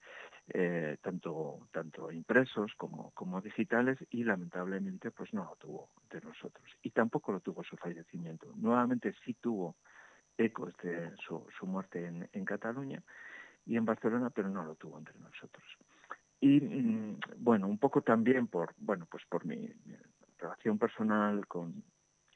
eh, 0.53 0.98
tanto, 1.01 1.66
tanto 1.72 2.12
impresos 2.12 2.74
como, 2.76 3.11
como 3.12 3.40
digitales, 3.40 3.96
y 4.11 4.22
lamentablemente 4.22 5.11
pues 5.11 5.32
no 5.32 5.44
lo 5.44 5.57
tuvo 5.57 5.88
de 6.11 6.20
nosotros. 6.20 6.66
Y 6.82 6.90
tampoco 6.90 7.32
lo 7.32 7.40
tuvo 7.40 7.64
su 7.64 7.78
fallecimiento. 7.78 8.53
Nuevamente 8.55 9.14
sí 9.24 9.32
tuvo 9.32 9.76
eco 10.36 10.70
de 10.82 11.12
su, 11.26 11.46
su 11.59 11.66
muerte 11.66 12.05
en, 12.05 12.28
en 12.34 12.44
Cataluña 12.44 13.03
y 13.64 13.78
en 13.78 13.86
Barcelona, 13.86 14.28
pero 14.28 14.51
no 14.51 14.62
lo 14.62 14.74
tuvo 14.74 14.98
entre 14.98 15.18
nosotros. 15.20 15.64
Y 16.38 16.61
mm, 16.61 17.18
bueno, 17.38 17.66
un 17.66 17.78
poco 17.78 18.03
también 18.03 18.46
por, 18.46 18.74
bueno, 18.76 19.07
pues 19.11 19.24
por 19.26 19.46
mi 19.46 19.72
relación 20.36 20.78
personal 20.78 21.46
con, 21.46 21.82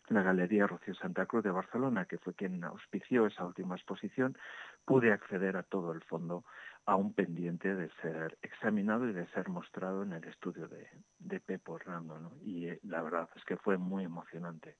la 0.08 0.22
Galería 0.22 0.66
Rocío 0.66 0.94
Santa 0.94 1.26
Cruz 1.26 1.44
de 1.44 1.50
Barcelona, 1.50 2.04
que 2.04 2.18
fue 2.18 2.34
quien 2.34 2.62
auspició 2.64 3.26
esa 3.26 3.44
última 3.44 3.76
exposición, 3.76 4.36
pude 4.84 5.12
acceder 5.12 5.56
a 5.56 5.62
todo 5.62 5.92
el 5.92 6.02
fondo 6.02 6.44
a 6.86 6.96
un 6.96 7.14
pendiente 7.14 7.74
de 7.74 7.90
ser 8.02 8.36
examinado 8.42 9.08
y 9.08 9.12
de 9.12 9.26
ser 9.28 9.48
mostrado 9.48 10.02
en 10.02 10.12
el 10.12 10.24
estudio 10.24 10.68
de, 10.68 10.86
de 11.18 11.40
Pepo 11.40 11.76
Hernando. 11.76 12.32
Y 12.42 12.66
eh, 12.66 12.80
la 12.82 13.02
verdad 13.02 13.28
es 13.36 13.44
que 13.44 13.56
fue 13.56 13.78
muy 13.78 14.04
emocionante, 14.04 14.76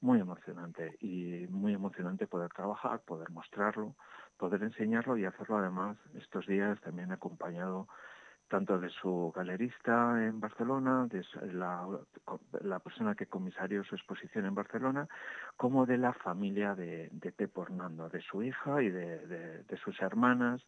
muy 0.00 0.20
emocionante 0.20 0.96
y 1.00 1.46
muy 1.48 1.72
emocionante 1.72 2.26
poder 2.26 2.50
trabajar, 2.52 3.00
poder 3.00 3.30
mostrarlo, 3.30 3.96
poder 4.36 4.62
enseñarlo 4.62 5.16
y 5.16 5.24
hacerlo 5.24 5.58
además 5.58 5.96
estos 6.14 6.46
días 6.46 6.78
también 6.82 7.10
acompañado 7.12 7.88
tanto 8.50 8.80
de 8.80 8.90
su 8.90 9.32
galerista 9.34 10.22
en 10.26 10.40
Barcelona, 10.40 11.06
de 11.06 11.24
la, 11.54 12.78
persona 12.80 13.14
que 13.14 13.26
comisarió 13.26 13.84
su 13.84 13.94
exposición 13.94 14.44
en 14.44 14.56
Barcelona, 14.56 15.08
como 15.56 15.86
de 15.86 15.96
la 15.96 16.12
familia 16.12 16.74
de, 16.74 17.08
de 17.12 17.30
Pepo 17.30 17.62
Hernando, 17.62 18.08
de 18.08 18.20
su 18.20 18.42
hija 18.42 18.82
y 18.82 18.90
de, 18.90 19.64
sus 19.82 19.98
hermanas, 20.02 20.60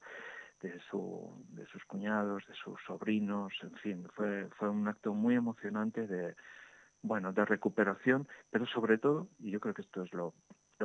de, 0.63 0.79
su, 0.89 1.45
de 1.49 1.67
sus 1.67 1.85
cuñados, 1.85 2.47
de 2.47 2.55
sus 2.55 2.81
sobrinos, 2.87 3.53
en 3.63 3.75
fin, 3.75 4.07
fue, 4.15 4.49
un 4.61 4.87
acto 4.87 5.13
muy 5.13 5.35
emocionante 5.35 6.07
de, 6.07 6.37
bueno, 7.03 7.33
de 7.33 7.45
recuperación, 7.45 8.29
pero 8.49 8.65
sobre 8.67 8.99
todo, 8.99 9.27
y 9.41 9.51
yo 9.51 9.59
creo 9.59 9.75
que 9.75 9.83
esto 9.83 10.05
es 10.05 10.13
lo 10.15 10.33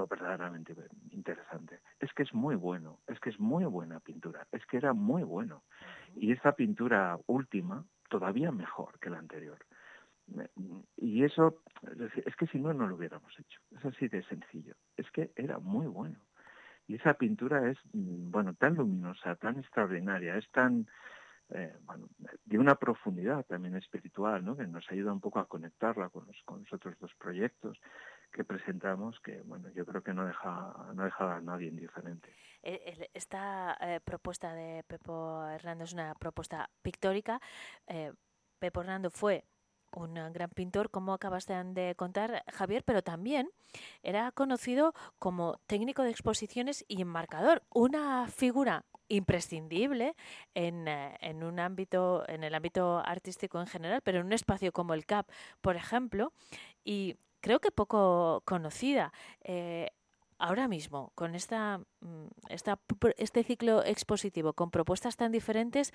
verdaderamente 0.10 0.76
interesante, 1.10 1.80
es 2.00 2.12
que 2.14 2.24
es 2.24 2.34
muy 2.34 2.56
bueno, 2.56 3.00
es 3.08 3.20
que 3.20 3.30
es 3.30 3.40
muy 3.40 3.66
buena 3.66 4.00
pintura, 4.00 4.48
es 4.52 4.64
que 4.66 4.78
era 4.78 4.94
muy 4.94 5.24
bueno. 5.24 5.64
Y 6.20 6.32
esta 6.32 6.54
pintura 6.54 7.18
última, 7.28 7.86
todavía 8.10 8.52
mejor 8.52 9.00
que 9.00 9.10
la 9.10 9.20
anterior. 9.20 9.60
Y 10.98 11.24
eso, 11.24 11.62
es 12.26 12.36
que 12.36 12.48
si 12.48 12.60
no, 12.60 12.74
no 12.74 12.88
lo 12.88 12.96
hubiéramos 12.96 13.32
hecho. 13.40 13.62
Es 13.78 13.86
así 13.86 14.08
de 14.08 14.24
sencillo. 14.24 14.76
Es 14.98 15.10
que 15.12 15.32
era 15.36 15.60
muy 15.60 15.88
bueno. 15.88 16.20
Y 16.88 16.96
esa 16.96 17.14
pintura 17.14 17.70
es, 17.70 17.78
mm, 17.94 18.32
bueno, 18.32 18.54
tan 18.54 18.76
luminosa, 18.76 19.36
tan 19.36 19.60
extraordinaria, 19.60 20.38
es 20.38 20.50
tan, 20.52 20.88
eh, 21.50 21.74
bueno, 21.84 22.08
de 22.46 22.60
una 22.60 22.76
profundidad 22.76 23.46
también 23.46 23.76
espiritual, 23.76 24.44
¿no? 24.44 24.56
Que 24.56 24.68
nos 24.68 24.90
ayuda 24.90 25.14
un 25.14 25.20
poco 25.20 25.40
a 25.40 25.48
conectarla 25.48 26.10
con 26.10 26.26
los, 26.26 26.38
con 26.46 26.62
los 26.62 26.74
otros 26.74 26.98
dos 27.00 27.14
proyectos 27.16 27.78
que 28.32 28.44
presentamos 28.44 29.20
que 29.22 29.42
bueno 29.42 29.70
yo 29.70 29.86
creo 29.86 30.02
que 30.04 30.14
no 30.14 30.26
deja 30.26 30.92
no 30.94 31.04
deja 31.04 31.36
a 31.36 31.42
nadie 31.42 31.68
indiferente. 31.68 32.34
Eh, 32.64 33.10
esta 33.14 33.78
eh, 33.80 34.00
propuesta 34.04 34.54
de 34.54 34.84
Pepo 34.84 35.46
Hernando 35.46 35.84
es 35.84 35.94
una 35.94 36.16
propuesta 36.16 36.70
pictórica. 36.82 37.40
Eh, 37.88 38.14
Pepo 38.60 38.82
Hernando 38.82 39.10
fue 39.10 39.46
un 39.96 40.16
gran 40.34 40.50
pintor, 40.50 40.90
como 40.90 41.14
acabas 41.14 41.46
de 41.46 41.94
contar, 41.96 42.44
Javier, 42.52 42.84
pero 42.84 43.02
también 43.02 43.50
era 44.04 44.32
conocido 44.32 44.94
como 45.20 45.60
técnico 45.66 46.04
de 46.04 46.12
exposiciones 46.12 46.86
y 46.88 47.02
enmarcador, 47.02 47.64
una 47.74 48.28
figura 48.28 48.86
imprescindible 49.10 50.16
en, 50.54 50.88
eh, 50.88 51.18
en, 51.22 51.44
un 51.44 51.60
ámbito, 51.60 52.28
en 52.28 52.44
el 52.44 52.54
ámbito 52.54 53.00
artístico 53.00 53.60
en 53.60 53.68
general, 53.68 54.02
pero 54.04 54.20
en 54.20 54.26
un 54.26 54.34
espacio 54.34 54.72
como 54.72 54.94
el 54.94 55.06
CAP, 55.06 55.30
por 55.62 55.76
ejemplo, 55.76 56.34
y 56.84 57.16
creo 57.48 57.62
que 57.62 57.72
poco 57.72 58.42
conocida. 58.44 59.14
Eh, 59.42 59.88
ahora 60.38 60.68
mismo, 60.68 61.14
con 61.16 61.34
esta, 61.34 61.80
mm, 62.02 62.28
este 63.18 63.44
ciclo 63.46 63.86
expositivo, 63.86 64.52
con 64.52 64.70
propuestas 64.70 65.16
tan 65.16 65.32
diferentes 65.32 65.94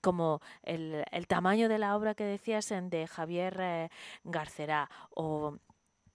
como 0.00 0.40
el, 0.62 1.04
tamaño 1.28 1.68
de 1.68 1.78
la 1.78 1.94
obra 1.94 2.14
que 2.14 2.24
decías 2.24 2.70
de 2.70 3.06
Javier 3.06 3.54
eh, 3.60 3.88
Garcerá 4.24 4.88
o 5.10 5.58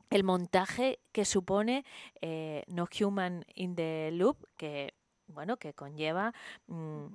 el 0.09 0.23
montaje 0.23 0.97
que 1.11 1.23
supone 1.23 1.85
eh, 2.19 2.63
No 2.65 2.87
Human 2.99 3.45
in 3.53 3.75
the 3.75 4.09
Loop, 4.11 4.37
que 4.57 4.95
bueno, 5.27 5.57
que 5.57 5.75
conlleva 5.75 6.33
mm, 6.65 7.05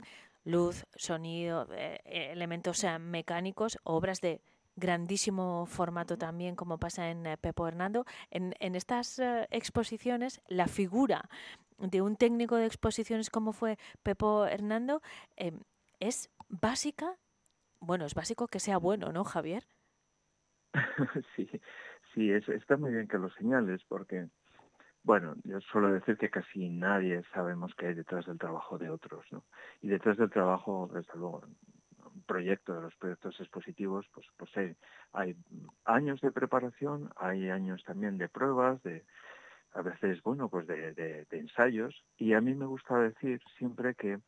luz, 0.44 0.84
sonido, 0.94 1.66
eh, 1.72 1.98
elementos 2.04 2.86
mecánicos, 3.00 3.78
obras 3.82 4.20
de 4.20 4.40
grandísimo 4.76 5.66
formato 5.66 6.16
también, 6.16 6.56
como 6.56 6.78
pasa 6.78 7.10
en 7.10 7.26
eh, 7.26 7.36
Pepo 7.36 7.66
Hernando. 7.66 8.04
En, 8.30 8.54
en 8.60 8.74
estas 8.74 9.18
eh, 9.18 9.46
exposiciones, 9.50 10.40
la 10.48 10.66
figura 10.66 11.28
de 11.78 12.02
un 12.02 12.16
técnico 12.16 12.56
de 12.56 12.66
exposiciones 12.66 13.30
como 13.30 13.52
fue 13.52 13.78
Pepo 14.02 14.46
Hernando 14.46 15.02
em, 15.36 15.60
es 16.00 16.30
básica. 16.48 17.16
Bueno, 17.80 18.06
es 18.06 18.14
básico 18.14 18.48
que 18.48 18.60
sea 18.60 18.78
bueno, 18.78 19.12
¿no, 19.12 19.24
Javier? 19.24 19.64
sí, 21.36 21.48
sí, 22.14 22.30
es, 22.30 22.48
está 22.48 22.76
muy 22.76 22.92
bien 22.92 23.08
que 23.08 23.18
lo 23.18 23.30
señales 23.30 23.82
porque, 23.88 24.28
bueno, 25.02 25.34
yo 25.44 25.60
suelo 25.60 25.92
decir 25.92 26.16
que 26.16 26.30
casi 26.30 26.68
nadie 26.70 27.22
sabemos 27.32 27.74
qué 27.76 27.88
hay 27.88 27.94
detrás 27.94 28.26
del 28.26 28.38
trabajo 28.38 28.78
de 28.78 28.90
otros, 28.90 29.24
¿no? 29.30 29.44
Y 29.82 29.88
detrás 29.88 30.16
del 30.16 30.30
trabajo, 30.30 30.90
desde 30.92 31.12
luego, 31.14 31.42
proyecto 32.24 32.74
de 32.74 32.82
los 32.82 32.94
proyectos 32.96 33.38
expositivos, 33.40 34.06
pues, 34.12 34.26
pues 34.36 34.50
hay, 35.12 35.36
años 35.84 36.20
de 36.20 36.32
preparación, 36.32 37.10
hay 37.16 37.50
años 37.50 37.82
también 37.84 38.18
de 38.18 38.28
pruebas, 38.28 38.82
de 38.82 39.04
a 39.74 39.82
veces, 39.82 40.22
bueno, 40.22 40.48
pues 40.48 40.66
de, 40.66 40.94
de, 40.94 41.26
ensayos. 41.32 42.04
Y 42.16 42.34
a 42.34 42.40
mí 42.40 42.54
me 42.54 42.66
gusta 42.66 42.98
decir 42.98 43.40
siempre 43.58 43.94
que 43.94 44.20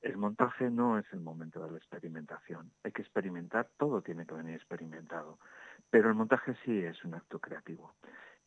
el 0.00 0.16
montaje 0.16 0.70
no 0.70 0.98
es 0.98 1.04
el 1.12 1.20
momento 1.20 1.62
de 1.62 1.70
la 1.70 1.76
experimentación. 1.76 2.70
Hay 2.82 2.92
que 2.92 3.02
experimentar, 3.02 3.68
todo 3.76 4.00
tiene 4.00 4.26
que 4.26 4.34
venir 4.34 4.54
experimentado. 4.54 5.38
Pero 5.90 6.08
el 6.08 6.14
montaje 6.14 6.54
sí 6.64 6.78
es 6.78 7.04
un 7.04 7.14
acto 7.14 7.38
creativo. 7.38 7.94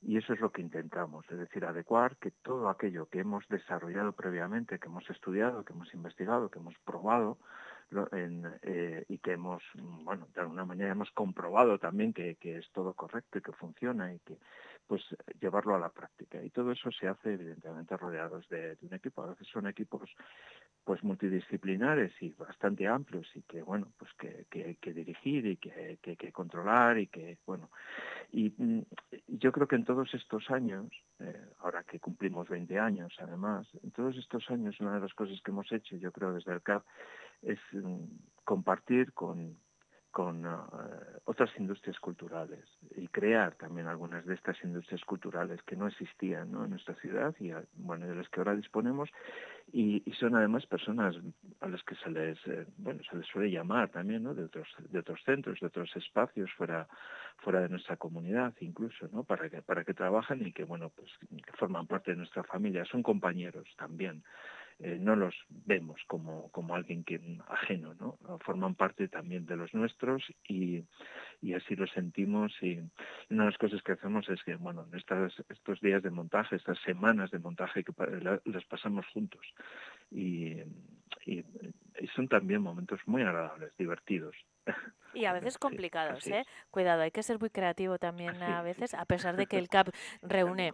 Y 0.01 0.17
eso 0.17 0.33
es 0.33 0.39
lo 0.39 0.51
que 0.51 0.61
intentamos, 0.61 1.29
es 1.29 1.37
decir, 1.37 1.65
adecuar 1.65 2.15
que 2.17 2.31
todo 2.31 2.69
aquello 2.69 3.07
que 3.07 3.19
hemos 3.19 3.45
desarrollado 3.49 4.13
previamente, 4.13 4.79
que 4.79 4.87
hemos 4.87 5.09
estudiado, 5.09 5.65
que 5.65 5.73
hemos 5.73 5.93
investigado, 5.93 6.49
que 6.49 6.59
hemos 6.59 6.77
probado, 6.85 7.37
en, 8.11 8.45
eh, 8.61 9.05
y 9.07 9.17
que 9.19 9.33
hemos, 9.33 9.63
bueno, 10.03 10.27
de 10.33 10.41
alguna 10.41 10.65
manera 10.65 10.91
hemos 10.91 11.11
comprobado 11.11 11.79
también 11.79 12.13
que, 12.13 12.35
que, 12.35 12.57
es 12.57 12.69
todo 12.71 12.93
correcto 12.93 13.37
y 13.37 13.41
que 13.41 13.51
funciona 13.53 14.13
y 14.13 14.19
que, 14.19 14.37
pues, 14.89 15.03
llevarlo 15.39 15.75
a 15.75 15.79
la 15.79 15.89
práctica. 15.89 16.43
Y 16.43 16.49
todo 16.49 16.71
eso 16.71 16.89
se 16.91 17.07
hace, 17.07 17.33
evidentemente, 17.35 17.95
rodeados 17.95 18.49
de, 18.49 18.75
un 18.81 18.95
equipo. 18.95 19.21
A 19.21 19.27
veces 19.27 19.47
son 19.47 19.67
equipos, 19.67 20.09
pues, 20.83 21.03
multidisciplinares 21.03 22.11
y 22.21 22.31
bastante 22.31 22.87
amplios 22.87 23.29
y 23.35 23.43
que, 23.43 23.61
bueno, 23.61 23.93
pues, 23.99 24.11
que, 24.15 24.47
que, 24.49 24.77
que 24.81 24.93
dirigir 24.93 25.45
y 25.45 25.57
que, 25.57 25.99
que, 26.01 26.15
que, 26.15 26.31
controlar 26.31 26.97
y 26.97 27.05
que, 27.05 27.37
bueno, 27.45 27.69
y 28.31 28.49
mm, 28.57 28.81
yo 29.27 29.51
creo 29.51 29.67
que 29.67 29.75
en 29.75 29.85
todos 29.85 30.11
estos 30.15 30.49
años, 30.49 30.87
eh, 31.19 31.39
ahora 31.59 31.83
que 31.83 31.99
cumplimos 31.99 32.49
20 32.49 32.79
años, 32.79 33.13
además, 33.19 33.67
en 33.83 33.91
todos 33.91 34.17
estos 34.17 34.49
años, 34.49 34.79
una 34.79 34.95
de 34.95 35.01
las 35.01 35.13
cosas 35.13 35.39
que 35.43 35.51
hemos 35.51 35.71
hecho, 35.71 35.97
yo 35.97 36.11
creo, 36.11 36.33
desde 36.33 36.51
el 36.51 36.63
CAP, 36.63 36.83
es 37.43 37.59
mm, 37.73 38.05
compartir 38.43 39.13
con, 39.13 39.55
con 40.11 40.45
uh, 40.45 40.61
otras 41.25 41.51
industrias 41.57 41.99
culturales 41.99 42.65
y 42.95 43.07
crear 43.09 43.53
también 43.55 43.87
algunas 43.87 44.25
de 44.25 44.33
estas 44.33 44.57
industrias 44.63 45.03
culturales 45.05 45.61
que 45.63 45.75
no 45.75 45.87
existían 45.87 46.51
¿no? 46.51 46.63
en 46.63 46.71
nuestra 46.71 46.95
ciudad 46.95 47.35
y 47.39 47.51
bueno 47.75 48.07
de 48.07 48.15
las 48.15 48.27
que 48.29 48.39
ahora 48.39 48.55
disponemos 48.55 49.09
y, 49.71 50.01
y, 50.03 50.13
son 50.13 50.35
además 50.35 50.65
personas 50.65 51.15
a 51.59 51.67
las 51.67 51.83
que 51.83 51.95
se 51.95 52.09
les 52.09 52.37
eh, 52.47 52.65
bueno 52.77 53.01
se 53.09 53.17
les 53.17 53.27
suele 53.27 53.51
llamar 53.51 53.89
también 53.89 54.23
¿no? 54.23 54.33
de 54.33 54.45
otros 54.45 54.67
de 54.79 54.99
otros 54.99 55.21
centros 55.23 55.59
de 55.59 55.67
otros 55.67 55.95
espacios 55.95 56.49
fuera 56.57 56.87
fuera 57.37 57.61
de 57.61 57.69
nuestra 57.69 57.97
comunidad 57.97 58.53
incluso 58.61 59.07
no 59.11 59.23
para 59.23 59.47
que 59.49 59.61
para 59.61 59.83
que 59.83 59.93
trabajan 59.93 60.45
y 60.45 60.51
que 60.51 60.63
bueno 60.63 60.89
pues 60.89 61.11
que 61.45 61.51
forman 61.53 61.85
parte 61.85 62.11
de 62.11 62.17
nuestra 62.17 62.43
familia 62.43 62.83
son 62.85 63.03
compañeros 63.03 63.67
también 63.77 64.23
eh, 64.81 64.97
no 64.99 65.15
los 65.15 65.35
vemos 65.49 65.99
como, 66.07 66.49
como 66.51 66.73
alguien 66.73 67.03
que 67.03 67.19
ajeno, 67.49 67.93
¿no? 67.95 68.17
Forman 68.45 68.75
parte 68.75 69.09
también 69.09 69.45
de 69.45 69.57
los 69.57 69.73
nuestros 69.73 70.23
y, 70.47 70.85
y 71.41 71.53
así 71.53 71.75
lo 71.75 71.85
sentimos 71.87 72.53
y 72.61 72.79
una 73.29 73.43
de 73.43 73.49
las 73.49 73.57
cosas 73.57 73.81
que 73.83 73.91
hacemos 73.91 74.29
es 74.29 74.41
que, 74.43 74.55
bueno, 74.55 74.85
en 74.89 74.97
estas, 74.97 75.33
estos 75.49 75.81
días 75.81 76.01
de 76.01 76.11
montaje, 76.11 76.55
estas 76.55 76.79
semanas 76.79 77.29
de 77.31 77.39
montaje 77.39 77.83
que 77.83 77.93
las 78.45 78.65
pasamos 78.65 79.05
juntos 79.07 79.45
y, 80.11 80.63
y, 81.25 81.43
son 82.15 82.27
también 82.27 82.61
momentos 82.61 82.99
muy 83.05 83.21
agradables, 83.21 83.75
divertidos. 83.77 84.35
Y 85.13 85.25
a 85.25 85.33
veces 85.33 85.57
complicados, 85.59 86.25
¿eh? 86.27 86.45
Cuidado, 86.71 87.01
hay 87.01 87.11
que 87.11 87.23
ser 87.23 87.39
muy 87.39 87.49
creativo 87.49 87.97
también 87.97 88.41
a 88.43 88.61
veces, 88.61 88.93
a 88.93 89.05
pesar 89.05 89.35
de 89.35 89.45
que 89.45 89.57
el 89.57 89.67
CAP 89.69 89.89
reúne 90.21 90.71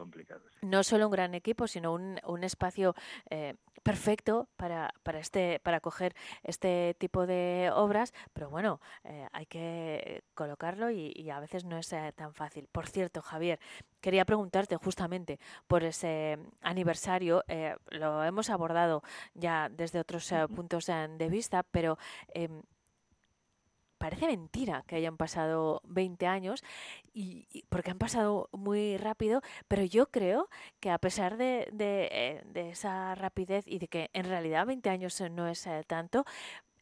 no 0.62 0.84
solo 0.84 1.08
un 1.08 1.12
gran 1.12 1.34
equipo, 1.34 1.68
sino 1.68 1.94
un, 1.94 2.20
un 2.26 2.44
espacio 2.44 2.94
eh, 3.30 3.56
perfecto 3.86 4.50
para, 4.58 4.96
para, 5.04 5.20
este, 5.20 5.60
para 5.60 5.80
coger 5.80 6.16
este 6.42 6.96
tipo 6.98 7.28
de 7.28 7.70
obras, 7.72 8.16
pero 8.34 8.50
bueno, 8.50 8.82
eh, 9.04 9.28
hay 9.32 9.46
que 9.46 10.24
colocarlo 10.34 10.90
y, 10.90 11.30
a 11.30 11.40
veces 11.40 11.66
no 11.66 11.78
es 11.78 11.94
eh, 11.94 12.12
tan 12.16 12.34
fácil. 12.34 12.68
Por 12.72 12.88
cierto, 12.88 13.22
Javier, 13.22 13.60
quería 14.02 14.26
preguntarte 14.26 14.76
justamente 14.76 15.40
por 15.68 15.84
ese 15.84 16.40
aniversario, 16.62 17.44
eh, 17.48 17.76
lo 17.90 18.24
hemos 18.24 18.50
abordado 18.50 19.04
ya 19.36 19.70
desde 19.70 20.00
otros 20.00 20.34
puntos 20.56 20.88
de 20.88 21.30
vista, 21.30 21.62
pero 21.62 22.00
em, 22.34 22.64
parece 24.06 24.28
mentira 24.28 24.84
que 24.86 24.98
hayan 24.98 25.18
pasado 25.18 25.82
20 25.86 26.28
años 26.28 26.64
y, 27.12 27.48
porque 27.70 27.90
han 27.90 27.98
pasado 27.98 28.50
muy 28.52 28.98
rápido, 28.98 29.42
pero 29.68 29.84
yo 29.84 30.12
creo 30.12 30.48
que 30.80 30.92
a 30.92 31.00
pesar 31.00 31.38
de, 31.38 31.68
de, 31.74 32.08
eh, 32.12 32.70
esa 32.70 33.16
rapidez 33.16 33.66
y 33.68 33.80
de 33.80 33.88
que 33.88 34.12
en 34.14 34.26
realidad 34.26 34.68
20 34.68 34.92
años 34.92 35.20
no 35.32 35.48
es 35.48 35.66
eh, 35.66 35.84
tanto, 35.88 36.24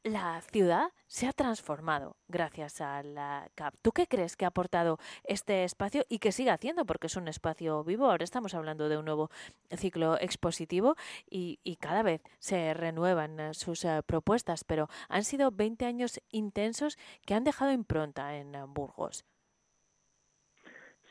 la 0.03 0.41
ciudad 0.41 0.91
se 1.07 1.27
ha 1.27 1.31
transformado 1.31 2.17
gracias 2.27 2.81
a 2.81 3.01
la 3.03 3.47
CAP. 3.55 3.73
¿Tú 3.81 3.91
qué 3.91 4.07
crees 4.07 4.35
que 4.35 4.45
ha 4.45 4.49
aportado 4.49 4.97
este 5.23 5.63
espacio 5.63 6.03
y 6.09 6.19
que 6.19 6.31
sigue 6.31 6.51
haciendo? 6.51 6.85
Porque 6.85 7.07
es 7.07 7.15
un 7.15 7.27
espacio 7.27 7.83
vivo. 7.83 8.11
Ahora 8.11 8.23
estamos 8.23 8.53
hablando 8.53 8.89
de 8.89 8.97
un 8.97 9.05
nuevo 9.05 9.29
ciclo 9.71 10.19
expositivo 10.19 10.95
y, 11.29 11.59
cada 11.79 12.03
vez 12.03 12.21
se 12.39 12.73
renuevan 12.73 13.39
eh, 13.39 13.53
sus 13.53 13.83
eh, 13.83 14.01
propuestas, 14.05 14.63
pero 14.63 14.87
han 15.09 15.23
sido 15.23 15.51
20 15.51 15.85
años 15.85 16.21
intensos 16.31 16.97
que 17.25 17.33
han 17.33 17.43
dejado 17.43 17.73
impronta 17.73 18.37
en 18.37 18.55
eh, 18.55 18.63
Burgos. 18.67 19.25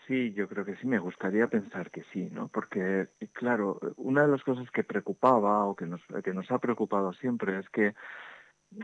Sí, 0.07 0.32
yo 0.32 0.49
creo 0.49 0.64
que 0.64 0.76
sí, 0.76 0.86
me 0.86 0.99
gustaría 0.99 1.47
pensar 1.47 1.90
que 1.90 2.05
sí, 2.12 2.28
¿no? 2.30 2.49
Porque, 2.49 3.09
claro, 3.32 3.78
una 3.97 4.22
de 4.22 4.28
las 4.28 4.43
cosas 4.43 4.70
que 4.70 4.82
preocupaba 4.82 5.64
o 5.66 5.76
que 5.76 5.86
nos, 5.86 6.01
que 6.24 6.34
nos 6.34 6.51
ha 6.51 6.59
preocupado 6.59 7.12
siempre 7.14 7.59
es 7.59 7.68
que 7.70 7.95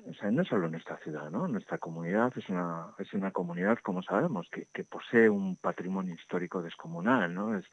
o 0.08 0.14
sea, 0.14 0.30
no 0.30 0.44
solo 0.44 0.68
nuestra 0.68 0.98
ciudad, 0.98 1.30
¿no? 1.30 1.48
Nuestra 1.48 1.78
comunidad 1.78 2.32
es 2.36 2.48
una, 2.48 2.94
es 2.98 3.12
una 3.14 3.30
comunidad, 3.30 3.78
como 3.82 4.02
sabemos, 4.02 4.48
que, 4.50 4.66
que 4.72 4.84
posee 4.84 5.28
un 5.28 5.56
patrimonio 5.56 6.14
histórico 6.14 6.62
descomunal, 6.62 7.32
¿no? 7.32 7.56
Es, 7.56 7.64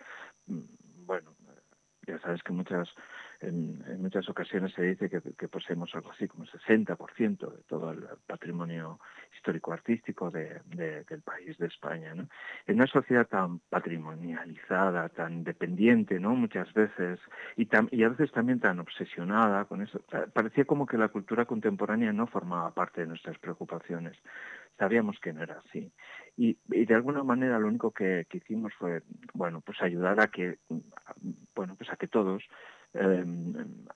mm, 0.48 1.06
bueno, 1.06 1.36
ya 2.08 2.20
sabes 2.20 2.42
que 2.44 2.54
muchas 2.54 2.88
en, 3.42 4.02
muchas 4.02 4.28
ocasiones 4.30 4.74
se 4.74 4.82
dice 4.84 5.10
que, 5.10 5.48
poseemos 5.48 5.94
algo 5.96 6.12
así 6.12 6.28
como 6.28 6.44
el 6.44 6.50
60% 6.50 7.52
de 7.52 7.64
todo 7.64 7.92
el 7.92 8.06
patrimonio 8.26 9.00
histórico-artístico 9.36 10.32
de, 10.32 10.62
del 11.08 11.22
país 11.22 11.58
de 11.58 11.68
España. 11.68 12.14
En 12.14 12.76
una 12.76 12.88
sociedad 12.88 13.28
tan 13.28 13.60
patrimonializada, 13.70 15.10
tan 15.10 15.44
dependiente, 15.44 16.20
¿no? 16.20 16.36
muchas 16.36 16.72
veces, 16.74 17.20
y, 17.56 17.68
a 17.76 18.10
veces 18.10 18.32
también 18.32 18.60
tan 18.60 18.80
obsesionada 18.80 19.66
con 19.66 19.82
eso, 19.82 20.02
parecía 20.34 20.66
como 20.66 20.86
que 20.86 20.98
la 20.98 21.10
cultura 21.10 21.46
contemporánea 21.46 22.14
no 22.14 22.28
formaba 22.28 22.74
parte 22.74 23.02
de 23.02 23.08
nuestras 23.08 23.38
preocupaciones. 23.40 24.18
Sabíamos 24.78 25.20
que 25.20 25.32
no 25.32 25.42
era 25.42 25.62
así. 25.66 25.90
Y, 26.38 26.58
y 26.70 26.86
de 26.86 26.96
alguna 26.96 27.24
manera 27.24 27.60
lo 27.60 27.68
único 27.68 27.92
que, 27.92 28.26
que 28.30 28.38
hicimos 28.38 28.74
fue, 28.74 29.04
bueno, 29.34 29.62
pues 29.62 29.82
ayudar 29.82 30.20
a 30.20 30.28
que, 30.28 30.58
bueno, 31.56 31.76
pues 31.76 31.90
a 31.90 31.96
que 31.96 32.08
todos 32.08 32.44
eh, 32.96 33.26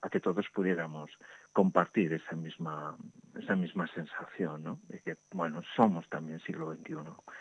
a 0.02 0.08
que 0.08 0.20
todos 0.20 0.46
pudiéramos 0.54 1.10
compartir 1.52 2.12
esa 2.12 2.36
misma 2.36 2.96
esa 3.38 3.56
misma 3.56 3.86
sensación, 3.88 4.62
¿no? 4.62 4.80
De 4.88 5.00
que, 5.00 5.16
bueno, 5.32 5.62
somos 5.76 6.08
también 6.08 6.40
siglo 6.40 6.74
XXI. 6.74 6.96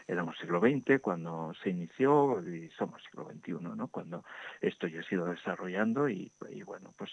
Éramos 0.07 0.37
siglo 0.37 0.59
XX 0.59 1.01
cuando 1.01 1.53
se 1.61 1.71
inició 1.71 2.41
y 2.47 2.69
somos 2.77 3.01
siglo 3.03 3.27
XXI, 3.29 3.75
¿no? 3.75 3.87
Cuando 3.87 4.23
esto 4.61 4.87
ya 4.87 4.99
ha 4.99 5.13
ido 5.13 5.25
desarrollando 5.25 6.07
y, 6.09 6.31
bueno, 6.65 6.93
pues, 6.97 7.11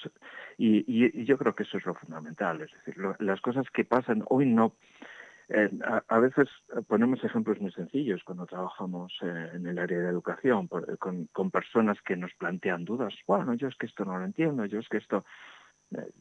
y, 0.59 1.25
yo 1.25 1.39
creo 1.39 1.55
que 1.55 1.65
eso 1.65 1.79
es 1.79 1.87
lo 1.87 1.95
fundamental, 1.95 2.61
es 2.61 2.71
decir, 2.73 2.97
las 3.19 3.41
cosas 3.41 3.69
que 3.71 3.85
pasan 3.85 4.23
hoy 4.29 4.47
no, 4.47 4.75
eh, 5.49 5.71
a, 6.09 6.19
veces 6.19 6.49
ponemos 6.89 7.23
ejemplos 7.23 7.61
muy 7.61 7.71
sencillos 7.71 8.25
cuando 8.25 8.47
trabajamos 8.47 9.13
eh, 9.23 9.51
en 9.55 9.67
el 9.67 9.79
área 9.79 10.01
de 10.01 10.09
educación 10.09 10.67
con, 10.67 11.27
con, 11.33 11.51
personas 11.53 11.97
que 12.03 12.17
nos 12.17 12.35
plantean 12.35 12.85
dudas. 12.85 13.15
Bueno, 13.29 13.55
yo 13.55 13.69
es 13.69 13.77
que 13.77 13.87
esto 13.87 14.05
no 14.05 14.19
lo 14.19 14.25
entiendo, 14.25 14.65
yo 14.65 14.81
es 14.81 14.89
que 14.89 14.97
esto 14.97 15.19
eh, 15.19 15.25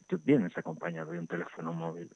tú 0.06 0.20
vienes 0.24 0.56
acompañado 0.56 1.12
de 1.12 1.18
un 1.18 1.26
teléfono 1.26 1.72
móvil. 1.72 2.10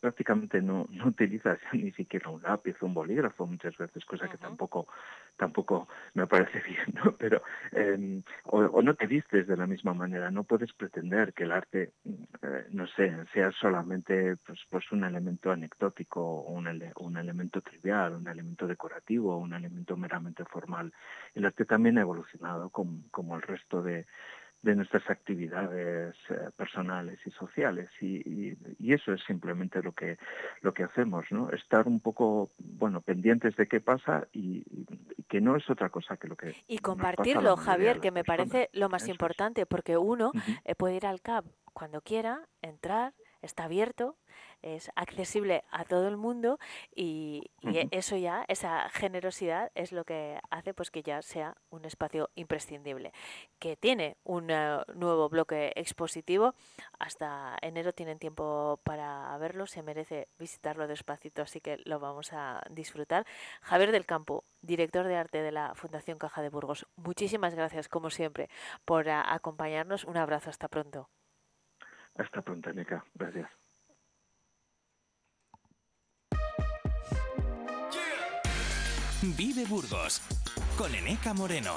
prácticamente 0.00 0.62
no, 0.62 0.86
no 0.90 1.06
utilizas 1.06 1.58
ni 1.72 1.92
siquiera 1.92 2.30
un 2.30 2.42
lápiz 2.42 2.76
un 2.82 2.94
bolígrafo 2.94 3.46
muchas 3.46 3.76
veces, 3.76 4.04
cosa 4.04 4.28
que 4.28 4.38
tampoco 4.38 4.86
tampoco 5.36 5.88
me 6.14 6.26
parece 6.26 6.60
bien, 6.68 6.86
¿no? 6.94 7.16
Pero, 7.16 7.42
em, 7.72 8.22
o, 8.44 8.82
no 8.82 8.94
te 8.94 9.06
vistes 9.06 9.46
de 9.46 9.56
la 9.56 9.66
misma 9.66 9.94
manera. 9.94 10.30
No 10.30 10.44
puedes 10.44 10.72
pretender 10.72 11.32
que 11.32 11.44
el 11.44 11.52
arte, 11.52 11.92
eh, 12.42 12.66
no 12.70 12.86
sé, 12.86 13.12
sea 13.32 13.50
solamente 13.52 14.36
pues, 14.36 14.60
pues 14.70 14.92
un 14.92 15.04
elemento 15.04 15.50
anecdótico, 15.50 16.42
un, 16.42 16.68
un 16.96 17.16
elemento 17.16 17.60
trivial, 17.62 18.14
un 18.14 18.28
elemento 18.28 18.66
decorativo, 18.66 19.36
un 19.38 19.54
elemento 19.54 19.96
meramente 19.96 20.44
formal. 20.44 20.92
El 21.34 21.46
arte 21.46 21.64
también 21.64 21.98
ha 21.98 22.02
evolucionado 22.02 22.70
como 22.70 23.36
el 23.36 23.42
resto 23.42 23.82
de 23.82 24.06
de 24.64 24.74
nuestras 24.74 25.08
actividades 25.10 26.14
eh, 26.30 26.50
personales 26.56 27.18
y 27.26 27.30
sociales. 27.30 27.90
Y, 28.00 28.56
eso 28.94 29.12
es 29.12 29.24
simplemente 29.24 29.82
lo 29.82 29.90
que 29.92 30.18
lo 30.62 30.72
que 30.72 30.84
hacemos 30.84 31.24
no 31.30 31.50
estar 31.50 31.88
un 31.88 31.98
poco 31.98 32.50
bueno 32.58 33.00
pendientes 33.00 33.56
de 33.56 33.66
qué 33.66 33.80
pasa 33.80 34.28
y, 34.32 34.62
que 35.28 35.40
no 35.40 35.56
es 35.56 35.68
otra 35.68 35.90
cosa 35.90 36.16
que 36.16 36.28
lo 36.28 36.36
que 36.36 36.54
y 36.68 36.78
compartirlo 36.78 37.56
Javier 37.56 37.98
que 37.98 38.12
me 38.12 38.22
parece 38.22 38.70
lo 38.72 38.88
más 38.88 39.08
importante 39.08 39.66
porque 39.66 39.96
uno 39.96 40.30
eh, 40.64 40.76
puede 40.76 40.94
ir 40.94 41.06
al 41.06 41.20
CAP 41.20 41.44
cuando 41.72 42.02
quiera 42.02 42.46
entrar 42.62 43.14
está 43.44 43.64
abierto 43.64 44.16
es 44.64 44.90
accesible 44.96 45.64
a 45.70 45.84
todo 45.84 46.08
el 46.08 46.16
mundo 46.16 46.58
y, 46.94 47.50
eso 47.90 48.16
ya, 48.16 48.44
esa 48.48 48.88
generosidad 48.90 49.70
es 49.74 49.92
lo 49.92 50.04
que 50.04 50.38
hace 50.50 50.74
pues 50.74 50.90
que 50.90 51.02
ya 51.02 51.22
sea 51.22 51.56
un 51.70 51.84
espacio 51.84 52.30
imprescindible. 52.34 53.12
Que 53.58 53.76
tiene 53.76 54.16
un 54.24 54.50
eh, 54.50 54.78
nuevo 54.94 55.28
bloque 55.28 55.72
expositivo, 55.76 56.54
hasta 56.98 57.56
enero 57.62 57.92
tienen 57.92 58.18
tiempo 58.18 58.80
para 58.84 59.36
verlo, 59.38 59.66
se 59.66 59.82
merece 59.82 60.28
visitarlo 60.38 60.86
despacito, 60.86 61.42
así 61.42 61.60
que 61.60 61.78
lo 61.84 62.00
vamos 62.00 62.32
a 62.32 62.62
disfrutar. 62.70 63.26
Javier 63.60 63.92
del 63.92 64.06
Campo, 64.06 64.44
director 64.62 65.06
de 65.06 65.16
arte 65.16 65.42
de 65.42 65.52
la 65.52 65.74
Fundación 65.74 66.18
Caja 66.18 66.42
de 66.42 66.50
Burgos, 66.50 66.86
muchísimas 66.96 67.54
gracias 67.54 67.88
como 67.88 68.10
siempre 68.10 68.48
por 68.84 69.08
acompañarnos. 69.08 70.04
Un 70.04 70.16
abrazo, 70.16 70.50
hasta 70.50 70.68
pronto. 70.68 71.08
Hasta 72.16 72.42
pronto, 72.42 72.72
Nica. 72.72 73.04
Gracias. 73.14 73.50
Vive 79.36 79.64
Burgos 79.64 80.20
con 80.76 80.94
Eneca 80.94 81.32
Moreno. 81.32 81.76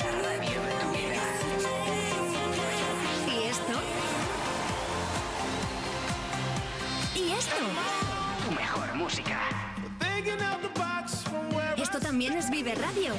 La 0.00 0.10
radio 0.10 0.62
de 0.62 0.72
tu 0.80 0.88
vida. 0.90 1.22
¿Y 3.26 3.42
esto? 3.48 3.74
¿Y 7.14 7.32
esto? 7.32 7.56
Tu 8.46 8.50
mejor 8.54 8.94
música. 8.94 9.38
Esto 11.76 11.98
también 12.00 12.34
es 12.34 12.50
Vive 12.50 12.74
Radio. 12.74 13.14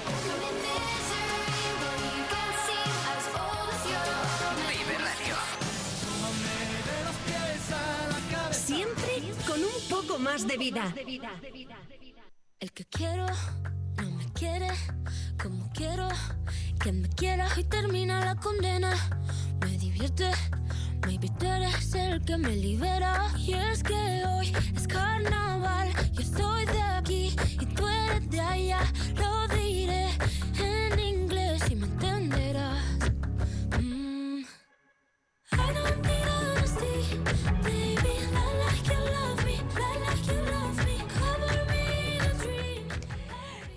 Vive 4.70 4.98
Radio. 4.98 5.36
Siempre 8.52 9.22
con 9.48 9.60
un 9.60 9.90
poco 9.90 10.20
más 10.20 10.48
de 10.48 10.58
vida. 10.58 10.94
El 12.60 12.72
que 12.72 12.86
quiero 12.86 13.26
no 13.98 14.12
me 14.12 14.32
quiere 14.34 14.70
como 15.42 15.70
quiero 15.74 16.08
que 16.82 16.92
me 16.92 17.10
quieras 17.10 17.58
y 17.58 17.64
termina 17.64 18.26
la 18.26 18.36
condena. 18.36 18.92
Me 19.62 19.78
divierte, 19.78 20.32
maybe 21.06 21.30
tú 21.38 21.46
eres 21.46 21.94
el 21.94 22.24
que 22.24 22.38
me 22.38 22.56
libera. 22.56 23.28
Y 23.38 23.54
es 23.54 23.84
que 23.84 24.24
hoy 24.26 24.52
es 24.76 24.88
carnaval, 24.88 25.90
yo 26.14 26.22
estoy 26.22 26.66
de 26.66 26.82
aquí 26.82 27.36
y 27.60 27.66
tú 27.68 27.88
eres 27.88 28.30
de 28.32 28.40
allá. 28.40 28.80
Lo 29.16 29.48
diré 29.56 30.10
en 30.58 31.00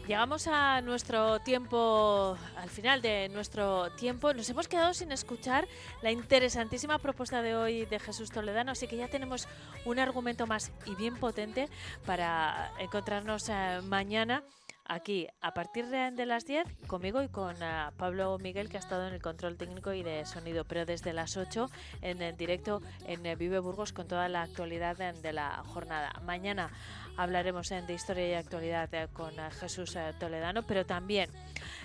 Llegamos 0.06 0.46
a 0.48 0.82
nuestro 0.82 1.40
tiempo, 1.40 2.36
al 2.58 2.68
final 2.68 3.00
de 3.00 3.30
nuestro 3.30 3.90
tiempo. 3.92 4.34
Nos 4.34 4.50
hemos 4.50 4.68
quedado 4.68 4.92
sin 4.92 5.10
escuchar 5.12 5.66
la 6.02 6.10
interesantísima 6.10 6.98
propuesta 6.98 7.40
de 7.40 7.56
hoy 7.56 7.86
de 7.86 7.98
Jesús 7.98 8.30
Toledano, 8.30 8.72
así 8.72 8.86
que 8.86 8.98
ya 8.98 9.08
tenemos 9.08 9.48
un 9.86 9.98
argumento 9.98 10.46
más 10.46 10.72
y 10.84 10.94
bien 10.94 11.16
potente 11.16 11.70
para 12.04 12.70
encontrarnos 12.78 13.48
eh, 13.48 13.80
mañana 13.82 14.44
aquí 14.84 15.28
a 15.40 15.54
partir 15.54 15.86
de, 15.86 16.26
las 16.26 16.46
10 16.46 16.66
conmigo 16.86 17.22
y 17.22 17.28
con 17.28 17.56
eh, 17.62 17.90
Pablo 17.96 18.38
Miguel 18.38 18.68
que 18.68 18.76
ha 18.76 18.80
estado 18.80 19.06
en 19.06 19.14
el 19.14 19.22
control 19.22 19.56
técnico 19.56 19.92
y 19.92 20.02
de 20.02 20.24
sonido, 20.24 20.64
pero 20.64 20.84
desde 20.84 21.12
las 21.12 21.36
8 21.36 21.70
en 22.02 22.22
el 22.22 22.36
directo 22.36 22.80
en 23.06 23.24
eh, 23.26 23.36
Vive 23.36 23.58
Burgos 23.58 23.92
con 23.92 24.06
toda 24.06 24.28
la 24.28 24.42
actualidad 24.42 24.96
de, 24.96 25.12
de 25.12 25.32
la 25.32 25.62
jornada. 25.66 26.12
Mañana 26.24 26.70
hablaremos 27.16 27.68
de 27.68 27.94
historia 27.94 28.28
y 28.28 28.34
actualidad 28.34 28.92
eh, 28.92 29.08
con 29.12 29.38
eh, 29.38 29.50
Jesús 29.60 29.96
eh, 29.96 30.12
Toledano, 30.18 30.62
pero 30.62 30.84
también 30.84 31.30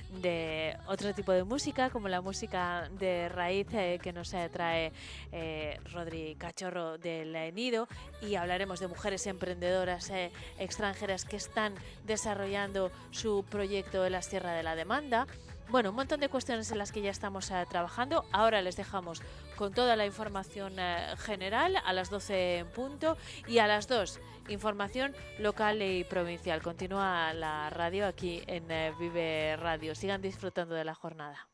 de 0.10 0.76
otro 0.88 1.14
tipo 1.14 1.32
de 1.32 1.44
música, 1.44 1.90
como 1.90 2.08
la 2.08 2.22
música 2.22 2.90
de 3.00 3.30
raíz 3.30 3.68
eh, 3.74 4.00
que 4.02 4.12
nos 4.12 4.34
trae 4.52 4.92
eh, 5.32 5.80
Rodri 5.92 6.36
Cachorro 6.36 6.98
del 6.98 7.54
Nido, 7.54 7.88
y 8.22 8.36
hablaremos 8.36 8.80
de 8.80 8.88
mujeres 8.88 9.28
emprendedoras 9.28 10.10
eh, 10.10 10.32
extranjeras 10.58 11.26
que 11.26 11.38
están 11.38 11.76
desarrollando 12.06 12.92
su 13.12 13.46
proyecto 13.50 14.06
en 14.06 14.14
la 14.14 14.22
Sierra 14.22 14.54
de 14.54 14.64
la 14.64 14.76
Demanda. 14.76 15.28
Bueno, 15.70 15.92
un 15.92 15.96
montón 15.96 16.20
de 16.20 16.30
cuestiones 16.30 16.72
en 16.72 16.80
las 16.80 16.92
que 16.92 17.02
ya 17.02 17.12
estamos 17.12 17.52
eh, 17.52 17.64
trabajando. 17.70 18.26
Ahora 18.32 18.62
les 18.64 18.76
dejamos 18.76 19.22
con 19.56 19.72
toda 19.72 19.96
la 19.96 20.08
información 20.08 20.74
eh, 20.80 21.14
general 21.18 21.76
a 21.86 21.94
las 21.94 22.10
12 22.10 22.58
en 22.58 22.68
punto 22.72 23.18
y 23.48 23.60
a 23.60 23.68
las 23.68 23.88
2 23.88 24.20
información 24.50 25.16
local 25.38 25.82
y 25.82 26.04
provincial. 26.04 26.62
Continúa 26.62 27.34
la 27.34 27.70
radio 27.70 28.08
aquí 28.08 28.42
en 28.48 28.72
eh, 28.72 28.94
Vive 29.00 29.56
Radio. 29.58 29.94
Sigan 29.94 30.22
disfrutando 30.22 30.74
de 30.74 30.86
la 30.86 30.96
jornada. 30.96 31.48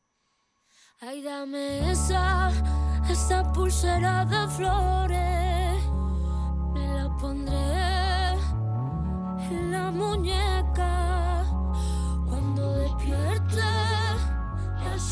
Ay, 1.00 1.22
dame 1.22 1.90
esa, 1.90 2.50
esa 3.10 3.52
pulsera 3.52 4.24
de 4.24 4.48
flores. 4.48 5.82
Me 6.72 6.88
la 6.94 7.16
pondré 7.20 8.32
en 9.50 9.72
la 9.72 9.90
muñeca 9.90 11.44
cuando 12.26 12.76
despierte. 12.78 13.45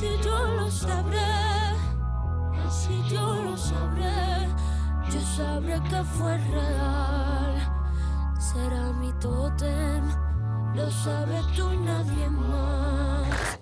Así 0.04 0.22
yo 0.22 0.46
lo 0.56 0.70
sabré, 0.70 1.18
así 2.66 3.02
yo 3.08 3.42
lo 3.42 3.56
sabré. 3.56 4.48
Yo 5.10 5.20
sabré 5.20 5.80
que 5.88 6.04
fue 6.04 6.36
real. 6.36 7.72
Será 8.38 8.92
mi 9.00 9.10
tótem, 9.14 10.04
lo 10.74 10.90
sabes 10.90 11.46
tú 11.56 11.72
y 11.72 11.78
nadie 11.78 12.28
más. 12.28 13.60